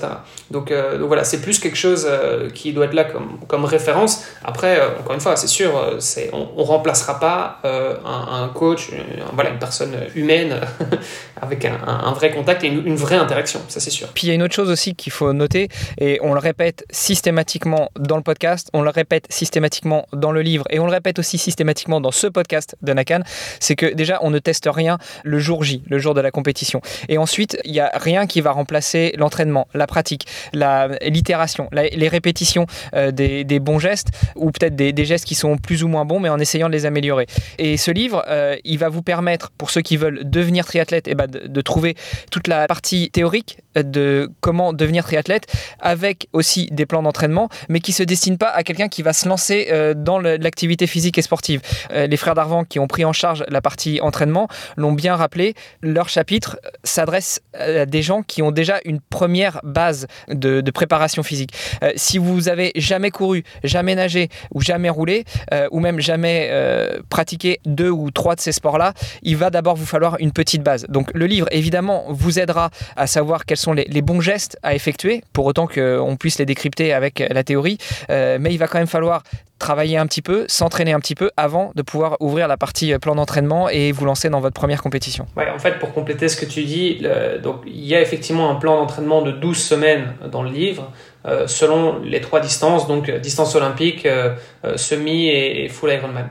Donc, 0.50 0.72
donc 0.72 1.07
voilà, 1.09 1.24
c'est 1.24 1.40
plus 1.42 1.59
quelque 1.59 1.76
chose 1.76 2.09
qui 2.55 2.72
doit 2.72 2.87
être 2.87 2.94
là 2.94 3.05
comme, 3.05 3.38
comme 3.48 3.64
référence. 3.64 4.24
Après, 4.44 4.81
encore 5.00 5.14
une 5.14 5.20
fois, 5.20 5.37
c'est 5.37 5.48
sûr 5.48 5.80
euh, 5.81 5.99
on, 6.33 6.61
ne 6.61 6.66
remplacera 6.66 7.19
pas 7.19 7.59
euh, 7.64 7.97
un, 8.05 8.49
coach, 8.49 8.90
voilà, 9.33 9.51
une 9.51 9.59
personne 9.59 9.95
humaine 10.14 10.61
avec 11.40 11.64
un, 11.64 12.12
vrai 12.12 12.31
contact 12.31 12.64
et 12.64 12.69
une, 12.69 12.97
vraie 12.97 13.16
interaction, 13.16 13.61
ça 13.69 13.81
c'est 13.81 13.90
sûr. 13.90 14.09
Puis 14.14 14.27
il 14.27 14.29
y 14.29 14.33
a 14.33 14.35
une 14.35 14.43
autre 14.43 14.55
chose 14.55 14.71
aussi 14.71 14.95
qu'il 14.95 15.12
faut 15.12 15.33
noter, 15.33 15.69
et 15.99 16.19
on 16.23 16.35
le 16.35 16.40
répète 16.40 16.85
systématiquement 16.90 17.90
dans 17.99 18.16
le 18.16 18.23
podcast, 18.23 18.69
on 18.73 18.83
le 18.83 18.90
répète 18.90 19.27
systématiquement 19.31 20.07
dans 20.12 20.33
le 20.33 20.43
livre, 20.43 20.64
et 20.71 20.79
on 20.79 20.87
le 20.87 20.93
répète 20.93 21.19
aussi 21.19 21.38
systématiquement 21.38 22.01
dans 22.01 22.11
ce 22.11 22.27
podcast 22.27 22.77
de 22.83 22.93
Nakan, 22.93 23.21
c'est 23.59 23.77
que 23.77 23.87
déjà 23.87 24.19
on 24.23 24.31
ne 24.31 24.38
teste 24.38 24.69
rien 24.71 24.99
le 25.25 25.38
jour 25.38 25.64
J, 25.64 25.83
le 25.88 25.99
jour 25.99 26.14
de 26.14 26.21
la 26.21 26.31
compétition. 26.31 26.81
Et 27.09 27.19
ensuite, 27.19 27.59
il 27.64 27.73
n'y 27.73 27.81
a 27.81 27.90
rien 27.95 28.27
qui 28.27 28.40
va 28.40 28.53
remplacer 28.53 29.14
l'entraînement, 29.16 29.69
la 29.75 29.87
pratique, 29.87 30.27
l'itération, 30.53 31.69
les 31.73 32.09
répétitions 32.09 32.66
euh, 32.95 33.11
des, 33.11 33.61
bons 33.61 33.79
gestes, 33.79 34.09
ou 34.37 34.51
peut-être 34.51 34.77
des, 34.77 34.93
des 34.93 35.05
gestes 35.05 35.25
qui 35.25 35.35
sont 35.35 35.57
plus 35.59 35.70
plus 35.71 35.85
ou 35.85 35.89
moins 35.89 36.05
bons, 36.05 36.19
mais 36.19 36.29
en 36.29 36.41
essayant 36.41 36.67
de 36.67 36.73
les 36.73 36.85
améliorer. 36.85 37.27
Et 37.59 37.77
ce 37.77 37.93
livre, 37.93 38.25
euh, 38.27 38.57
il 38.65 38.77
va 38.77 38.89
vous 38.89 39.03
permettre, 39.03 39.53
pour 39.57 39.71
ceux 39.71 39.83
qui 39.83 39.97
veulent 39.97 40.29
devenir 40.29 40.67
triathlète, 40.67 41.07
eh 41.07 41.15
ben 41.15 41.29
de, 41.29 41.61
trouver 41.61 41.95
toute 42.33 42.49
la 42.49 42.67
partie 42.67 43.09
théorique 43.13 43.59
de 43.77 44.29
comment 44.41 44.73
devenir 44.73 45.05
triathlète, 45.05 45.47
avec 45.79 46.27
aussi 46.33 46.67
des 46.73 46.87
plans 46.87 47.05
d'entraînement, 47.05 47.49
mais 47.69 47.79
qui 47.79 47.93
se 47.93 48.03
destinent 48.03 48.37
pas 48.37 48.49
à 48.49 48.65
quelqu'un 48.65 48.89
qui 48.89 49.03
va 49.03 49.13
se 49.13 49.29
lancer 49.29 49.69
euh, 49.71 49.95
dans 49.95 50.19
l'activité 50.19 50.89
physique 50.89 51.19
et 51.19 51.23
sportive. 51.23 51.61
Euh, 51.93 52.09
les 52.09 52.17
frères 52.17 52.35
d'Arvan 52.35 52.65
qui 52.65 52.81
ont 52.81 52.89
pris 52.89 53.05
en 53.05 53.13
charge 53.13 53.45
la 53.49 53.63
partie 53.63 54.01
entraînement 54.01 54.49
l'ont 54.77 54.93
bien 54.93 55.15
rappelé, 55.15 55.55
leur 55.83 56.09
chapitre 56.09 56.59
s'adresse 56.83 57.43
à 57.55 57.87
des 57.87 58.03
gens 58.03 58.25
qui 58.25 58.43
ont 58.43 58.51
déjà 58.51 58.81
une 58.85 58.99
première 58.99 59.61
base 59.63 60.09
de, 60.27 60.63
de 60.63 60.71
préparation 60.73 61.23
physique. 61.23 61.53
si 61.95 62.19
vous 62.19 62.49
avez 62.49 62.73
jamais 62.75 63.13
couru, 63.13 63.45
jamais 63.63 63.95
nagé 63.95 64.31
ou 64.53 64.61
jamais 64.61 64.91
roulé, 64.91 65.25
euh, 65.61 65.68
ou 65.70 65.81
même 65.81 66.01
jamais 66.01 66.49
euh, 66.51 67.01
pratiqué 67.09 67.61
deux 67.64 67.90
ou 67.90 68.11
trois 68.11 68.35
de 68.35 68.40
ces 68.40 68.53
sports-là, 68.53 68.94
il 69.23 69.37
va 69.37 69.51
d'abord 69.51 69.77
vous 69.77 69.87
falloir 69.87 70.16
une 70.18 70.33
petite 70.33 70.62
base. 70.62 70.87
Donc 70.88 71.11
le 71.14 71.27
livre, 71.27 71.46
évidemment, 71.51 72.05
vous 72.09 72.38
aidera 72.38 72.70
à 72.96 73.07
savoir 73.07 73.44
quels 73.44 73.57
sont 73.57 73.73
les, 73.73 74.03
bons 74.03 74.20
gestes 74.20 74.59
à 74.62 74.75
effectuer, 74.75 75.23
pour 75.33 75.44
autant 75.44 75.66
qu'on 75.66 76.16
puisse 76.18 76.38
les 76.38 76.46
décrypter 76.46 76.92
avec 76.92 77.23
la 77.31 77.44
théorie. 77.44 77.77
mais 78.09 78.51
il 78.51 78.57
va 78.57 78.66
quand 78.66 78.79
même 78.79 78.87
falloir 78.87 79.23
travailler 79.59 79.99
un 79.99 80.07
petit 80.07 80.23
peu, 80.23 80.46
s'entraîner 80.49 80.94
un 80.94 81.01
petit 81.01 81.14
peu 81.14 81.31
avant 81.37 81.73
de 81.75 81.83
pouvoir 81.83 82.16
ouvrir 82.20 82.49
la 82.49 82.57
partie 82.57 82.96
plan 82.99 83.14
d'entraînement 83.14 83.68
et 83.68 83.92
vous 83.92 84.07
lancer 84.07 84.31
dans 84.31 84.40
votre 84.40 84.55
première 84.55 84.83
compétition. 84.83 85.27
Ouais, 85.37 85.51
en 85.51 85.59
fait, 85.59 85.79
pour 85.79 85.92
compléter 85.92 86.29
ce 86.29 86.37
que 86.38 86.46
tu 86.46 86.64
dis, 86.64 87.03
donc, 87.42 87.57
il 87.66 87.85
y 87.85 87.94
a 87.94 88.01
effectivement 88.01 88.51
un 88.51 88.55
plan 88.55 88.79
d'entraînement 88.79 89.20
de 89.20 89.33
12 89.33 89.59
semaines 89.59 90.14
dans 90.33 90.42
le 90.42 90.51
livre. 90.51 90.90
Euh, 91.27 91.47
selon 91.47 91.99
les 92.03 92.21
trois 92.21 92.41
distances, 92.41 92.89
donc 92.89 93.09
euh, 93.09 93.19
distance 93.19 93.55
olympique, 93.55 94.07
euh, 94.07 94.35
semi 94.77 95.29
et, 95.29 95.69
full 95.69 95.91
Ironman. 95.91 96.29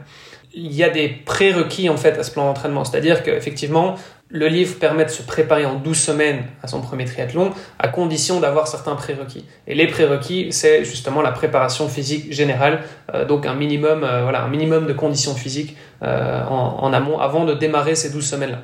Il 0.53 0.73
y 0.73 0.83
a 0.83 0.89
des 0.89 1.09
prérequis 1.09 1.89
en 1.89 1.97
fait 1.97 2.17
à 2.17 2.23
ce 2.23 2.31
plan 2.31 2.45
d'entraînement, 2.45 2.83
c'est-à-dire 2.83 3.21
qu'effectivement, 3.21 3.95
le 4.29 4.47
livre 4.47 4.79
permet 4.79 5.05
de 5.05 5.11
se 5.11 5.21
préparer 5.21 5.65
en 5.67 5.75
12 5.75 5.95
semaines 5.95 6.43
à 6.63 6.67
son 6.67 6.81
premier 6.81 7.05
triathlon, 7.05 7.51
à 7.77 7.87
condition 7.87 8.39
d'avoir 8.39 8.67
certains 8.67 8.95
prérequis. 8.95 9.45
Et 9.67 9.75
les 9.75 9.85
prérequis, 9.85 10.51
c'est 10.51 10.83
justement 10.83 11.21
la 11.21 11.31
préparation 11.31 11.87
physique 11.87 12.31
générale, 12.31 12.83
donc 13.27 13.45
un 13.47 13.55
minimum, 13.55 13.99
voilà, 13.99 14.43
un 14.43 14.49
minimum 14.49 14.85
de 14.85 14.93
conditions 14.93 15.33
physiques 15.33 15.77
en, 16.01 16.77
en 16.79 16.93
amont 16.93 17.19
avant 17.19 17.45
de 17.45 17.55
démarrer 17.55 17.95
ces 17.95 18.11
12 18.11 18.23
semaines-là. 18.27 18.61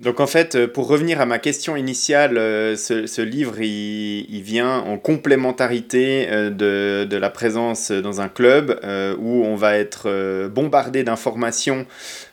Donc 0.00 0.18
en 0.18 0.26
fait, 0.26 0.56
euh, 0.56 0.66
pour 0.66 0.88
revenir 0.88 1.20
à 1.20 1.26
ma 1.26 1.38
question 1.38 1.76
initiale, 1.76 2.36
euh, 2.36 2.74
ce, 2.74 3.22
livre, 3.22 3.60
il, 3.60 4.42
vient 4.42 4.78
en 4.80 4.98
complémentarité 4.98 6.26
euh, 6.30 7.04
de, 7.04 7.16
la 7.16 7.30
présence 7.30 7.92
dans 7.92 8.20
un 8.20 8.28
club 8.28 8.80
où 9.20 9.44
on 9.44 9.54
va 9.54 9.78
être 9.78 10.48
bombardé 10.48 11.04
d'informations 11.04 11.86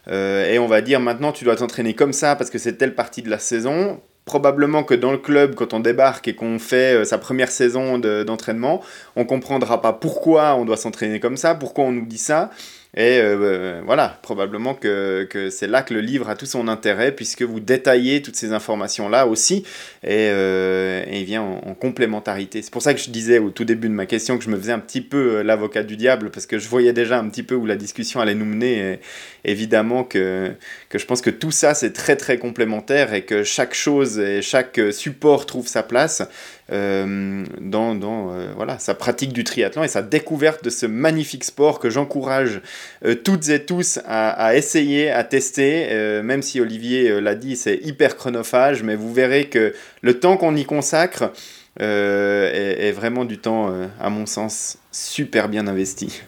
et 0.09 0.57
on 0.57 0.67
va 0.67 0.81
dire 0.81 0.99
maintenant 0.99 1.31
tu 1.31 1.45
dois 1.45 1.55
t'entraîner 1.55 1.93
comme 1.93 2.13
ça 2.13 2.35
parce 2.35 2.49
que 2.49 2.57
c'est 2.57 2.73
telle 2.73 2.95
partie 2.95 3.21
de 3.21 3.29
la 3.29 3.37
saison. 3.37 4.01
Probablement 4.25 4.83
que 4.83 4.95
dans 4.95 5.11
le 5.11 5.17
club, 5.17 5.55
quand 5.55 5.73
on 5.73 5.79
débarque 5.79 6.27
et 6.27 6.35
qu'on 6.35 6.57
fait 6.57 7.05
sa 7.05 7.17
première 7.19 7.51
saison 7.51 7.99
d'entraînement, 7.99 8.81
on 9.15 9.25
comprendra 9.25 9.81
pas 9.81 9.93
pourquoi 9.93 10.55
on 10.55 10.65
doit 10.65 10.77
s'entraîner 10.77 11.19
comme 11.19 11.37
ça, 11.37 11.53
pourquoi 11.53 11.85
on 11.85 11.91
nous 11.91 12.05
dit 12.05 12.17
ça. 12.17 12.49
Et 12.93 13.19
euh, 13.19 13.37
euh, 13.41 13.81
voilà, 13.85 14.19
probablement 14.21 14.73
que, 14.73 15.27
c'est 15.49 15.67
là 15.67 15.81
que 15.81 15.93
le 15.93 16.01
livre 16.01 16.29
a 16.29 16.35
tout 16.35 16.45
son 16.45 16.67
intérêt, 16.67 17.13
puisque 17.13 17.41
vous 17.41 17.61
détaillez 17.61 18.21
toutes 18.21 18.35
ces 18.35 18.51
informations-là 18.51 19.27
aussi, 19.27 19.63
et, 20.03 20.27
euh, 20.29 21.01
et 21.07 21.19
il 21.21 21.25
vient 21.25 21.41
en, 21.41 21.73
complémentarité. 21.73 22.61
C'est 22.61 22.71
pour 22.71 22.81
ça 22.81 22.93
que 22.93 22.99
je 22.99 23.09
disais 23.09 23.39
au 23.39 23.49
tout 23.49 23.63
début 23.63 23.87
de 23.87 23.93
ma 23.93 24.05
question 24.05 24.37
que 24.37 24.43
je 24.43 24.49
me 24.49 24.57
faisais 24.57 24.73
un 24.73 24.79
petit 24.79 24.99
peu 24.99 25.41
l'avocat 25.41 25.83
du 25.83 25.95
diable, 25.95 26.31
parce 26.31 26.45
que 26.45 26.59
je 26.59 26.67
voyais 26.67 26.91
déjà 26.91 27.17
un 27.17 27.29
petit 27.29 27.43
peu 27.43 27.55
où 27.55 27.65
la 27.65 27.77
discussion 27.77 28.19
allait 28.19 28.35
nous 28.35 28.45
mener. 28.45 28.99
Et 29.45 29.51
évidemment 29.51 30.03
que, 30.03 30.51
que 30.89 30.99
je 30.99 31.05
pense 31.05 31.21
que 31.21 31.29
tout 31.29 31.51
ça, 31.51 31.73
c'est 31.73 31.93
très 31.93 32.17
très 32.17 32.37
complémentaire, 32.37 33.13
et 33.13 33.23
que 33.23 33.43
chaque 33.43 33.73
chose 33.73 34.19
et 34.19 34.41
chaque 34.41 34.81
support 34.91 35.45
trouve 35.45 35.67
sa 35.67 35.81
place. 35.81 36.23
Euh, 36.71 37.43
dans, 37.59 37.95
dans 37.95 38.31
euh, 38.31 38.53
voilà, 38.55 38.79
sa 38.79 38.93
pratique 38.93 39.33
du 39.33 39.43
triathlon 39.43 39.83
et 39.83 39.89
sa 39.89 40.01
découverte 40.01 40.63
de 40.63 40.69
ce 40.69 40.85
magnifique 40.85 41.43
sport 41.43 41.79
que 41.79 41.89
j'encourage 41.89 42.61
euh, 43.03 43.13
toutes 43.13 43.49
et 43.49 43.65
tous 43.65 43.99
à, 44.05 44.55
essayer, 44.55 45.11
à 45.11 45.25
tester, 45.25 46.21
même 46.23 46.41
si 46.41 46.61
Olivier 46.61 47.19
l'a 47.19 47.35
dit, 47.35 47.55
c'est 47.55 47.75
hyper 47.83 48.15
chronophage, 48.15 48.83
mais 48.83 48.95
vous 48.95 49.13
verrez 49.13 49.45
que 49.45 49.73
le 50.01 50.19
temps 50.19 50.37
qu'on 50.37 50.55
y 50.55 50.65
consacre 50.65 51.31
est, 51.79 52.91
vraiment 52.91 53.25
du 53.25 53.37
temps, 53.37 53.73
à 53.99 54.09
mon 54.09 54.25
sens, 54.25 54.77
super 54.91 55.49
bien 55.49 55.67
investi. 55.67 56.21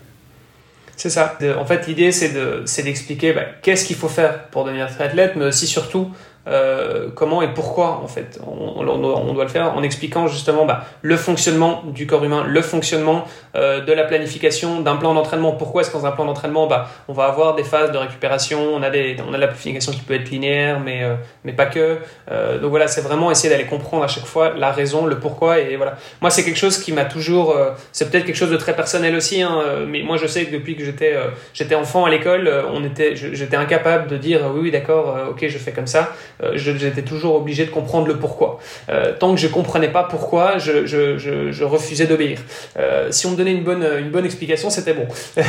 C'est 0.96 1.10
ça. 1.10 1.38
En 1.58 1.66
fait, 1.66 1.88
l'idée, 1.88 2.12
c'est 2.12 2.84
d'expliquer 2.84 3.34
bah, 3.34 3.46
qu'est-ce 3.62 3.86
qu'il 3.86 3.96
faut 3.96 4.10
faire 4.10 4.48
pour 4.48 4.66
devenir 4.66 4.90
triathlète, 4.90 5.36
mais 5.36 5.46
aussi 5.46 5.68
surtout 5.68 6.12
euh, 6.46 7.10
comment 7.16 7.42
et 7.42 7.48
pourquoi 7.54 8.02
en 8.04 8.08
fait 8.08 8.38
on, 8.46 8.86
on, 8.86 9.34
doit 9.34 9.44
le 9.46 9.50
faire 9.50 9.78
en 9.78 9.82
expliquant 9.82 10.28
justement 10.28 10.66
bah, 10.66 10.86
le 11.02 11.16
fonctionnement 11.16 11.84
du 11.86 12.06
corps 12.06 12.24
humain, 12.24 12.44
le 12.46 12.62
fonctionnement 12.62 13.26
euh, 13.56 13.82
de 13.82 13.94
la 13.94 14.04
planification 14.04 14.82
d'un 14.82 14.98
plan 14.98 15.14
d'entraînement. 15.14 15.54
Pourquoi 15.54 15.84
est-ce 15.84 15.92
qu'en 15.92 16.04
un 16.04 16.12
plan 16.12 16.26
d'entraînement 16.26 16.68
bah, 16.68 16.90
on 17.08 17.14
va 17.14 17.26
avoir 17.26 17.56
des 17.56 17.64
phases 17.64 17.92
de 17.92 17.98
récupération, 17.98 18.60
on 18.74 18.84
a, 18.84 18.90
des, 18.90 19.16
on 19.28 19.34
a 19.34 19.38
la 19.38 19.48
planification 19.48 19.94
qui 19.94 20.02
peut 20.02 20.16
être 20.16 20.30
linéaire 20.32 20.80
mais, 20.82 21.04
euh, 21.04 21.16
mais 21.46 21.54
pas 21.54 21.68
que. 21.68 22.00
Euh, 22.30 22.60
donc 22.60 22.72
voilà, 22.72 22.88
c'est 22.88 23.02
vraiment 23.02 23.32
essayer 23.32 23.50
d'aller 23.50 23.68
comprendre 23.68 24.04
à 24.04 24.08
chaque 24.08 24.26
fois 24.26 24.54
la 24.54 24.72
raison, 24.72 25.06
le 25.06 25.20
pourquoi 25.20 25.60
et 25.60 25.78
voilà. 25.78 25.98
Moi 26.22 26.30
c'est 26.30 26.44
quelque 26.44 26.60
chose 26.60 26.78
qui 26.78 26.92
m'a 26.92 27.06
toujours, 27.06 27.56
c'est 27.92 28.12
peut-être 28.12 28.26
quelque 28.26 28.36
chose 28.36 28.52
de 28.52 28.58
très 28.58 28.76
personnel 28.76 29.16
aussi, 29.16 29.42
hein, 29.42 29.62
mais 29.88 30.02
moi 30.02 30.18
je 30.18 30.28
sais 30.28 30.46
que 30.46 30.52
depuis 30.52 30.76
que 30.76 30.84
j'étais 30.84 31.16
j'étais 31.54 31.76
enfant 31.76 32.06
à 32.06 32.10
l'école, 32.10 32.52
on 32.74 32.84
était, 32.84 33.16
j'étais 33.16 33.56
incapable 33.56 34.08
de 34.08 34.18
dire 34.18 34.42
oui 34.54 34.62
oui 34.64 34.72
d'accord, 34.72 35.16
ok 35.30 35.46
je 35.48 35.58
fais 35.58 35.72
comme 35.72 35.88
ça. 35.88 36.12
Euh, 36.42 36.54
j'étais 36.56 37.02
toujours 37.02 37.36
obligé 37.36 37.66
de 37.66 37.72
comprendre 37.72 38.08
le 38.08 38.18
pourquoi. 38.18 38.60
Euh, 38.90 39.14
tant 39.18 39.34
que 39.34 39.40
je 39.40 39.48
comprenais 39.48 39.90
pas 39.90 40.04
pourquoi, 40.04 40.58
je, 40.58 40.86
je, 40.86 41.18
je, 41.18 41.52
je 41.52 41.64
refusais 41.64 42.06
d'obéir. 42.06 42.40
Euh, 42.78 43.12
si 43.12 43.26
on 43.26 43.32
me 43.32 43.36
donnait 43.36 43.52
une 43.52 43.64
bonne, 43.64 43.86
une 44.00 44.10
bonne 44.10 44.26
explication, 44.26 44.70
c'était 44.70 44.94
bon. 44.94 45.06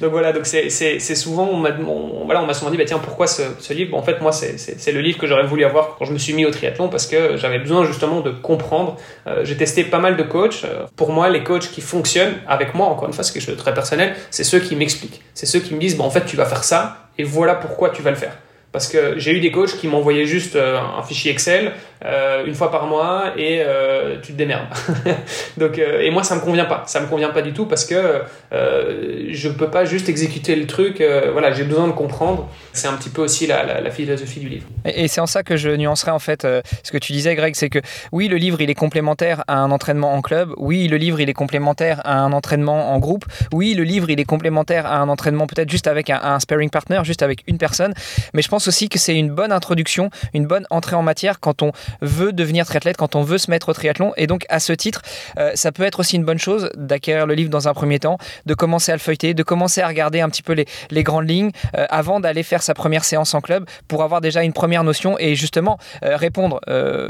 donc 0.00 0.10
voilà, 0.10 0.32
donc 0.32 0.46
c'est 0.46 1.00
souvent, 1.14 1.48
on 1.48 1.56
m'a 1.56 1.70
voilà, 2.24 2.52
souvent 2.54 2.70
dit, 2.70 2.76
bah, 2.76 2.84
tiens, 2.86 2.98
pourquoi 2.98 3.26
ce, 3.26 3.42
ce 3.58 3.72
livre? 3.72 3.96
En 3.96 4.02
fait, 4.02 4.20
moi, 4.20 4.32
c'est 4.32 4.92
le 4.92 5.00
livre 5.00 5.18
que 5.18 5.26
j'aurais 5.26 5.46
voulu 5.46 5.64
avoir 5.64 5.96
quand 5.98 6.04
je 6.04 6.12
me 6.12 6.18
suis 6.18 6.32
mis 6.32 6.44
au 6.44 6.50
triathlon 6.50 6.88
parce 6.88 7.06
que 7.06 7.36
j'avais 7.36 7.58
besoin 7.58 7.84
justement 7.84 8.20
de 8.20 8.30
comprendre. 8.30 8.96
J'ai 9.42 9.56
testé 9.56 9.84
pas 9.84 9.98
mal 9.98 10.16
de 10.16 10.22
coachs. 10.22 10.64
Pour 10.96 11.12
moi, 11.12 11.28
les 11.28 11.44
coachs 11.44 11.70
qui 11.70 11.80
fonctionnent 11.80 12.34
avec 12.46 12.74
moi, 12.74 12.86
encore 12.86 13.08
une 13.08 13.14
fois, 13.14 13.24
c'est 13.24 13.32
quelque 13.32 13.42
chose 13.42 13.56
de 13.56 13.60
très 13.60 13.74
personnel, 13.74 14.14
c'est 14.30 14.44
ceux 14.44 14.60
qui 14.60 14.76
m'expliquent. 14.76 15.22
C'est 15.34 15.46
ceux 15.46 15.60
qui 15.60 15.74
me 15.74 15.80
disent, 15.80 15.96
bah, 15.96 16.04
en 16.04 16.10
fait, 16.10 16.24
tu 16.24 16.36
vas 16.36 16.44
faire 16.44 16.64
ça 16.64 17.08
et 17.18 17.24
voilà 17.24 17.54
pourquoi 17.54 17.90
tu 17.90 18.02
vas 18.02 18.10
le 18.10 18.16
faire. 18.16 18.36
Parce 18.72 18.86
que 18.86 19.18
j'ai 19.18 19.32
eu 19.32 19.40
des 19.40 19.50
coachs 19.50 19.76
qui 19.76 19.88
m'envoyaient 19.88 20.26
juste 20.26 20.54
euh, 20.54 20.78
un 20.78 21.02
fichier 21.02 21.32
Excel 21.32 21.72
euh, 22.04 22.46
une 22.46 22.54
fois 22.54 22.70
par 22.70 22.86
mois 22.86 23.32
et 23.36 23.62
euh, 23.66 24.18
tu 24.22 24.32
te 24.32 24.38
démerdes. 24.38 24.68
Donc, 25.56 25.78
et 25.78 26.08
moi, 26.10 26.22
ça 26.22 26.36
me 26.36 26.40
convient 26.40 26.64
pas. 26.64 26.84
Ça 26.86 27.00
me 27.00 27.08
convient 27.08 27.30
pas 27.30 27.42
du 27.42 27.52
tout 27.52 27.66
parce 27.66 27.84
que 27.84 28.22
je 28.52 29.48
peux 29.48 29.68
pas 29.68 29.84
juste 29.84 30.08
exécuter 30.08 30.54
le 30.56 30.66
truc. 30.66 31.02
Voilà, 31.32 31.52
j'ai 31.52 31.64
besoin 31.64 31.88
de 31.88 31.92
comprendre. 31.92 32.48
C'est 32.72 32.88
un 32.88 32.94
petit 32.94 33.10
peu 33.10 33.22
aussi 33.22 33.46
la, 33.46 33.64
la, 33.64 33.80
la 33.80 33.90
philosophie 33.90 34.40
du 34.40 34.48
livre. 34.48 34.66
Et, 34.84 35.08
c'est 35.08 35.20
en 35.20 35.26
ça 35.26 35.42
que 35.42 35.56
je 35.56 35.70
nuancerais 35.70 36.12
en 36.12 36.18
fait 36.18 36.46
ce 36.82 36.92
que 36.92 36.98
tu 36.98 37.12
disais, 37.12 37.34
Greg, 37.34 37.54
c'est 37.54 37.68
que 37.68 37.80
oui, 38.12 38.28
le 38.28 38.36
livre 38.36 38.60
il 38.60 38.70
est 38.70 38.74
complémentaire 38.74 39.44
à 39.48 39.56
un 39.56 39.70
entraînement 39.70 40.14
en 40.14 40.22
club. 40.22 40.52
Oui, 40.56 40.88
le 40.88 40.96
livre 40.96 41.20
il 41.20 41.28
est 41.28 41.34
complémentaire 41.34 42.00
à 42.04 42.18
un 42.18 42.32
entraînement 42.32 42.92
en 42.94 42.98
groupe. 42.98 43.24
Oui, 43.52 43.74
le 43.74 43.82
livre 43.82 44.08
il 44.10 44.20
est 44.20 44.24
complémentaire 44.24 44.86
à 44.86 44.98
un 44.98 45.08
entraînement 45.08 45.46
peut-être 45.46 45.70
juste 45.70 45.86
avec 45.86 46.08
un, 46.08 46.20
un 46.22 46.40
sparring 46.40 46.70
partner, 46.70 47.00
juste 47.04 47.22
avec 47.22 47.42
une 47.46 47.58
personne. 47.58 47.92
Mais 48.32 48.42
je 48.42 48.48
pense 48.48 48.59
aussi 48.68 48.88
que 48.88 48.98
c'est 48.98 49.16
une 49.16 49.30
bonne 49.30 49.52
introduction, 49.52 50.10
une 50.34 50.46
bonne 50.46 50.66
entrée 50.70 50.96
en 50.96 51.02
matière 51.02 51.40
quand 51.40 51.62
on 51.62 51.72
veut 52.00 52.32
devenir 52.32 52.66
triathlète, 52.66 52.96
quand 52.96 53.16
on 53.16 53.22
veut 53.22 53.38
se 53.38 53.50
mettre 53.50 53.68
au 53.68 53.72
triathlon. 53.72 54.12
Et 54.16 54.26
donc, 54.26 54.44
à 54.48 54.60
ce 54.60 54.72
titre, 54.72 55.02
euh, 55.38 55.52
ça 55.54 55.72
peut 55.72 55.82
être 55.82 56.00
aussi 56.00 56.16
une 56.16 56.24
bonne 56.24 56.38
chose 56.38 56.70
d'acquérir 56.76 57.26
le 57.26 57.34
livre 57.34 57.50
dans 57.50 57.68
un 57.68 57.74
premier 57.74 57.98
temps, 57.98 58.18
de 58.46 58.54
commencer 58.54 58.92
à 58.92 58.94
le 58.94 59.00
feuilleter, 59.00 59.34
de 59.34 59.42
commencer 59.42 59.80
à 59.80 59.88
regarder 59.88 60.20
un 60.20 60.28
petit 60.28 60.42
peu 60.42 60.52
les, 60.52 61.02
grandes 61.02 61.28
lignes 61.28 61.50
euh, 61.76 61.86
avant 61.88 62.20
d'aller 62.20 62.42
faire 62.42 62.62
sa 62.62 62.74
première 62.74 63.04
séance 63.04 63.32
en 63.34 63.40
club 63.40 63.64
pour 63.88 64.02
avoir 64.02 64.20
déjà 64.20 64.42
une 64.42 64.52
première 64.52 64.84
notion 64.84 65.18
et 65.18 65.34
justement 65.34 65.78
euh, 66.04 66.16
répondre 66.16 66.60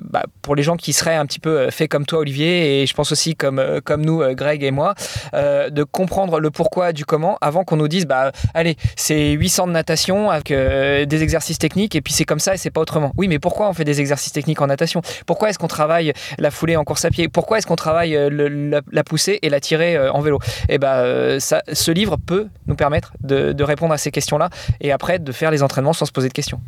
bah, 0.02 0.22
pour 0.42 0.54
les 0.54 0.62
gens 0.62 0.76
qui 0.76 0.92
seraient 0.92 1.16
un 1.16 1.26
petit 1.26 1.40
peu 1.40 1.70
fait 1.70 1.88
comme 1.88 2.06
toi, 2.06 2.20
Olivier, 2.20 2.82
et 2.82 2.86
je 2.86 2.94
pense 2.94 3.12
aussi 3.12 3.34
comme, 3.34 3.80
comme 3.84 4.04
nous, 4.04 4.22
Greg 4.34 4.62
et 4.62 4.70
moi, 4.70 4.94
de 5.32 5.82
comprendre 5.82 6.38
le 6.40 6.50
pourquoi 6.50 6.92
du 6.92 7.04
comment 7.04 7.36
avant 7.40 7.64
qu'on 7.64 7.76
nous 7.76 7.88
dise, 7.88 8.06
bah, 8.06 8.32
allez, 8.54 8.76
c'est 8.96 9.32
800 9.32 9.66
de 9.68 9.72
natation 9.72 10.30
avec 10.30 10.48
des 10.48 11.22
exercices 11.22 11.39
techniques 11.58 11.94
et 11.94 12.00
puis 12.00 12.12
c'est 12.12 12.24
comme 12.24 12.38
ça 12.38 12.54
et 12.54 12.56
c'est 12.56 12.70
pas 12.70 12.80
autrement. 12.80 13.12
Oui, 13.16 13.28
mais 13.28 13.38
pourquoi 13.38 13.68
on 13.68 13.72
fait 13.72 13.84
des 13.84 14.00
exercices 14.00 14.32
techniques 14.32 14.60
en 14.60 14.66
natation? 14.66 15.02
Pourquoi 15.26 15.50
est-ce 15.50 15.58
qu'on 15.58 15.68
travaille 15.68 16.12
la 16.38 16.50
foulée 16.50 16.76
en 16.76 16.84
course 16.84 17.04
à 17.04 17.10
pied? 17.10 17.28
Pourquoi 17.28 17.58
est-ce 17.58 17.66
qu'on 17.66 17.76
travaille 17.76 18.16
euh, 18.16 18.80
la, 18.90 19.04
poussée 19.04 19.38
et 19.42 19.48
la 19.48 19.60
tirée 19.60 19.96
euh, 19.96 20.12
en 20.12 20.20
vélo? 20.20 20.38
Et 20.68 20.74
eh 20.74 20.78
ben, 20.78 20.94
euh, 20.94 21.40
ce 21.40 21.90
livre 21.90 22.16
peut 22.16 22.48
nous 22.66 22.76
permettre 22.76 23.12
de, 23.20 23.52
de 23.52 23.64
répondre 23.64 23.92
à 23.92 23.98
ces 23.98 24.10
questions-là 24.10 24.50
et 24.80 24.92
après 24.92 25.18
de 25.18 25.32
faire 25.32 25.50
les 25.50 25.62
entraînements 25.62 25.92
sans 25.92 26.06
se 26.06 26.12
poser 26.12 26.28
de 26.28 26.34
questions. 26.34 26.60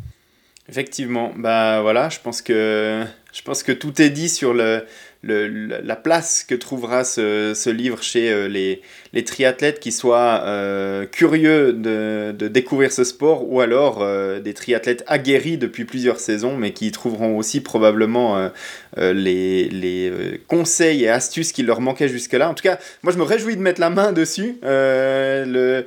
Effectivement, 0.69 1.33
bah 1.37 1.81
voilà, 1.81 2.09
je 2.09 2.19
pense 2.19 2.41
que 2.41 3.03
je 3.33 3.41
pense 3.41 3.63
que 3.63 3.73
tout 3.73 4.01
est 4.01 4.09
dit 4.09 4.29
sur 4.29 4.53
le, 4.53 4.85
la 5.23 5.95
place 5.95 6.43
que 6.43 6.55
trouvera 6.55 7.03
ce, 7.03 7.69
livre 7.69 8.03
chez 8.03 8.31
euh, 8.31 8.47
les, 8.47 9.23
triathlètes 9.23 9.79
qui 9.79 9.91
soient 9.91 10.41
euh, 10.43 11.05
curieux 11.05 11.71
de, 11.73 12.33
de, 12.37 12.47
découvrir 12.47 12.91
ce 12.91 13.03
sport 13.03 13.49
ou 13.49 13.61
alors 13.61 14.01
euh, 14.01 14.39
des 14.39 14.53
triathlètes 14.53 15.03
aguerris 15.07 15.57
depuis 15.57 15.85
plusieurs 15.85 16.19
saisons 16.19 16.57
mais 16.57 16.73
qui 16.73 16.91
trouveront 16.91 17.37
aussi 17.37 17.61
probablement 17.61 18.49
les, 18.97 19.69
les 19.69 20.41
conseils 20.47 21.03
et 21.03 21.09
astuces 21.09 21.51
qui 21.51 21.63
leur 21.63 21.81
manquaient 21.81 22.07
jusque-là. 22.07 22.49
En 22.49 22.53
tout 22.53 22.63
cas, 22.63 22.77
moi 23.01 23.11
je 23.11 23.17
me 23.17 23.23
réjouis 23.23 23.55
de 23.55 23.61
mettre 23.61 23.81
la 23.81 23.89
main 23.89 24.11
dessus. 24.11 24.57
le, 24.63 25.85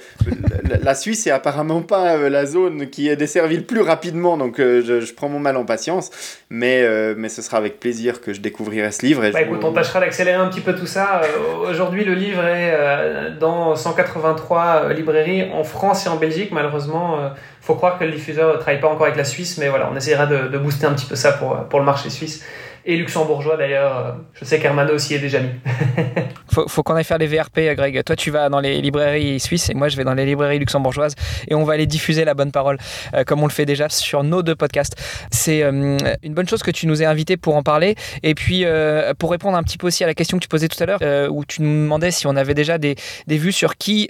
la 0.82 0.94
Suisse 0.94 1.26
est 1.26 1.30
apparemment 1.30 1.82
pas 1.82 2.28
la 2.28 2.46
zone 2.46 2.88
qui 2.88 3.08
est 3.08 3.16
desservie 3.16 3.56
le 3.56 3.62
plus 3.62 3.80
rapidement 3.80 4.36
donc 4.36 4.56
je, 4.58 5.00
je, 5.00 5.14
prends 5.14 5.28
mon 5.28 5.38
mal 5.38 5.56
en 5.56 5.64
patience 5.64 6.10
mais, 6.50 6.84
mais 7.16 7.28
ce 7.28 7.42
sera 7.42 7.58
avec 7.58 7.80
plaisir 7.80 8.20
que 8.20 8.32
je 8.32 8.40
découvrirai 8.40 8.90
ce 8.90 9.04
livre 9.04 9.22
bah, 9.36 9.42
écoute, 9.42 9.64
on 9.64 9.72
tâchera 9.72 10.00
d'accélérer 10.00 10.38
un 10.38 10.48
petit 10.48 10.60
peu 10.60 10.74
tout 10.74 10.86
ça. 10.86 11.20
Euh, 11.22 11.70
aujourd'hui, 11.70 12.04
le 12.04 12.14
livre 12.14 12.44
est 12.44 12.72
euh, 12.72 13.30
dans 13.38 13.74
183 13.76 14.82
euh, 14.84 14.92
librairies 14.92 15.50
en 15.52 15.64
France 15.64 16.06
et 16.06 16.08
en 16.08 16.16
Belgique. 16.16 16.50
Malheureusement, 16.52 17.18
il 17.22 17.64
faut 17.64 17.74
croire 17.74 17.98
que 17.98 18.04
le 18.04 18.12
diffuseur 18.12 18.54
ne 18.54 18.58
travaille 18.58 18.80
pas 18.80 18.88
encore 18.88 19.06
avec 19.06 19.16
la 19.16 19.24
Suisse, 19.24 19.58
mais 19.58 19.68
voilà, 19.68 19.90
on 19.92 19.96
essaiera 19.96 20.26
de, 20.26 20.48
de, 20.48 20.58
booster 20.58 20.86
un 20.86 20.94
petit 20.94 21.06
peu 21.06 21.16
ça 21.16 21.32
pour, 21.32 21.56
pour 21.68 21.78
le 21.78 21.84
marché 21.84 22.10
suisse. 22.10 22.44
Et 22.86 22.96
luxembourgeois 22.96 23.56
d'ailleurs. 23.56 24.16
Je 24.34 24.44
sais 24.44 24.58
qu'Hermano 24.60 24.94
aussi 24.94 25.14
est 25.14 25.18
déjà 25.18 25.40
mis. 25.40 25.50
faut, 26.52 26.68
faut 26.68 26.82
qu'on 26.82 26.94
aille 26.94 27.04
faire 27.04 27.18
les 27.18 27.26
VRP, 27.26 27.60
Greg. 27.76 28.02
Toi, 28.04 28.16
tu 28.16 28.30
vas 28.30 28.48
dans 28.48 28.60
les 28.60 28.80
librairies 28.80 29.40
suisses 29.40 29.68
et 29.68 29.74
moi, 29.74 29.88
je 29.88 29.96
vais 29.96 30.04
dans 30.04 30.14
les 30.14 30.24
librairies 30.24 30.58
luxembourgeoises 30.58 31.14
et 31.48 31.54
on 31.54 31.64
va 31.64 31.74
aller 31.74 31.86
diffuser 31.86 32.24
la 32.24 32.34
bonne 32.34 32.52
parole 32.52 32.78
comme 33.26 33.42
on 33.42 33.46
le 33.46 33.52
fait 33.52 33.66
déjà 33.66 33.88
sur 33.88 34.22
nos 34.22 34.42
deux 34.42 34.54
podcasts. 34.54 34.94
C'est 35.30 35.62
une 35.62 36.34
bonne 36.34 36.48
chose 36.48 36.62
que 36.62 36.70
tu 36.70 36.86
nous 36.86 37.02
aies 37.02 37.06
invité 37.06 37.36
pour 37.36 37.56
en 37.56 37.62
parler. 37.62 37.96
Et 38.22 38.34
puis, 38.34 38.64
pour 39.18 39.30
répondre 39.30 39.56
un 39.56 39.62
petit 39.62 39.78
peu 39.78 39.88
aussi 39.88 40.04
à 40.04 40.06
la 40.06 40.14
question 40.14 40.38
que 40.38 40.42
tu 40.42 40.48
posais 40.48 40.68
tout 40.68 40.82
à 40.82 40.86
l'heure, 40.86 41.32
où 41.32 41.44
tu 41.44 41.62
nous 41.62 41.82
demandais 41.82 42.10
si 42.12 42.26
on 42.26 42.36
avait 42.36 42.54
déjà 42.54 42.78
des, 42.78 42.94
des 43.26 43.38
vues 43.38 43.52
sur 43.52 43.76
qui 43.76 44.08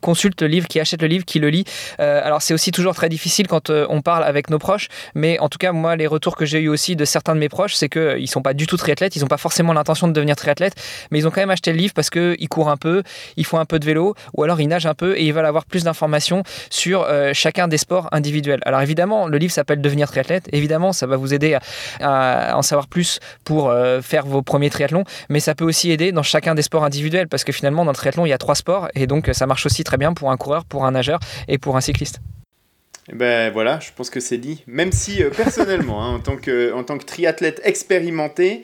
consulte 0.00 0.42
le 0.42 0.48
livre, 0.48 0.68
qui 0.68 0.80
achète 0.80 1.00
le 1.00 1.08
livre, 1.08 1.24
qui 1.24 1.38
le 1.38 1.48
lit. 1.48 1.64
alors, 1.98 2.42
c'est 2.42 2.54
aussi 2.54 2.72
toujours 2.72 2.94
très 2.94 3.08
difficile 3.08 3.48
quand 3.48 3.70
on 3.70 4.02
parle 4.02 4.24
avec 4.24 4.50
nos 4.50 4.58
proches, 4.58 4.88
mais 5.14 5.38
en 5.38 5.48
tout 5.48 5.58
cas, 5.58 5.72
moi, 5.72 5.96
les 5.96 6.06
retours 6.06 6.36
que 6.36 6.44
j'ai 6.44 6.60
eu 6.60 6.68
aussi 6.68 6.96
de 6.96 7.04
certains 7.04 7.34
de 7.34 7.40
mes 7.40 7.48
proches, 7.48 7.74
c'est 7.74 7.88
qu'ils 8.10 8.22
ne 8.22 8.26
sont 8.26 8.42
pas 8.42 8.54
du 8.54 8.66
tout 8.66 8.76
triathlètes, 8.76 9.16
ils 9.16 9.20
n'ont 9.20 9.28
pas 9.28 9.36
forcément 9.36 9.72
l'intention 9.72 10.08
de 10.08 10.12
devenir 10.12 10.36
triathlète, 10.36 10.74
mais 11.10 11.18
ils 11.18 11.26
ont 11.26 11.30
quand 11.30 11.40
même 11.40 11.50
acheté 11.50 11.72
le 11.72 11.78
livre 11.78 11.94
parce 11.94 12.10
qu'ils 12.10 12.48
courent 12.48 12.70
un 12.70 12.76
peu, 12.76 13.02
ils 13.36 13.46
font 13.46 13.58
un 13.58 13.64
peu 13.64 13.78
de 13.78 13.84
vélo, 13.84 14.14
ou 14.34 14.42
alors 14.42 14.60
ils 14.60 14.68
nagent 14.68 14.86
un 14.86 14.94
peu 14.94 15.16
et 15.16 15.24
ils 15.24 15.32
veulent 15.32 15.46
avoir 15.46 15.64
plus 15.64 15.84
d'informations 15.84 16.42
sur 16.70 17.06
chacun 17.32 17.68
des 17.68 17.78
sports 17.78 18.08
individuels. 18.12 18.60
Alors 18.64 18.80
évidemment, 18.80 19.26
le 19.26 19.38
livre 19.38 19.52
s'appelle 19.52 19.80
Devenir 19.80 20.08
triathlète, 20.08 20.48
évidemment, 20.52 20.92
ça 20.92 21.06
va 21.06 21.16
vous 21.16 21.34
aider 21.34 21.56
à, 22.00 22.56
en 22.56 22.62
savoir 22.62 22.86
plus 22.86 23.20
pour 23.44 23.72
faire 24.02 24.26
vos 24.26 24.42
premiers 24.42 24.70
triathlons, 24.70 25.04
mais 25.28 25.40
ça 25.40 25.54
peut 25.54 25.64
aussi 25.64 25.90
aider 25.90 26.12
dans 26.12 26.22
chacun 26.22 26.54
des 26.54 26.62
sports 26.62 26.84
individuels, 26.84 27.28
parce 27.28 27.44
que 27.44 27.52
finalement, 27.52 27.84
dans 27.84 27.92
le 27.92 27.96
triathlon, 27.96 28.26
il 28.26 28.30
y 28.30 28.34
a 28.34 28.38
trois 28.38 28.54
sports, 28.54 28.88
et 28.94 29.06
donc 29.06 29.30
ça 29.32 29.46
marche 29.46 29.66
aussi 29.66 29.84
très 29.84 29.96
bien 29.96 30.12
pour 30.14 30.30
un 30.30 30.36
coureur, 30.36 30.64
pour 30.64 30.84
un 30.84 30.92
nageur 30.92 31.20
et 31.48 31.58
pour 31.58 31.76
un 31.76 31.80
cycliste. 31.80 32.20
Eh 33.10 33.16
ben 33.16 33.50
voilà, 33.52 33.80
je 33.80 33.90
pense 33.96 34.10
que 34.10 34.20
c'est 34.20 34.38
dit. 34.38 34.62
Même 34.68 34.92
si 34.92 35.24
euh, 35.24 35.30
personnellement, 35.30 36.04
hein, 36.04 36.14
en, 36.14 36.20
tant 36.20 36.36
que, 36.36 36.72
en 36.72 36.84
tant 36.84 36.98
que 36.98 37.04
triathlète 37.04 37.60
expérimenté, 37.64 38.62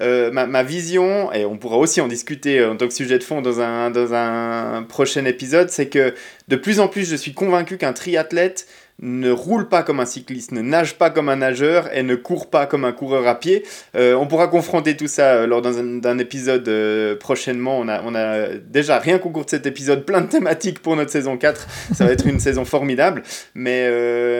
euh, 0.00 0.30
ma, 0.30 0.46
ma, 0.46 0.62
vision, 0.62 1.32
et 1.32 1.44
on 1.44 1.58
pourra 1.58 1.76
aussi 1.76 2.00
en 2.00 2.06
discuter 2.06 2.60
euh, 2.60 2.70
en 2.70 2.76
tant 2.76 2.86
que 2.86 2.94
sujet 2.94 3.18
de 3.18 3.24
fond 3.24 3.42
dans 3.42 3.60
un, 3.60 3.90
dans 3.90 4.14
un 4.14 4.84
prochain 4.84 5.24
épisode, 5.24 5.70
c'est 5.70 5.88
que 5.88 6.14
de 6.46 6.56
plus 6.56 6.78
en 6.78 6.86
plus 6.86 7.08
je 7.08 7.16
suis 7.16 7.34
convaincu 7.34 7.78
qu'un 7.78 7.92
triathlète 7.92 8.68
ne 9.02 9.30
roule 9.30 9.68
pas 9.68 9.82
comme 9.82 10.00
un 10.00 10.06
cycliste, 10.06 10.52
ne 10.52 10.60
nage 10.60 10.96
pas 10.96 11.10
comme 11.10 11.28
un 11.28 11.36
nageur 11.36 11.88
et 11.94 12.02
ne 12.02 12.14
court 12.14 12.50
pas 12.50 12.66
comme 12.66 12.84
un 12.84 12.92
coureur 12.92 13.26
à 13.26 13.38
pied. 13.38 13.64
Euh, 13.96 14.14
on 14.14 14.26
pourra 14.26 14.48
confronter 14.48 14.96
tout 14.96 15.06
ça 15.06 15.32
euh, 15.32 15.46
lors 15.46 15.62
d'un 15.62 16.18
épisode 16.18 16.68
euh, 16.68 17.16
prochainement. 17.16 17.78
On 17.78 17.88
a, 17.88 18.02
on 18.04 18.14
a 18.14 18.48
déjà, 18.48 18.98
rien 18.98 19.18
qu'au 19.18 19.30
cours 19.30 19.46
de 19.46 19.50
cet 19.50 19.66
épisode, 19.66 20.04
plein 20.04 20.20
de 20.20 20.26
thématiques 20.26 20.80
pour 20.80 20.96
notre 20.96 21.10
saison 21.10 21.38
4. 21.38 21.66
Ça 21.94 22.04
va 22.04 22.12
être 22.12 22.26
une 22.26 22.40
saison 22.40 22.64
formidable. 22.64 23.22
Mais, 23.54 23.88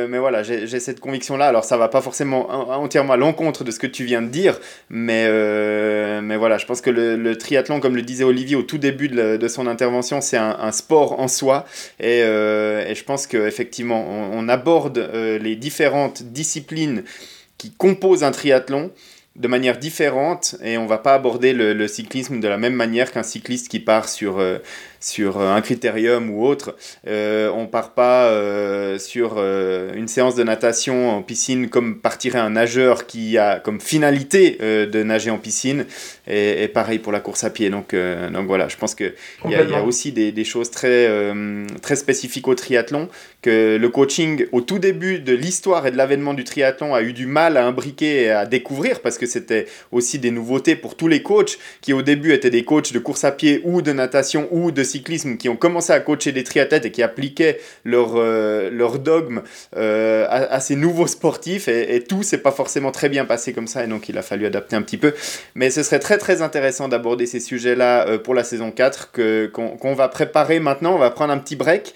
mais 0.09 0.19
voilà, 0.19 0.43
j'ai 0.43 0.81
cette 0.81 1.01
conviction-là. 1.01 1.47
Alors 1.47 1.65
ça 1.65 1.77
va 1.77 1.89
pas 1.89 2.01
forcément 2.01 2.51
entièrement 2.51 3.15
à 3.15 3.17
l'encontre 3.17 3.65
de 3.65 3.71
ce 3.71 3.79
que 3.79 3.87
tu 3.87 4.05
viens 4.05 4.23
de 4.23 4.29
dire. 4.29 4.59
Mais, 4.91 5.31
mais 6.21 6.37
voilà, 6.37 6.59
je 6.59 6.67
pense 6.67 6.81
que 6.81 6.91
le, 6.91 7.37
triathlon, 7.37 7.81
comme 7.81 7.97
le 7.97 8.03
disait 8.03 8.25
Olivier 8.25 8.57
au 8.57 8.63
tout 8.63 8.79
début 8.79 9.09
de, 9.09 9.37
de 9.37 9.49
son 9.49 9.67
intervention, 9.67 10.21
c'est 10.21 10.37
un, 10.37 10.57
un, 10.61 10.73
sport 10.73 11.19
en 11.21 11.29
soi. 11.29 11.65
Et, 11.99 12.19
et 12.19 12.95
je 12.95 13.05
pense 13.05 13.27
qu'effectivement, 13.27 14.07
on, 14.09 14.39
on 14.39 14.50
aborde 14.51 14.99
euh, 14.99 15.39
les 15.39 15.57
différentes 15.57 16.23
disciplines 16.23 17.05
qui 17.57 17.71
composent 17.71 18.25
un 18.25 18.31
triathlon 18.31 18.91
de 19.37 19.49
manière 19.49 19.79
différente 19.79 20.57
et 20.63 20.77
on 20.77 20.87
va 20.87 20.99
pas 20.99 21.15
aborder 21.15 21.53
le, 21.53 21.89
cyclisme 21.89 22.41
de 22.41 22.49
la 22.49 22.59
même 22.59 22.75
manière 22.75 23.13
qu'un 23.13 23.23
cycliste 23.23 23.69
qui 23.69 23.81
part 23.81 24.09
sur, 24.09 24.39
euh, 24.39 24.59
sur 25.01 25.41
euh, 25.41 25.55
un 25.55 25.61
critérium 25.63 26.31
ou 26.31 26.45
autre. 26.45 26.77
Euh, 27.07 27.51
on 27.55 27.67
part 27.67 27.95
pas 27.95 28.27
euh, 28.27 28.99
sur 28.99 29.39
une 29.41 30.09
séance 30.09 30.35
de 30.35 30.45
natation 30.45 31.11
en 31.11 31.23
piscine 31.23 31.69
comme 31.69 31.99
partirait 31.99 32.39
un 32.39 32.51
nageur 32.51 33.07
qui 33.07 33.39
a 33.39 33.59
comme 33.59 33.81
finalité 33.81 34.59
de 34.61 35.03
nager 35.03 35.31
en 35.31 35.39
piscine. 35.39 35.87
Et, 36.27 36.69
pareil 36.69 36.99
pour 36.99 37.13
la 37.13 37.21
course 37.21 37.45
à 37.45 37.51
pied. 37.51 37.71
Donc, 37.71 37.95
donc 37.95 38.47
voilà, 38.47 38.69
je 38.69 38.77
pense 38.77 38.95
qu'il 38.95 39.15
y, 39.47 39.55
a, 39.55 39.63
y 39.63 39.75
a 39.75 39.83
aussi 39.83 40.13
des, 40.13 40.33
des 40.33 40.45
choses 40.45 40.71
très, 40.71 41.09
très 41.83 41.97
spécifiques 41.97 42.47
au 42.49 42.55
triathlon 42.55 43.09
que 43.43 43.77
le 43.77 43.89
coaching 43.89 44.47
au 44.53 44.61
tout 44.61 44.79
début 44.79 45.19
de 45.19 45.33
l'histoire 45.33 45.87
et 45.87 45.91
de 45.91 45.97
l'avènement 45.97 46.35
du 46.35 46.45
triathlon 46.45 46.95
a 46.95 47.03
eu 47.03 47.13
du 47.13 47.27
mal 47.27 47.57
à 47.57 47.67
imbriquer 47.67 48.25
et 48.25 48.31
à 48.31 48.45
découvrir 48.45 49.01
parce 49.01 49.17
que 49.17 49.27
c'était 49.27 49.67
aussi 49.93 50.19
des 50.19 50.31
nouveautés 50.31 50.77
pour 50.77 50.97
tous 50.97 51.09
les 51.09 51.23
coachs 51.23 51.59
qui 51.81 51.93
au 51.93 52.03
début 52.03 52.33
étaient 52.33 52.51
des 52.51 52.65
coachs 52.65 52.93
de 52.93 52.99
course 52.99 53.25
à 53.25 53.33
pied 53.33 53.63
ou 53.65 53.81
de 53.81 53.93
natation 53.93 54.49
ou 54.51 54.73
de 54.73 54.83
cyclisme 54.83 55.37
qui 55.37 55.49
ont 55.49 55.57
commencé 55.57 55.93
à 55.93 56.01
coacher 56.01 56.33
des 56.33 56.45
triathlètes 56.45 56.85
et 56.85 56.91
qui 56.91 57.03
appliquaient 57.03 57.61
leur, 57.85 58.13
euh, 58.17 58.69
leur 58.71 58.99
dogme 58.99 59.43
euh, 59.77 60.27
à, 60.29 60.61
ces 60.61 60.77
nouveaux 60.77 61.07
sportifs 61.07 61.69
et, 61.69 62.05
tout 62.09 62.23
s'est 62.23 62.39
pas 62.39 62.51
forcément 62.51 62.91
très 62.91 63.09
bien 63.09 63.25
passé 63.25 63.53
comme 63.53 63.67
ça 63.67 63.85
et 63.85 63.87
donc 63.87 64.09
il 64.09 64.19
a 64.19 64.23
fallu 64.23 64.47
adapter 64.47 64.77
un 64.77 64.83
petit 64.83 64.97
peu. 64.97 65.15
Mais 65.55 65.71
ce 65.71 65.83
serait 65.83 65.99
très 65.99 66.19
très 66.19 66.43
intéressant 66.43 66.89
d'aborder 66.89 67.27
ces 67.27 67.41
sujets-là 67.41 68.07
euh, 68.09 68.19
pour 68.19 68.35
la 68.35 68.45
saison 68.45 68.71
4 68.71 69.13
que, 69.13 69.47
qu'on, 69.47 69.95
va 69.95 70.09
préparer 70.09 70.61
maintenant. 70.61 70.95
On 70.95 70.99
va 70.99 71.11
prendre 71.11 71.33
un 71.33 71.39
petit 71.39 71.57
break, 71.57 71.95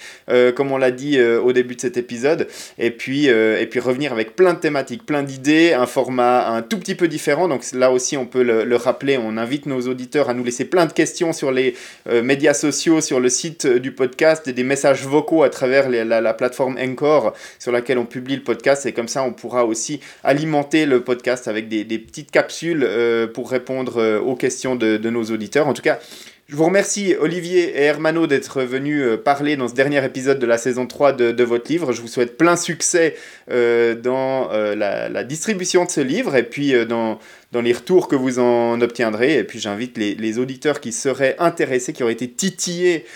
comme 0.57 0.73
on 0.73 0.79
l'a 0.79 0.91
dit 0.91 1.19
au 1.43 1.53
début 1.53 1.75
de 1.75 1.81
cet 1.81 1.97
épisode, 1.97 2.49
et 2.79 2.91
puis, 2.91 3.27
et 3.27 3.67
puis 3.71 3.81
revenir 3.81 4.13
avec 4.13 4.37
plein 4.37 4.55
de 4.55 4.59
thématiques, 4.59 5.07
plein 5.07 5.23
d'idées, 5.23 5.73
un 5.73 5.87
format 5.87 6.49
un 6.49 6.63
tout 6.63 6.79
petit 6.79 6.95
peu 6.95 7.09
différent. 7.09 7.49
Donc 7.49 7.63
là 7.73 7.91
aussi, 7.91 8.17
on 8.17 8.27
peut 8.27 8.43
le, 8.43 8.65
le 8.65 8.77
rappeler, 8.77 9.19
on 9.19 9.37
invite 9.37 9.67
nos 9.67 9.81
auditeurs 9.83 10.29
à 10.29 10.35
nous 10.35 10.45
laisser 10.45 10.65
plein 10.65 10.87
de 10.87 10.93
questions 10.93 11.33
sur 11.33 11.53
les 11.53 11.75
médias 12.23 12.55
sociaux, 12.55 13.01
sur 13.01 13.21
le 13.21 13.29
site 13.29 13.67
du 13.67 13.93
podcast 13.93 14.47
et 14.49 14.53
des 14.53 14.65
messages 14.65 15.07
vocaux 15.07 15.43
à 15.43 15.51
travers 15.51 15.89
la, 15.89 16.35
plateforme 16.35 16.77
Encore 16.79 17.35
sur 17.59 17.73
laquelle 17.73 17.99
on 17.99 18.07
publie 18.07 18.37
le 18.37 18.43
podcast. 18.43 18.87
Et 18.87 18.93
comme 18.93 19.09
ça, 19.09 19.23
on 19.23 19.33
pourra 19.33 19.65
aussi 19.65 20.01
alimenter 20.23 20.87
le 20.87 21.03
podcast 21.03 21.49
avec 21.49 21.69
des, 21.69 21.85
petites 21.99 22.31
capsules 22.31 22.85
euh, 22.85 23.27
pour 23.27 23.51
répondre 23.51 23.99
euh, 23.99 24.19
aux 24.21 24.35
questions 24.35 24.77
de, 24.77 24.97
de 24.97 25.11
nos 25.11 25.25
auditeurs. 25.25 25.69
En 25.69 25.75
tout 25.75 25.83
cas, 25.83 25.99
je 26.47 26.57
vous 26.57 26.65
remercie 26.67 27.15
Olivier 27.19 27.71
et 27.71 27.85
Hermano 27.85 28.27
d'être 28.27 28.61
venus 28.61 29.03
euh, 29.03 29.17
parler 29.17 29.57
dans 29.57 29.67
ce 29.67 29.73
dernier 29.73 30.05
épisode 30.05 30.39
de 30.39 30.45
la 30.45 30.59
saison 30.59 30.87
3 30.87 31.15
de, 31.15 31.43
votre 31.43 31.71
livre. 31.71 31.93
Je 31.93 32.03
vous 32.03 32.07
souhaite 32.07 32.37
plein 32.37 32.57
succès 32.57 33.17
euh, 33.51 33.95
dans 33.95 34.53
euh, 34.53 34.75
la, 34.75 35.25
distribution 35.25 35.87
de 35.87 35.91
ce 35.91 36.03
livre 36.03 36.37
et 36.37 36.43
puis 36.43 36.75
dans, 36.85 37.19
les 37.55 37.73
retours 37.73 38.09
que 38.09 38.15
vous 38.15 38.41
en 38.41 38.79
obtiendrez. 38.83 39.39
Et 39.39 39.45
puis 39.45 39.59
j'invite 39.59 39.97
les, 39.97 40.39
auditeurs 40.39 40.81
qui 40.81 40.93
seraient 40.93 41.35
intéressés, 41.39 41.95
qui 41.95 42.03
auraient 42.03 42.13
été 42.13 42.29
titillés 42.29 43.07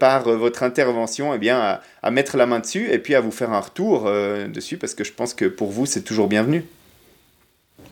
par 0.00 0.24
votre 0.24 0.64
intervention, 0.64 1.38
eh 1.40 1.50
à, 1.50 1.82
à, 2.02 2.10
mettre 2.10 2.36
la 2.36 2.46
main 2.46 2.58
dessus 2.58 2.88
et 2.90 2.98
puis 2.98 3.14
à 3.14 3.20
vous 3.20 3.30
faire 3.30 3.52
un 3.52 3.60
retour 3.60 4.10
dessus 4.52 4.76
parce 4.76 4.94
que 4.94 5.04
je 5.04 5.12
pense 5.12 5.34
que 5.34 5.44
pour 5.44 5.70
vous 5.70 5.86
c'est 5.86 6.02
toujours 6.02 6.26
bienvenu. 6.26 6.64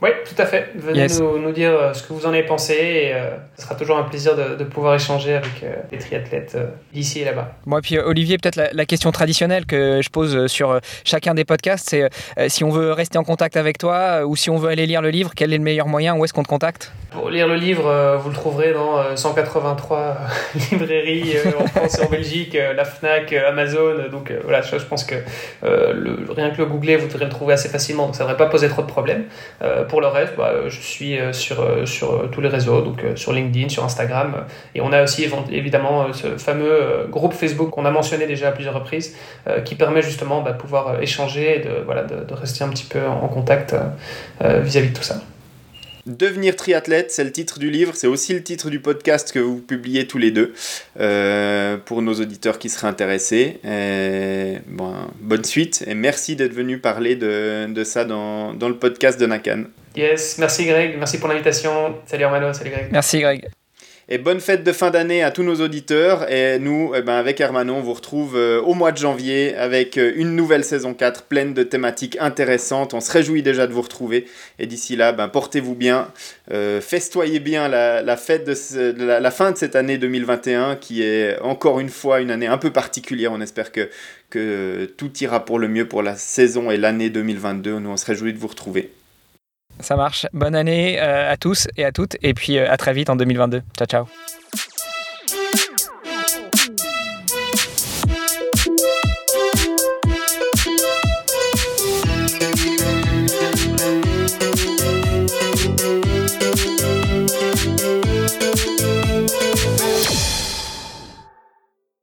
Oui, 0.03 0.11
tout 0.25 0.41
à 0.41 0.47
fait. 0.47 0.71
Venez 0.75 1.07
nous, 1.19 1.39
nous, 1.39 1.53
dire 1.53 1.71
euh, 1.71 1.93
ce 1.93 2.03
que 2.03 2.13
vous 2.13 2.27
en 2.27 2.31
avez 2.31 2.43
pensé. 2.43 2.75
Et, 2.75 3.15
euh, 3.15 3.31
ce 3.57 3.65
sera 3.65 3.75
toujours 3.75 3.97
un 3.97 4.03
plaisir 4.03 4.37
de, 4.37 4.57
de 4.57 4.65
pouvoir 4.65 4.95
échanger 4.95 5.35
avec 5.35 5.63
euh, 5.63 5.75
les 5.93 5.99
triathlètes 5.99 6.57
d'ici 6.93 7.21
et 7.21 7.25
là-bas. 7.25 7.53
Moi, 7.67 7.81
puis 7.81 7.99
Olivier, 7.99 8.39
peut-être 8.39 8.61
la, 8.73 8.87
question 8.87 9.13
traditionnelle 9.13 9.65
que 9.65 10.03
je 10.03 10.11
pose 10.11 10.47
sur 10.49 10.79
chacun 11.05 11.35
des 11.35 11.45
podcasts, 11.45 11.89
c'est 11.89 12.11
si 12.49 12.65
on 12.65 12.69
veut 12.69 12.93
rester 12.93 13.17
en 13.17 13.25
contact 13.25 13.57
avec 13.57 13.79
toi 13.79 14.27
ou 14.27 14.37
si 14.37 14.51
on 14.51 14.57
veut 14.57 14.69
aller 14.69 14.85
lire 14.85 15.01
le 15.01 15.09
livre, 15.09 15.31
quel 15.35 15.55
est 15.55 15.59
le 15.59 15.65
meilleur 15.65 15.89
moyen? 15.89 16.15
Où 16.15 16.25
est-ce 16.25 16.35
qu'on 16.35 16.43
te 16.43 16.49
contacte? 16.49 16.93
Pour 17.11 17.31
lire 17.31 17.49
le 17.49 17.55
livre, 17.55 18.19
vous 18.23 18.29
le 18.29 18.35
trouverez 18.35 18.73
dans 18.75 19.17
183 19.17 20.19
librairies 20.73 21.37
en 21.59 21.67
France 21.67 21.99
et 21.99 22.03
en 22.03 22.11
Belgique, 22.11 22.59
la 22.77 22.85
Fnac, 22.85 23.33
Amazon. 23.33 24.09
Donc 24.13 24.31
voilà, 24.43 24.61
je, 24.61 24.77
pense 24.85 25.05
que 25.05 25.15
le, 25.63 26.31
rien 26.31 26.51
que 26.51 26.59
le 26.59 26.67
googler, 26.67 26.97
vous 26.97 27.09
devrez 27.09 27.25
le 27.25 27.31
trouver 27.31 27.55
assez 27.55 27.71
facilement. 27.71 28.07
Donc 28.07 28.17
ça 28.17 28.25
ne 28.25 28.29
devrait 28.29 28.45
pas 28.45 28.51
poser 28.51 28.69
trop 28.69 28.83
de 28.83 28.89
problèmes 28.89 29.25
pour 29.89 30.01
le 30.01 30.07
reste, 30.07 30.35
bah, 30.37 30.69
je 30.69 30.81
suis 30.81 31.19
euh, 31.19 31.33
sur, 31.33 31.61
euh, 31.61 31.87
sur 31.87 32.13
euh, 32.13 32.29
tous 32.31 32.41
les 32.41 32.49
réseaux, 32.49 32.81
donc 32.81 33.05
sur 33.15 33.33
LinkedIn, 33.33 33.69
sur 33.69 33.85
Instagram. 33.85 34.45
Et 34.75 34.81
on 34.81 34.93
a 34.93 35.03
aussi 35.03 35.29
évidemment 35.51 36.13
ce 36.13 36.37
fameux 36.39 37.07
groupe 37.11 37.33
Facebook 37.33 37.71
qu'on 37.71 37.85
a 37.85 37.91
mentionné 37.91 38.27
déjà 38.27 38.49
à 38.49 38.53
plusieurs 38.53 38.75
reprises, 38.75 39.17
qui 39.65 39.75
permet 39.75 40.03
justement 40.03 40.41
bah, 40.41 40.53
de 40.53 40.59
pouvoir 40.59 41.01
échanger 41.03 41.57
et 41.57 41.61
de, 41.61 41.83
voilà, 41.85 42.03
de, 42.03 42.35
rester 42.35 42.65
un 42.65 42.69
petit 42.69 42.85
peu 42.85 43.07
en 43.07 43.29
contact 43.29 43.75
vis-à-vis 44.41 44.91
de 44.91 44.97
tout 44.97 45.03
ça. 45.03 45.17
Devenir 46.07 46.57
triathlète, 46.57 47.11
c'est 47.11 47.25
le 47.25 47.33
titre 47.33 47.59
du 47.59 47.71
livre, 47.71 47.95
c'est 47.95 48.07
aussi 48.07 48.35
le 48.35 48.43
titre 48.43 48.71
du 48.71 48.81
podcast 48.81 49.33
que 49.33 49.39
vous 49.39 49.59
publiez 49.59 50.07
tous 50.07 50.19
les 50.19 50.31
deux 50.31 50.53
pour 51.85 52.03
nos 52.03 52.15
auditeurs 52.15 52.59
qui 52.59 52.69
seraient 52.69 52.89
intéressés. 52.89 53.59
bon, 54.69 54.95
bonne 55.21 55.45
suite 55.45 55.85
et 55.87 55.95
merci 55.95 56.37
d'être 56.37 56.55
venu 56.55 56.79
parler 56.79 57.17
de, 57.17 57.67
de 57.73 57.85
ça 57.85 58.05
dans, 58.05 58.53
dans, 58.55 58.69
le 58.69 58.77
podcast 58.77 59.19
de 59.21 59.27
Nakan. 59.27 59.65
Yes, 59.97 60.39
merci 60.39 60.67
Greg, 60.67 60.97
merci 60.99 61.19
pour 61.19 61.29
l'invitation. 61.29 61.97
Salut 62.07 62.25
Armano, 62.25 62.53
salut 62.53 62.71
Greg. 62.71 62.89
Merci 62.91 63.21
Greg. 63.21 63.49
Et 64.11 64.19
bonne 64.19 64.41
fête 64.41 64.63
de 64.65 64.73
fin 64.73 64.91
d'année 64.91 65.23
à 65.23 65.31
tous 65.31 65.43
nos 65.43 65.63
auditeurs. 65.63 66.31
Et 66.31 66.59
nous, 66.59 66.93
eh 66.95 67.01
ben, 67.01 67.15
avec 67.15 67.41
Hermano, 67.41 67.73
on 67.73 67.81
vous 67.81 67.95
retrouve 67.95 68.37
euh, 68.37 68.61
au 68.61 68.75
mois 68.75 68.93
de 68.93 68.99
janvier 68.99 69.55
avec 69.57 69.97
euh, 69.97 70.13
une 70.17 70.37
nouvelle 70.37 70.63
saison 70.63 70.93
4 70.93 71.23
pleine 71.23 71.55
de 71.55 71.63
thématiques 71.63 72.19
intéressantes. 72.21 72.93
On 72.93 73.01
se 73.01 73.11
réjouit 73.11 73.43
déjà 73.43 73.67
de 73.67 73.73
vous 73.73 73.81
retrouver. 73.81 74.27
Et 74.59 74.67
d'ici 74.67 74.95
là, 74.95 75.13
ben, 75.13 75.29
portez-vous 75.29 75.75
bien. 75.75 76.09
Euh, 76.53 76.83
festoyez 76.83 77.41
bien 77.41 77.69
la, 77.69 78.17
fête 78.19 78.47
de, 78.47 79.05
la, 79.05 79.31
fin 79.31 79.53
de 79.53 79.57
cette 79.57 79.75
année 79.75 79.97
2021 79.97 80.77
qui 80.77 81.03
est 81.03 81.39
encore 81.41 81.81
une 81.81 81.89
fois 81.89 82.21
une 82.21 82.31
année 82.31 82.47
un 82.47 82.59
peu 82.59 82.71
particulière. 82.71 83.33
On 83.33 83.41
espère 83.41 83.73
que, 83.73 83.89
que 84.29 84.85
tout 84.99 85.13
ira 85.23 85.47
pour 85.47 85.59
le 85.59 85.69
mieux 85.69 85.89
pour 85.89 86.03
la 86.03 86.15
saison 86.15 86.71
et 86.71 86.77
l'année 86.77 87.09
2022. 87.09 87.79
Nous, 87.79 87.89
on 87.89 87.97
se 87.97 88.05
réjouit 88.05 88.35
de 88.35 88.39
vous 88.39 88.49
retrouver. 88.49 88.91
Ça 89.81 89.97
marche. 89.97 90.27
Bonne 90.33 90.55
année 90.55 90.99
à 90.99 91.37
tous 91.37 91.69
et 91.77 91.85
à 91.85 91.93
toutes. 91.93 92.17
Et 92.23 92.35
puis 92.35 92.59
à 92.59 92.77
très 92.77 92.93
vite 92.93 93.11
en 93.11 93.17
2022. 93.17 93.63
Ciao, 93.77 93.87
ciao. 93.87 94.07